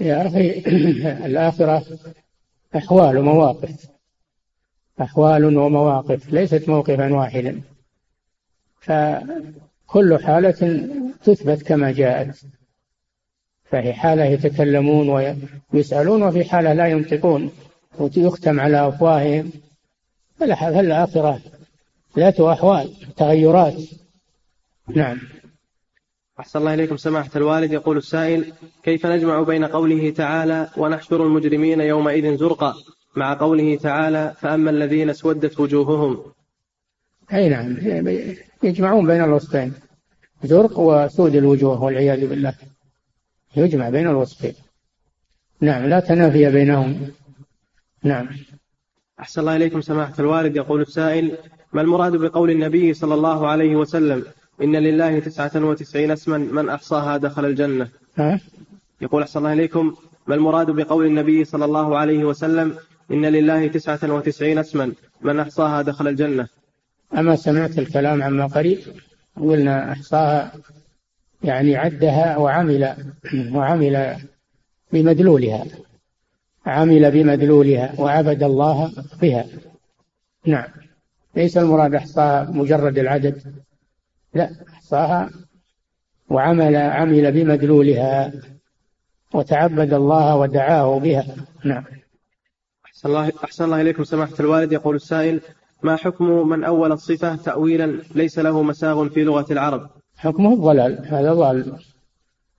يا 0.00 0.26
أخي 0.28 0.50
الآخرة 1.28 1.84
أحوال 2.76 3.18
ومواقف 3.18 3.86
أحوال 5.00 5.56
ومواقف 5.56 6.28
ليست 6.32 6.68
موقفا 6.68 7.14
واحدا 7.14 7.60
فكل 8.80 10.18
حالة 10.22 10.50
تثبت 11.24 11.62
كما 11.62 11.92
جاءت 11.92 12.40
ففي 13.64 13.92
حالة 13.92 14.24
يتكلمون 14.24 15.32
ويسألون 15.72 16.22
وفي 16.22 16.44
حالة 16.44 16.72
لا 16.72 16.86
ينطقون 16.86 17.50
ويختم 17.98 18.60
على 18.60 18.88
أفواههم 18.88 19.50
فالآخرة 20.36 21.40
ذات 22.18 22.40
أحوال 22.40 22.92
تغيرات 23.16 23.82
نعم 24.88 25.18
أحسن 26.40 26.58
الله 26.58 26.74
إليكم 26.74 26.96
سماحة 26.96 27.30
الوالد 27.36 27.72
يقول 27.72 27.96
السائل 27.96 28.52
كيف 28.82 29.06
نجمع 29.06 29.42
بين 29.42 29.64
قوله 29.64 30.10
تعالى 30.10 30.68
ونحشر 30.76 31.26
المجرمين 31.26 31.80
يومئذ 31.80 32.36
زرقا 32.36 32.74
مع 33.16 33.34
قوله 33.34 33.76
تعالى 33.76 34.34
فأما 34.40 34.70
الذين 34.70 35.10
اسودت 35.10 35.60
وجوههم 35.60 36.18
أي 37.32 37.48
نعم 37.48 37.76
يجمعون 38.62 39.06
بين 39.06 39.24
الوصفين 39.24 39.72
زرق 40.44 40.78
وسود 40.78 41.34
الوجوه 41.34 41.82
والعياذ 41.82 42.28
بالله 42.28 42.54
يجمع 43.56 43.88
بين 43.88 44.08
الوصفين 44.08 44.54
نعم 45.60 45.84
لا 45.86 46.00
تنافي 46.00 46.50
بينهم 46.50 47.08
نعم 48.04 48.28
أحسن 49.20 49.40
الله 49.40 49.56
إليكم 49.56 49.80
سماحة 49.80 50.14
الوالد 50.18 50.56
يقول 50.56 50.80
السائل 50.80 51.36
ما 51.72 51.80
المراد 51.82 52.16
بقول 52.16 52.50
النبي 52.50 52.94
صلى 52.94 53.14
الله 53.14 53.48
عليه 53.48 53.76
وسلم 53.76 54.24
إن 54.62 54.76
لله 54.76 55.18
تسعة 55.18 55.50
وتسعين 55.56 56.10
اسما 56.10 56.38
من 56.38 56.68
أحصاها 56.68 57.16
دخل 57.16 57.44
الجنة 57.44 57.88
ها؟ 58.16 58.40
يقول 59.00 59.22
أحسن 59.22 59.38
الله 59.40 59.52
إليكم 59.52 59.96
ما 60.26 60.34
المراد 60.34 60.70
بقول 60.70 61.06
النبي 61.06 61.44
صلى 61.44 61.64
الله 61.64 61.98
عليه 61.98 62.24
وسلم 62.24 62.76
إن 63.10 63.26
لله 63.26 63.68
تسعة 63.68 64.00
وتسعين 64.04 64.58
اسما 64.58 64.92
من 65.22 65.40
أحصاها 65.40 65.82
دخل 65.82 66.08
الجنة 66.08 66.48
أما 67.18 67.36
سمعت 67.36 67.78
الكلام 67.78 68.22
عما 68.22 68.46
قريب 68.46 68.78
قلنا 69.40 69.92
أحصاها 69.92 70.52
يعني 71.42 71.76
عدها 71.76 72.36
وعمل 72.36 72.94
وعمل 73.54 74.16
بمدلولها 74.92 75.64
عمل 76.66 77.10
بمدلولها 77.10 77.94
وعبد 77.98 78.42
الله 78.42 78.92
بها 79.22 79.44
نعم 80.46 80.68
ليس 81.36 81.56
المراد 81.58 81.94
احصاها 81.94 82.50
مجرد 82.50 82.98
العدد 82.98 83.42
لا 84.38 84.50
أحصاها 84.72 85.30
وعمل 86.30 86.76
عمل 86.76 87.32
بمدلولها 87.32 88.32
وتعبد 89.34 89.92
الله 89.94 90.36
ودعاه 90.36 90.98
بها 91.00 91.24
نعم 91.64 91.84
أحسن 92.86 93.08
الله, 93.08 93.32
أحسن 93.44 93.64
الله 93.64 93.80
إليكم 93.80 94.04
سماحة 94.04 94.32
الوالد 94.40 94.72
يقول 94.72 94.96
السائل 94.96 95.40
ما 95.82 95.96
حكم 95.96 96.48
من 96.48 96.64
أول 96.64 96.92
الصفة 96.92 97.36
تأويلا 97.36 98.02
ليس 98.14 98.38
له 98.38 98.62
مساغ 98.62 99.08
في 99.08 99.24
لغة 99.24 99.46
العرب 99.52 99.90
حكمه 100.16 100.52
الضلال 100.54 101.06
هذا 101.06 101.32
ضلال 101.34 101.72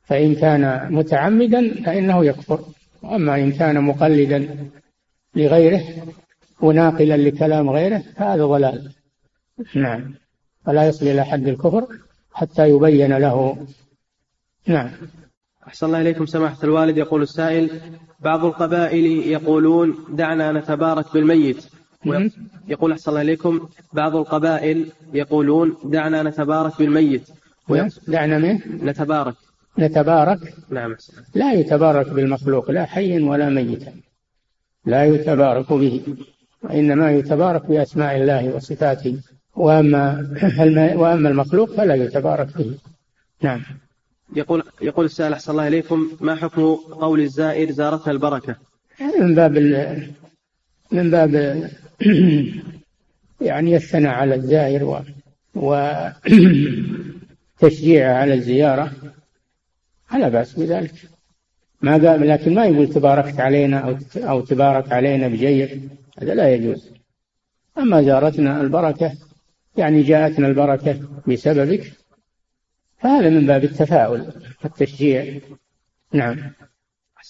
فإن 0.03 0.35
كان 0.35 0.93
متعمدا 0.93 1.83
فإنه 1.85 2.25
يكفر 2.25 2.59
وأما 3.03 3.35
إن 3.35 3.51
كان 3.51 3.83
مقلدا 3.83 4.69
لغيره 5.35 5.81
وناقلا 6.61 7.17
لكلام 7.17 7.69
غيره 7.69 7.97
فهذا 8.15 8.45
ضلال 8.45 8.91
نعم 9.75 10.13
فلا 10.69 10.87
يصل 10.87 11.07
إلى 11.07 11.25
حد 11.25 11.47
الكفر 11.47 11.87
حتى 12.33 12.69
يبين 12.69 13.17
له 13.17 13.57
نعم 14.67 14.89
أحسن 15.67 15.87
الله 15.87 16.01
إليكم 16.01 16.25
سماحة 16.25 16.57
الوالد 16.63 16.97
يقول 16.97 17.21
السائل 17.21 17.69
بعض 18.19 18.45
القبائل 18.45 19.05
يقولون 19.05 19.95
دعنا 20.09 20.51
نتبارك 20.51 21.13
بالميت 21.13 21.65
يقول 22.67 22.91
أحسن 22.91 23.11
الله 23.11 23.21
إليكم 23.21 23.67
بعض 23.93 24.15
القبائل 24.15 24.85
يقولون 25.13 25.75
دعنا 25.85 26.23
نتبارك 26.23 26.71
بالميت 26.79 27.29
نعم. 27.69 27.89
دعنا 28.07 28.37
منه 28.37 28.59
نتبارك 28.83 29.35
نتبارك 29.79 30.53
نعم 30.69 30.95
لا 31.35 31.53
يتبارك 31.53 32.09
بالمخلوق 32.09 32.71
لا 32.71 32.85
حيا 32.85 33.25
ولا 33.29 33.49
ميتا 33.49 33.93
لا 34.85 35.05
يتبارك 35.05 35.73
به 35.73 36.03
وإنما 36.63 37.11
يتبارك 37.11 37.65
بأسماء 37.65 38.17
الله 38.17 38.55
وصفاته 38.55 39.17
وأما 39.55 40.27
وأما 40.95 41.29
المخلوق 41.29 41.77
فلا 41.77 41.95
يتبارك 41.95 42.57
به. 42.57 42.75
نعم 43.41 43.61
يقول 44.35 44.63
يقول 44.81 45.05
السائل 45.05 45.33
أحسن 45.33 45.51
الله 45.51 45.67
إليكم 45.67 46.09
ما 46.21 46.35
حكم 46.35 46.61
قول 46.75 47.19
الزائر 47.19 47.71
زارتها 47.71 48.11
البركة 48.11 48.55
من 49.19 49.35
باب 49.35 49.57
من 50.91 51.11
باب 51.11 51.31
يعني 53.41 53.75
الثناء 53.75 54.13
على 54.13 54.35
الزائر 54.35 54.83
و, 54.83 54.99
و... 55.55 55.91
تشجيعه 57.59 58.13
على 58.13 58.33
الزيارة 58.33 58.91
على 60.11 60.29
بأس 60.29 60.53
بذلك 60.59 60.93
ما 61.81 61.91
قال 61.91 62.27
لكن 62.27 62.55
ما 62.55 62.65
يقول 62.65 62.87
تباركت 62.89 63.39
علينا 63.39 63.79
أو 63.79 63.97
أو 64.17 64.41
تبارك 64.41 64.91
علينا 64.91 65.27
بجير 65.27 65.79
هذا 66.21 66.33
لا 66.33 66.53
يجوز 66.53 66.89
أما 67.77 68.01
زارتنا 68.03 68.61
البركة 68.61 69.11
يعني 69.79 70.01
جاءتنا 70.03 70.47
البركة 70.47 70.95
بسببك 71.27 71.91
فهذا 72.97 73.29
من 73.29 73.47
باب 73.47 73.63
التفاؤل 73.63 74.25
والتشجيع 74.63 75.39
نعم 76.13 76.37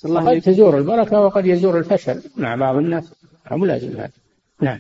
الله 0.06 0.30
قد 0.30 0.41
تزور 0.41 0.78
البركة 0.78 1.20
وقد 1.22 1.45
يزور 1.45 1.78
الفشل 1.78 2.22
مع 2.38 2.56
بعض 2.56 2.76
الناس 2.76 3.14
أو 3.52 3.66
لازم 3.66 3.97
هذا 3.97 4.12
نعم 4.62 4.80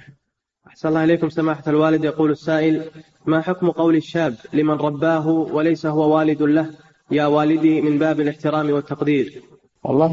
أحسن 0.67 0.89
الله 0.89 1.03
إليكم 1.03 1.29
سماحة 1.29 1.63
الوالد 1.67 2.03
يقول 2.03 2.31
السائل 2.31 2.85
ما 3.25 3.41
حكم 3.41 3.69
قول 3.71 3.95
الشاب 3.95 4.35
لمن 4.53 4.73
رباه 4.73 5.27
وليس 5.27 5.85
هو 5.85 6.15
والد 6.17 6.41
له 6.41 6.69
يا 7.11 7.25
والدي 7.25 7.81
من 7.81 7.99
باب 7.99 8.21
الاحترام 8.21 8.69
والتقدير 8.69 9.41
والله 9.83 10.11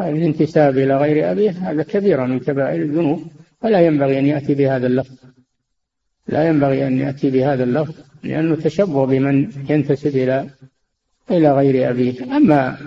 الانتساب 0.00 0.78
إلى 0.78 0.96
غير 0.96 1.32
أبيه 1.32 1.50
هذا 1.50 1.82
كبيرا 1.82 2.26
من 2.26 2.40
كبائر 2.40 2.82
الذنوب 2.82 3.22
فلا 3.60 3.86
ينبغي 3.86 4.18
أن 4.18 4.26
يأتي 4.26 4.54
بهذا 4.54 4.86
اللفظ 4.86 5.18
لا 6.28 6.48
ينبغي 6.48 6.86
أن 6.86 6.98
يأتي 6.98 7.30
بهذا 7.30 7.64
اللفظ 7.64 7.94
لأنه 8.22 8.56
تشبه 8.56 9.06
بمن 9.06 9.48
ينتسب 9.70 10.16
إلى 10.16 10.46
إلى 11.30 11.52
غير 11.56 11.90
أبيه 11.90 12.36
أما 12.36 12.78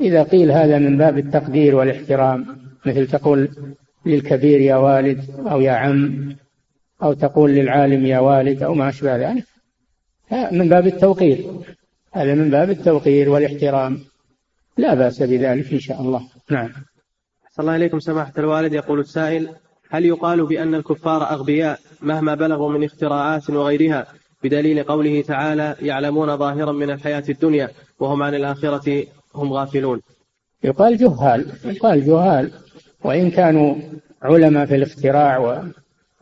إذا 0.00 0.22
قيل 0.22 0.50
هذا 0.50 0.78
من 0.78 0.98
باب 0.98 1.18
التقدير 1.18 1.74
والاحترام 1.74 2.46
مثل 2.86 3.06
تقول 3.06 3.48
للكبير 4.06 4.60
يا 4.60 4.76
والد 4.76 5.30
أو 5.50 5.60
يا 5.60 5.72
عم 5.72 6.36
أو 7.02 7.12
تقول 7.12 7.50
للعالم 7.50 8.06
يا 8.06 8.18
والد 8.18 8.62
أو 8.62 8.74
ما 8.74 8.88
أشبه 8.88 9.16
ذلك 9.16 9.44
من 10.52 10.68
باب 10.68 10.86
التوقير 10.86 11.44
هذا 12.12 12.34
من 12.34 12.50
باب 12.50 12.70
التوقير 12.70 13.28
والاحترام 13.28 13.98
لا 14.78 14.94
بأس 14.94 15.22
بذلك 15.22 15.72
إن 15.72 15.80
شاء 15.80 16.00
الله 16.00 16.22
نعم 16.50 16.70
أحسن 17.46 17.62
الله 17.62 17.76
إليكم 17.76 17.98
سماحة 18.00 18.32
الوالد 18.38 18.72
يقول 18.72 19.00
السائل 19.00 19.48
هل 19.90 20.04
يقال 20.04 20.46
بأن 20.46 20.74
الكفار 20.74 21.30
أغبياء 21.30 21.78
مهما 22.02 22.34
بلغوا 22.34 22.72
من 22.72 22.84
اختراعات 22.84 23.50
وغيرها 23.50 24.06
بدليل 24.44 24.82
قوله 24.82 25.22
تعالى 25.22 25.76
يعلمون 25.80 26.36
ظاهرا 26.36 26.72
من 26.72 26.90
الحياة 26.90 27.24
الدنيا 27.28 27.68
وهم 28.00 28.22
عن 28.22 28.34
الآخرة 28.34 29.04
هم 29.34 29.52
غافلون 29.52 30.00
يقال 30.64 30.96
جهال 30.96 31.46
يقال 31.64 32.06
جهال 32.06 32.50
وإن 33.04 33.30
كانوا 33.30 33.76
علماء 34.22 34.66
في 34.66 34.74
الاختراع 34.74 35.62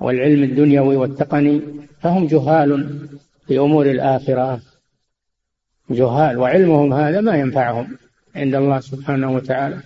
والعلم 0.00 0.42
الدنيوي 0.42 0.96
والتقني 0.96 1.60
فهم 2.00 2.26
جهال 2.26 2.98
في 3.46 3.58
أمور 3.58 3.86
الآخرة 3.90 4.60
جهال 5.90 6.38
وعلمهم 6.38 6.92
هذا 6.92 7.20
ما 7.20 7.36
ينفعهم 7.36 7.96
عند 8.36 8.54
الله 8.54 8.80
سبحانه 8.80 9.32
وتعالى 9.34 9.80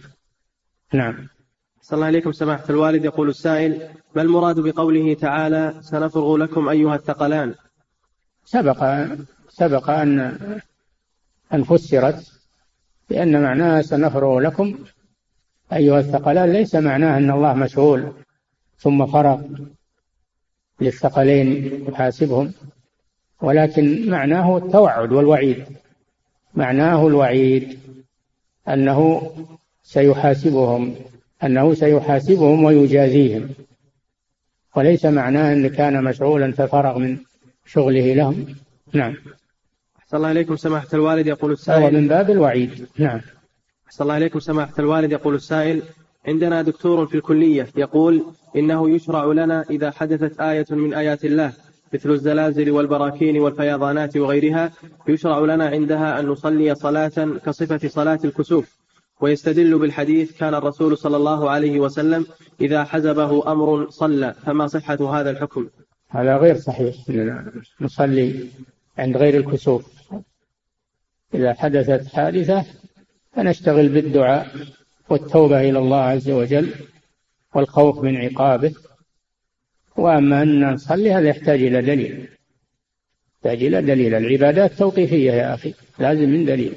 نعم 0.92 1.28
صلى 1.88 1.96
الله 1.96 2.06
عليكم 2.06 2.32
سماحة 2.32 2.64
الوالد 2.70 3.04
يقول 3.04 3.28
السائل 3.28 3.88
ما 4.16 4.22
المراد 4.22 4.60
بقوله 4.60 5.14
تعالى 5.14 5.74
سنفرغ 5.80 6.36
لكم 6.36 6.68
أيها 6.68 6.94
الثقلان 6.94 7.54
سبق 8.44 9.04
سبق 9.48 9.90
أن 9.90 10.38
أن 11.54 11.64
فسرت 11.64 12.32
بأن 13.10 13.42
معناها 13.42 13.82
سنفرغ 13.82 14.38
لكم 14.38 14.78
أيها 15.72 16.00
الثقلان 16.00 16.52
ليس 16.52 16.74
معناه 16.74 17.18
أن 17.18 17.30
الله 17.30 17.54
مشغول 17.54 18.12
ثم 18.78 19.06
فرغ 19.06 19.40
للثقلين 20.80 21.74
يحاسبهم 21.88 22.52
ولكن 23.42 24.10
معناه 24.10 24.56
التوعد 24.56 25.12
والوعيد 25.12 25.64
معناه 26.54 27.06
الوعيد 27.06 27.78
أنه 28.68 29.30
سيحاسبهم 29.82 30.94
أنه 31.44 31.74
سيحاسبهم 31.74 32.64
ويجازيهم 32.64 33.48
وليس 34.76 35.04
معناه 35.04 35.52
أن 35.52 35.68
كان 35.68 36.04
مشغولا 36.04 36.52
ففرغ 36.52 36.98
من 36.98 37.16
شغله 37.66 38.14
لهم 38.14 38.46
نعم 38.92 39.16
أحسن 39.98 40.16
الله 40.16 40.30
إليكم 40.30 40.56
سماحة 40.56 40.88
الوالد 40.94 41.26
يقول 41.26 41.52
السائل 41.52 41.94
من 41.94 42.08
باب 42.08 42.30
الوعيد 42.30 42.86
نعم 42.98 43.20
أحسن 43.86 44.02
الله 44.04 44.16
إليكم 44.16 44.38
سماحة 44.40 44.74
الوالد 44.78 45.12
يقول 45.12 45.34
السائل 45.34 45.82
عندنا 46.26 46.62
دكتور 46.62 47.06
في 47.06 47.14
الكلية 47.14 47.66
يقول 47.76 48.22
إنه 48.56 48.90
يشرع 48.90 49.24
لنا 49.32 49.64
إذا 49.70 49.90
حدثت 49.90 50.40
آية 50.40 50.66
من 50.70 50.94
آيات 50.94 51.24
الله 51.24 51.52
مثل 51.94 52.10
الزلازل 52.10 52.70
والبراكين 52.70 53.38
والفيضانات 53.38 54.16
وغيرها 54.16 54.70
يشرع 55.08 55.38
لنا 55.40 55.64
عندها 55.66 56.20
أن 56.20 56.26
نصلي 56.26 56.74
صلاة 56.74 57.38
كصفة 57.46 57.88
صلاة 57.88 58.18
الكسوف 58.24 58.78
ويستدل 59.20 59.78
بالحديث 59.78 60.36
كان 60.38 60.54
الرسول 60.54 60.98
صلى 60.98 61.16
الله 61.16 61.50
عليه 61.50 61.80
وسلم 61.80 62.26
إذا 62.60 62.84
حزبه 62.84 63.52
أمر 63.52 63.90
صلى 63.90 64.34
فما 64.34 64.66
صحة 64.66 65.20
هذا 65.20 65.30
الحكم 65.30 65.68
هذا 66.08 66.36
غير 66.36 66.56
صحيح 66.56 66.94
نصلي 67.80 68.48
عند 68.98 69.16
غير 69.16 69.36
الكسوف 69.36 70.08
إذا 71.34 71.54
حدثت 71.54 72.14
حادثة 72.14 72.64
فنشتغل 73.32 73.88
بالدعاء 73.88 74.50
والتوبة 75.08 75.60
إلى 75.60 75.78
الله 75.78 76.00
عز 76.00 76.30
وجل 76.30 76.74
والخوف 77.54 78.02
من 78.02 78.16
عقابه 78.16 78.74
وأما 79.96 80.42
أن 80.42 80.70
نصلي 80.72 81.12
هذا 81.12 81.28
يحتاج 81.28 81.62
إلى 81.62 81.82
دليل 81.82 82.28
يحتاج 83.34 83.62
إلى 83.64 83.82
دليل 83.82 84.14
العبادات 84.14 84.72
توقيفية 84.72 85.32
يا 85.32 85.54
أخي 85.54 85.74
لازم 85.98 86.28
من 86.30 86.44
دليل 86.44 86.72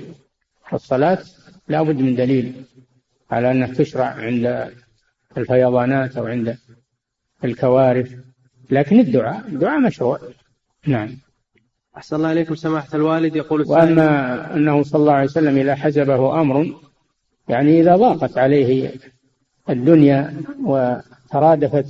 الصلاة 0.74 1.20
لا 1.68 1.82
بد 1.82 2.00
من 2.02 2.16
دليل 2.16 2.54
على 3.32 3.52
أنك 3.52 3.76
تشرع 3.78 4.06
عند 4.06 4.72
الفيضانات 5.38 6.18
أو 6.18 6.26
عند 6.28 6.58
الكوارث 7.44 8.16
لكن 8.70 9.00
الدعاء 9.00 9.48
الدعاء 9.48 9.80
مشروع 9.80 10.20
نعم 10.88 11.18
أحسن 11.98 12.16
الله 12.16 12.32
إليكم 12.32 12.56
سماحة 12.56 12.88
الوالد 12.94 13.36
يقول 13.36 13.62
وأما 13.68 14.54
أنه 14.56 14.84
صلى 14.84 15.00
الله 15.00 15.14
عليه 15.14 15.24
وسلم 15.26 15.58
إذا 15.58 15.76
حزبه 15.76 16.42
أمر 16.42 16.76
يعني 17.50 17.82
إذا 17.82 17.96
ضاقت 17.96 18.38
عليه 18.38 18.90
الدنيا 19.70 20.34
وترادفت 20.66 21.86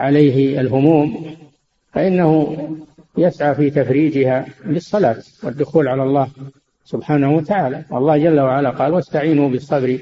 عليه 0.00 0.60
الهموم 0.60 1.36
فإنه 1.92 2.56
يسعى 3.18 3.54
في 3.54 3.70
تفريجها 3.70 4.46
للصلاة 4.64 5.22
والدخول 5.42 5.88
على 5.88 6.02
الله 6.02 6.28
سبحانه 6.88 7.32
وتعالى 7.36 7.84
والله 7.90 8.18
جل 8.18 8.40
وعلا 8.40 8.70
قال 8.70 8.92
واستعينوا 8.92 9.48
بالصبر 9.48 9.98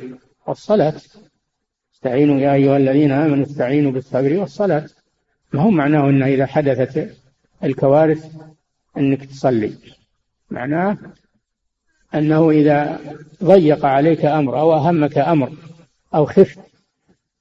والصلاة 0.47 0.93
استعينوا 1.95 2.41
يا 2.41 2.53
أيها 2.55 2.77
الذين 2.77 3.13
آمنوا 3.13 3.45
استعينوا 3.47 3.93
بالصبر 3.93 4.37
والصلاة 4.39 4.85
ما 5.53 5.63
هو 5.63 5.71
معناه 5.71 6.11
أن 6.11 6.23
إذا 6.23 6.47
حدثت 6.47 7.11
الكوارث 7.65 8.33
أنك 8.99 9.25
تصلي 9.25 9.73
معناه 10.51 10.99
أنه 12.15 12.51
إذا 12.51 12.99
ضيق 13.45 13.87
عليك 13.87 14.25
أمر 14.25 14.61
أو 14.61 14.75
أهمك 14.75 15.19
أمر 15.19 15.53
أو 16.15 16.27
خفت 16.27 16.59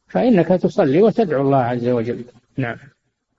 فإنك 0.08 0.48
تصلي 0.48 1.02
وتدعو 1.02 1.42
الله 1.42 1.62
عز 1.62 1.88
وجل 1.88 2.26
نعم 2.58 2.78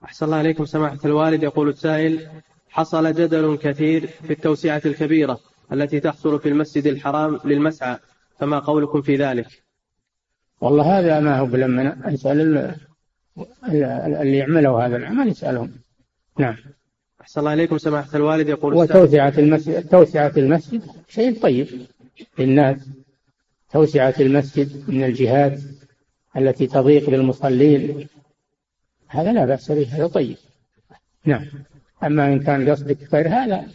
أحسن 0.03 0.25
الله 0.25 0.37
عليكم 0.37 0.65
سماحة 0.65 0.99
الوالد 1.05 1.43
يقول 1.43 1.69
السائل 1.69 2.19
حصل 2.69 3.13
جدل 3.13 3.57
كثير 3.57 4.07
في 4.07 4.33
التوسعة 4.33 4.81
الكبيرة 4.85 5.39
التي 5.71 5.99
تحصل 5.99 6.39
في 6.39 6.49
المسجد 6.49 6.87
الحرام 6.87 7.39
للمسعى 7.45 7.97
فما 8.39 8.59
قولكم 8.59 9.01
في 9.01 9.15
ذلك 9.15 9.63
والله 10.61 10.99
هذا 10.99 11.19
ما 11.19 11.39
هو 11.39 11.45
لما 11.45 12.13
اسال 12.13 12.41
اللي 14.21 14.37
يعملوا 14.37 14.81
هذا 14.81 14.97
العمل 14.97 15.27
يسألهم 15.27 15.71
نعم 16.39 16.55
أحسن 17.21 17.39
الله 17.39 17.53
إليكم 17.53 17.77
سماحة 17.77 18.17
الوالد 18.17 18.49
يقول 18.49 18.73
وتوسعة 18.73 19.33
المسجد 19.37 19.83
توسعة 19.87 20.33
المسجد 20.37 20.81
شيء 21.09 21.41
طيب 21.41 21.67
للناس 22.39 22.89
توسعة 23.71 24.13
المسجد 24.19 24.89
من 24.89 25.03
الجهات 25.03 25.59
التي 26.37 26.67
تضيق 26.67 27.09
للمصلين 27.09 28.07
هذا 29.07 29.31
لا 29.33 29.45
بأس 29.45 29.71
به 29.71 29.89
هذا 29.97 30.07
طيب 30.07 30.37
نعم 31.25 31.45
أما 32.03 32.25
إن 32.27 32.39
كان 32.39 32.69
قصدك 32.69 32.97
غير 33.13 33.27
هذا 33.29 33.67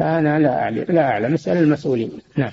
فأنا 0.00 0.38
لا 0.38 0.58
أعلم 0.62 0.84
لا 0.88 1.00
أعلم 1.12 1.34
اسأل 1.34 1.56
المسؤولين 1.56 2.12
نعم 2.36 2.52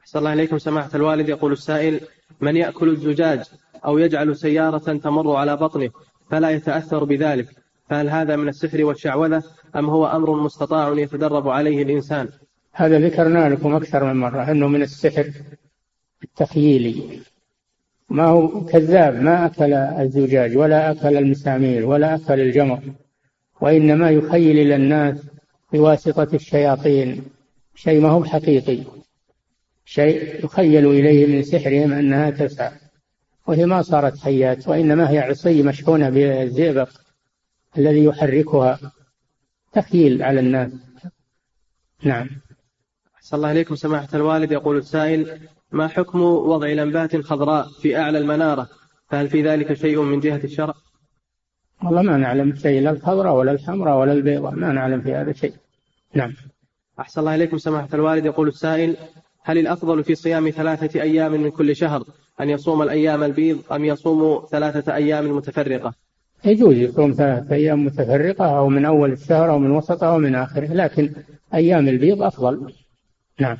أحسن 0.00 0.18
الله 0.18 0.32
إليكم 0.32 0.58
سماحة 0.58 0.90
الوالد 0.94 1.28
يقول 1.28 1.52
السائل 1.52 2.00
من 2.40 2.56
يأكل 2.56 2.88
الزجاج 2.88 3.40
أو 3.86 3.98
يجعل 3.98 4.36
سيارة 4.36 4.78
تمر 4.96 5.36
على 5.36 5.56
بطنه 5.56 5.90
فلا 6.30 6.50
يتأثر 6.50 7.04
بذلك 7.04 7.46
فهل 7.88 8.08
هذا 8.08 8.36
من 8.36 8.48
السحر 8.48 8.84
والشعوذة 8.84 9.42
أم 9.76 9.84
هو 9.86 10.06
أمر 10.06 10.42
مستطاع 10.42 10.94
يتدرب 10.98 11.48
عليه 11.48 11.82
الإنسان 11.82 12.28
هذا 12.72 12.98
ذكرنا 12.98 13.48
لكم 13.48 13.74
أكثر 13.74 14.04
من 14.12 14.20
مرة 14.20 14.50
أنه 14.50 14.66
من 14.66 14.82
السحر 14.82 15.32
التخييلي 16.24 17.18
ما 18.08 18.26
هو 18.26 18.64
كذاب 18.64 19.22
ما 19.22 19.46
أكل 19.46 19.72
الزجاج 19.72 20.56
ولا 20.56 20.90
أكل 20.90 21.16
المسامير 21.16 21.86
ولا 21.86 22.14
أكل 22.14 22.40
الجمر 22.40 22.80
وإنما 23.60 24.10
يخيل 24.10 24.58
إلى 24.58 24.76
الناس 24.76 25.22
بواسطة 25.72 26.28
الشياطين 26.34 27.24
شيء 27.74 28.00
ما 28.00 28.08
هو 28.08 28.24
حقيقي 28.24 28.84
شيء 29.84 30.44
يخيل 30.44 30.86
إليه 30.86 31.26
من 31.26 31.42
سحرهم 31.42 31.92
أنها 31.92 32.30
تسعى 32.30 32.72
وهي 33.46 33.66
ما 33.66 33.82
صارت 33.82 34.18
حيات 34.18 34.68
وإنما 34.68 35.10
هي 35.10 35.18
عصي 35.18 35.62
مشحونة 35.62 36.10
بالزئبق 36.10 36.88
الذي 37.78 38.04
يحركها 38.04 38.78
تخيل 39.72 40.22
على 40.22 40.40
الناس 40.40 40.72
نعم 42.02 42.28
صلى 43.20 43.36
الله 43.38 43.48
عليكم 43.48 43.74
سماحة 43.74 44.08
الوالد 44.14 44.52
يقول 44.52 44.76
السائل 44.76 45.40
ما 45.72 45.88
حكم 45.88 46.22
وضع 46.22 46.66
لمبات 46.66 47.16
خضراء 47.16 47.66
في 47.82 47.96
أعلى 47.98 48.18
المنارة 48.18 48.68
فهل 49.08 49.28
في 49.28 49.42
ذلك 49.42 49.72
شيء 49.72 50.00
من 50.02 50.20
جهة 50.20 50.40
الشرع؟ 50.44 50.74
والله 51.84 52.02
ما 52.02 52.16
نعلم 52.16 52.54
شيء 52.54 52.82
لا 52.82 52.90
الخضراء 52.90 53.34
ولا 53.36 53.52
الحمراء 53.52 53.98
ولا 53.98 54.12
البيضاء 54.12 54.54
ما 54.54 54.72
نعلم 54.72 55.00
في 55.00 55.14
هذا 55.14 55.32
شيء 55.32 55.52
نعم 56.14 56.32
أحسن 57.00 57.20
الله 57.20 57.34
إليكم 57.34 57.58
سماحة 57.58 57.88
الوالد 57.94 58.24
يقول 58.26 58.48
السائل 58.48 58.96
هل 59.44 59.58
الأفضل 59.58 60.04
في 60.04 60.14
صيام 60.14 60.50
ثلاثة 60.50 61.02
أيام 61.02 61.32
من 61.32 61.50
كل 61.50 61.76
شهر 61.76 62.04
أن 62.40 62.50
يصوم 62.50 62.82
الأيام 62.82 63.22
البيض 63.22 63.60
أم 63.72 63.84
يصوم 63.84 64.44
ثلاثة 64.50 64.94
أيام 64.94 65.36
متفرقة 65.36 65.94
يجوز 66.44 66.76
يصوم 66.76 67.12
ثلاثة 67.12 67.54
أيام 67.54 67.84
متفرقة 67.86 68.58
أو 68.58 68.68
من 68.68 68.84
أول 68.84 69.12
الشهر 69.12 69.50
أو 69.50 69.58
من 69.58 69.70
وسطه 69.70 70.06
أو 70.06 70.18
من 70.18 70.34
آخره 70.34 70.66
لكن 70.72 71.12
أيام 71.54 71.88
البيض 71.88 72.22
أفضل 72.22 72.72
نعم 73.40 73.56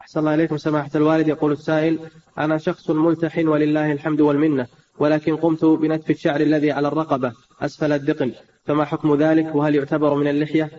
أحسن 0.00 0.20
الله 0.20 0.34
إليكم 0.34 0.56
سماحة 0.56 0.90
الوالد 0.94 1.28
يقول 1.28 1.52
السائل 1.52 1.98
أنا 2.38 2.58
شخص 2.58 2.90
ملتحن 2.90 3.48
ولله 3.48 3.92
الحمد 3.92 4.20
والمنة 4.20 4.66
ولكن 5.02 5.36
قمت 5.36 5.64
بنتف 5.64 6.10
الشعر 6.10 6.40
الذي 6.40 6.70
على 6.72 6.88
الرقبة 6.88 7.32
أسفل 7.60 7.92
الدقن 7.92 8.32
فما 8.64 8.84
حكم 8.84 9.14
ذلك 9.14 9.54
وهل 9.54 9.74
يعتبر 9.74 10.14
من 10.14 10.28
اللحية 10.30 10.70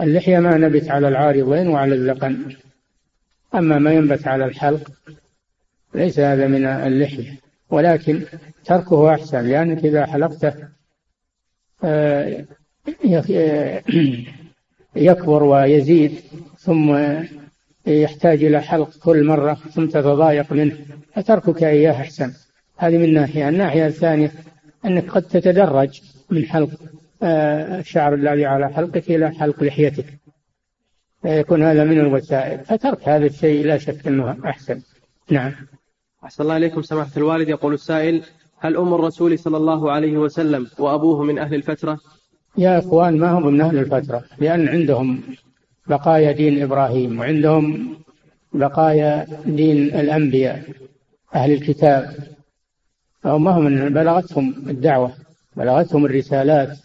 اللحية 0.00 0.38
ما 0.38 0.56
نبت 0.56 0.90
على 0.90 1.08
العارضين 1.08 1.68
وعلى 1.68 1.94
الذقن 1.94 2.56
أما 3.54 3.78
ما 3.78 3.92
ينبت 3.92 4.26
على 4.26 4.44
الحلق 4.44 4.90
ليس 5.94 6.18
هذا 6.20 6.46
من 6.46 6.64
اللحية 6.64 7.38
ولكن 7.70 8.24
تركه 8.64 9.14
أحسن 9.14 9.46
لأنك 9.48 9.84
إذا 9.84 10.06
حلقته 10.06 10.54
آه، 11.84 12.44
آه، 13.30 13.82
يكبر 14.96 15.42
ويزيد 15.42 16.12
ثم 16.58 16.96
يحتاج 17.86 18.44
إلى 18.44 18.60
حلق 18.62 18.98
كل 18.98 19.24
مرة 19.24 19.54
ثم 19.54 19.86
تتضايق 19.86 20.52
منه 20.52 20.76
فتركك 21.14 21.64
إياه 21.64 21.92
أحسن 21.92 22.32
هذه 22.76 22.98
من 22.98 23.14
ناحية 23.14 23.48
الناحية 23.48 23.86
الثانية 23.86 24.32
أنك 24.84 25.10
قد 25.10 25.22
تتدرج 25.22 26.00
من 26.30 26.44
حلق 26.44 26.68
آه، 27.22 27.82
شعر 27.82 28.14
الذي 28.14 28.46
على 28.46 28.68
حلقك 28.68 29.10
إلى 29.10 29.30
حلق 29.30 29.62
لحيتك 29.62 30.04
فيكون 31.22 31.62
هذا 31.62 31.84
من 31.84 32.00
الوسائل 32.00 32.58
فترك 32.64 33.08
هذا 33.08 33.26
الشيء 33.26 33.66
لا 33.66 33.78
شك 33.78 34.06
أنه 34.06 34.36
أحسن 34.44 34.80
نعم 35.30 35.52
أحسن 36.24 36.42
الله 36.42 36.56
إليكم 36.56 36.82
سماحة 36.82 37.10
الوالد 37.16 37.48
يقول 37.48 37.74
السائل 37.74 38.22
هل 38.58 38.76
أم 38.76 38.94
الرسول 38.94 39.38
صلى 39.38 39.56
الله 39.56 39.92
عليه 39.92 40.16
وسلم 40.18 40.66
وأبوه 40.78 41.22
من 41.22 41.38
أهل 41.38 41.54
الفترة؟ 41.54 41.98
يا 42.58 42.78
إخوان 42.78 43.18
ما 43.18 43.30
هم 43.30 43.46
من 43.52 43.60
أهل 43.60 43.78
الفترة 43.78 44.24
لأن 44.40 44.68
عندهم 44.68 45.20
بقايا 45.86 46.32
دين 46.32 46.62
إبراهيم 46.62 47.18
وعندهم 47.20 47.96
بقايا 48.52 49.26
دين 49.46 49.76
الأنبياء 49.76 50.62
أهل 51.34 51.52
الكتاب 51.52 52.14
فهم 53.22 53.48
هم 53.48 53.88
بلغتهم 53.88 54.48
الدعوة 54.66 55.12
بلغتهم 55.56 56.04
الرسالات 56.06 56.78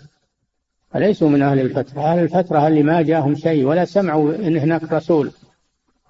فليسوا 0.89 1.29
من 1.29 1.41
أهل 1.41 1.59
الفترة 1.59 1.99
أهل 2.13 2.19
الفترة 2.19 2.67
اللي 2.67 2.83
ما 2.83 3.01
جاهم 3.01 3.35
شيء 3.35 3.65
ولا 3.65 3.85
سمعوا 3.85 4.35
إن 4.35 4.57
هناك 4.57 4.93
رسول 4.93 5.31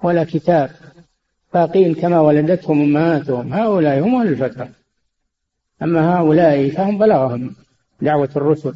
ولا 0.03 0.23
كتاب 0.23 0.69
باقين 1.53 1.93
كما 1.93 2.19
ولدتهم 2.21 2.81
أمهاتهم 2.81 3.53
هؤلاء 3.53 3.99
هم 3.99 4.15
أهل 4.15 4.27
الفترة 4.27 4.69
أما 5.81 6.17
هؤلاء 6.17 6.69
فهم 6.69 6.97
بلغهم 6.97 7.55
دعوة 8.01 8.29
الرسل 8.35 8.73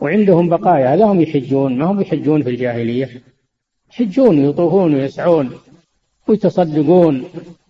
وعندهم 0.00 0.48
بقايا 0.48 0.96
لهم 0.96 1.20
يحجون 1.20 1.78
ما 1.78 1.84
هم 1.84 2.00
يحجون 2.00 2.42
في 2.42 2.50
الجاهلية 2.50 3.22
يحجون 3.92 4.44
ويطوفون 4.44 4.94
ويسعون 4.94 5.50
ويتصدقون 6.28 7.24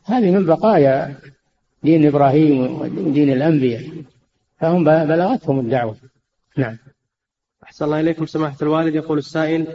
هذه 0.04 0.30
من 0.30 0.46
بقايا 0.46 1.14
دين 1.82 2.06
إبراهيم 2.06 2.80
ودين 2.80 3.32
الأنبياء 3.32 3.82
فهم 4.60 4.84
بلغتهم 4.84 5.60
الدعوة 5.60 5.96
نعم 6.56 6.76
أحسن 7.64 7.84
الله 7.84 8.00
إليكم 8.00 8.26
سماحة 8.26 8.56
الوالد 8.62 8.94
يقول 8.94 9.18
السائل 9.18 9.66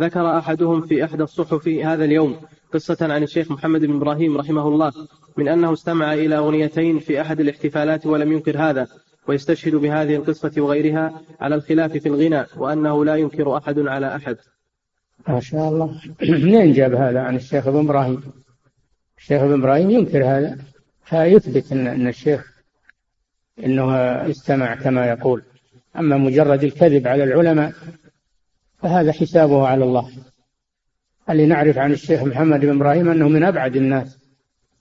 ذكر 0.00 0.38
أحدهم 0.38 0.80
في 0.80 1.04
إحدى 1.04 1.22
الصحف 1.22 1.68
هذا 1.68 2.04
اليوم 2.04 2.36
قصة 2.72 2.96
عن 3.00 3.22
الشيخ 3.22 3.50
محمد 3.50 3.80
بن 3.84 3.96
إبراهيم 3.96 4.38
رحمه 4.38 4.68
الله 4.68 4.92
من 5.36 5.48
أنه 5.48 5.72
استمع 5.72 6.12
إلى 6.14 6.36
أغنيتين 6.36 6.98
في 6.98 7.20
أحد 7.20 7.40
الاحتفالات 7.40 8.06
ولم 8.06 8.32
ينكر 8.32 8.58
هذا 8.58 8.88
ويستشهد 9.28 9.74
بهذه 9.74 10.16
القصة 10.16 10.52
وغيرها 10.58 11.20
على 11.40 11.54
الخلاف 11.54 11.92
في 11.92 12.06
الغنى 12.06 12.44
وأنه 12.56 13.04
لا 13.04 13.16
ينكر 13.16 13.56
أحد 13.56 13.78
على 13.78 14.16
أحد 14.16 14.36
ما 15.28 15.40
شاء 15.40 15.68
الله 15.68 15.94
منين 16.42 16.72
جاب 16.72 16.94
هذا 16.94 17.20
عن 17.20 17.36
الشيخ 17.36 17.66
ابن 17.66 17.80
إبراهيم 17.84 18.20
الشيخ 19.18 19.42
ابن 19.42 19.58
إبراهيم 19.60 19.90
ينكر 19.90 20.24
هذا 20.24 20.58
فيثبت 21.12 21.72
أن 21.72 22.08
الشيخ 22.08 22.52
أنه 23.66 23.96
استمع 24.30 24.74
كما 24.74 25.06
يقول 25.06 25.42
أما 25.96 26.16
مجرد 26.16 26.64
الكذب 26.64 27.08
على 27.08 27.24
العلماء 27.24 27.72
فهذا 28.82 29.12
حسابه 29.12 29.66
على 29.66 29.84
الله 29.84 30.10
اللي 31.30 31.46
نعرف 31.46 31.78
عن 31.78 31.92
الشيخ 31.92 32.22
محمد 32.22 32.60
بن 32.60 32.76
إبراهيم 32.76 33.08
أنه 33.10 33.28
من 33.28 33.44
أبعد 33.44 33.76
الناس 33.76 34.18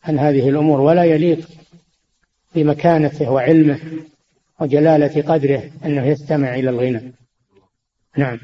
عن 0.04 0.20
هذه 0.20 0.50
الأمور 0.50 0.82
ولا 0.82 1.04
يليق 1.06 1.48
بمكانته 2.56 3.32
وعلمه 3.32 3.80
وجلالة 4.60 5.22
قدره 5.22 5.64
أنه 5.86 6.06
يستمع 6.06 6.56
إلى 6.56 6.70
الغنى 6.70 7.14
نعم 8.18 8.40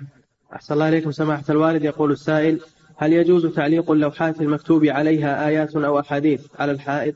أحسن 0.55 0.73
الله 0.73 0.89
إليكم 0.89 1.11
سماحة 1.11 1.43
الوالد 1.49 1.83
يقول 1.83 2.11
السائل 2.11 2.59
هل 2.97 3.13
يجوز 3.13 3.45
تعليق 3.45 3.91
اللوحات 3.91 4.41
المكتوب 4.41 4.85
عليها 4.85 5.47
آيات 5.47 5.75
أو 5.75 5.99
أحاديث 5.99 6.45
على 6.59 6.71
الحائط 6.71 7.15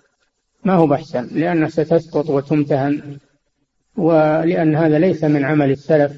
ما 0.64 0.74
هو 0.74 0.88
بأحسن 0.88 1.28
لأنه 1.32 1.68
ستسقط 1.68 2.30
وتمتهن 2.30 3.18
ولأن 3.98 4.76
هذا 4.76 5.00
ليس 5.00 5.24
من 5.24 5.46
عمل 5.46 5.72
السلف 5.72 6.14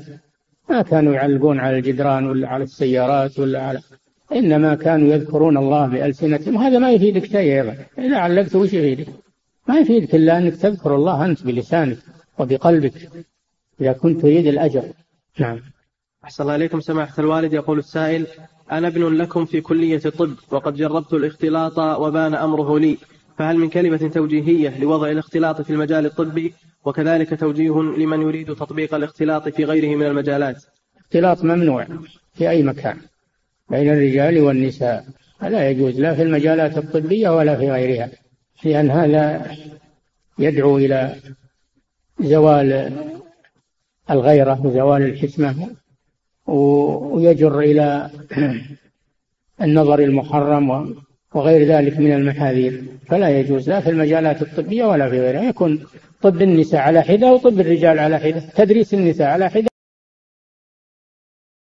ما 0.70 0.82
كانوا 0.82 1.14
يعلقون 1.14 1.60
على 1.60 1.78
الجدران 1.78 2.26
ولا 2.28 2.48
على 2.48 2.64
السيارات 2.64 3.39
ولا 3.39 3.62
على 3.64 3.80
إنما 4.36 4.76
كانوا 4.76 5.08
يذكرون 5.14 5.58
الله 5.58 5.88
بألسنتهم 5.88 6.56
وهذا 6.56 6.78
ما 6.80 6.91
يفيدك 6.91 7.26
شيء 7.26 7.39
أيضا 7.56 7.76
إذا 7.98 8.18
علقت 8.18 8.56
وش 8.56 8.74
يفيدك؟ 8.74 9.08
ما 9.68 9.80
يفيدك 9.80 10.16
إلا 10.16 10.38
أنك 10.38 10.56
تذكر 10.56 10.96
الله 10.96 11.26
أنت 11.26 11.44
بلسانك 11.44 11.98
وبقلبك 12.39 13.10
إذا 13.82 13.91
كنت 13.94 14.22
تريد 14.22 14.48
الأجر 14.48 14.84
نعم 15.39 15.60
أحسن 16.24 16.44
الله 16.44 16.56
إليكم 16.56 16.80
سماحة 16.80 17.14
الوالد 17.20 17.54
يقول 17.54 17.80
السائل 17.80 18.28
أنا 18.72 18.88
ابن 18.88 19.02
لكم 19.14 19.46
في 19.46 19.62
كلية 19.62 20.02
الطب 20.06 20.32
وقد 20.52 20.76
جربت 20.76 21.14
الاختلاط 21.14 21.80
وبان 21.80 22.36
أمره 22.36 22.80
لي 22.80 22.98
فهل 23.38 23.57
من 23.57 23.69
كلمة 23.69 23.97
توجيهية 24.13 24.79
لوضع 24.79 25.11
الاختلاط 25.11 25.61
في 25.61 25.69
المجال 25.69 26.05
الطبي 26.05 26.53
وكذلك 26.86 27.39
توجيه 27.39 27.81
لمن 27.81 28.21
يريد 28.21 28.47
تطبيق 28.55 28.93
الاختلاط 28.95 29.49
في 29.49 29.65
غيره 29.65 29.95
من 29.97 30.05
المجالات 30.05 30.63
اختلاط 30.99 31.43
ممنوع 31.43 31.88
في 32.34 32.49
أي 32.49 32.63
مكان 32.63 32.97
بين 33.69 33.93
الرجال 33.93 34.39
والنساء 34.41 35.05
لا 35.41 35.69
يجوز 35.69 35.99
لا 35.99 36.13
في 36.15 36.21
المجالات 36.21 36.77
الطبية 36.77 37.36
ولا 37.38 37.55
في 37.55 37.71
غيرها 37.71 38.09
لأن 38.63 38.89
هذا 38.91 39.51
يدعو 40.39 40.77
إلى 40.77 41.15
زوال 42.19 42.91
الغيرة 44.11 44.61
وزوال 44.65 45.01
الحكمة 45.01 45.69
ويجر 46.47 47.59
إلى 47.59 48.09
النظر 49.61 49.99
المحرم 49.99 50.95
وغير 51.34 51.61
ذلك 51.67 51.99
من 51.99 52.13
المحاذير 52.13 52.84
فلا 53.07 53.39
يجوز 53.39 53.69
لا 53.69 53.79
في 53.79 53.89
المجالات 53.89 54.41
الطبية 54.41 54.86
ولا 54.86 55.09
في 55.09 55.19
غيرها 55.19 55.43
يكون 55.49 55.79
طب 56.21 56.41
النساء 56.41 56.81
على 56.81 57.01
حدة 57.01 57.34
وطب 57.34 57.59
الرجال 57.59 57.99
على 57.99 58.17
حدة 58.17 58.39
تدريس 58.55 58.93
النساء 58.93 59.27
على 59.31 59.49
حدة 59.49 59.72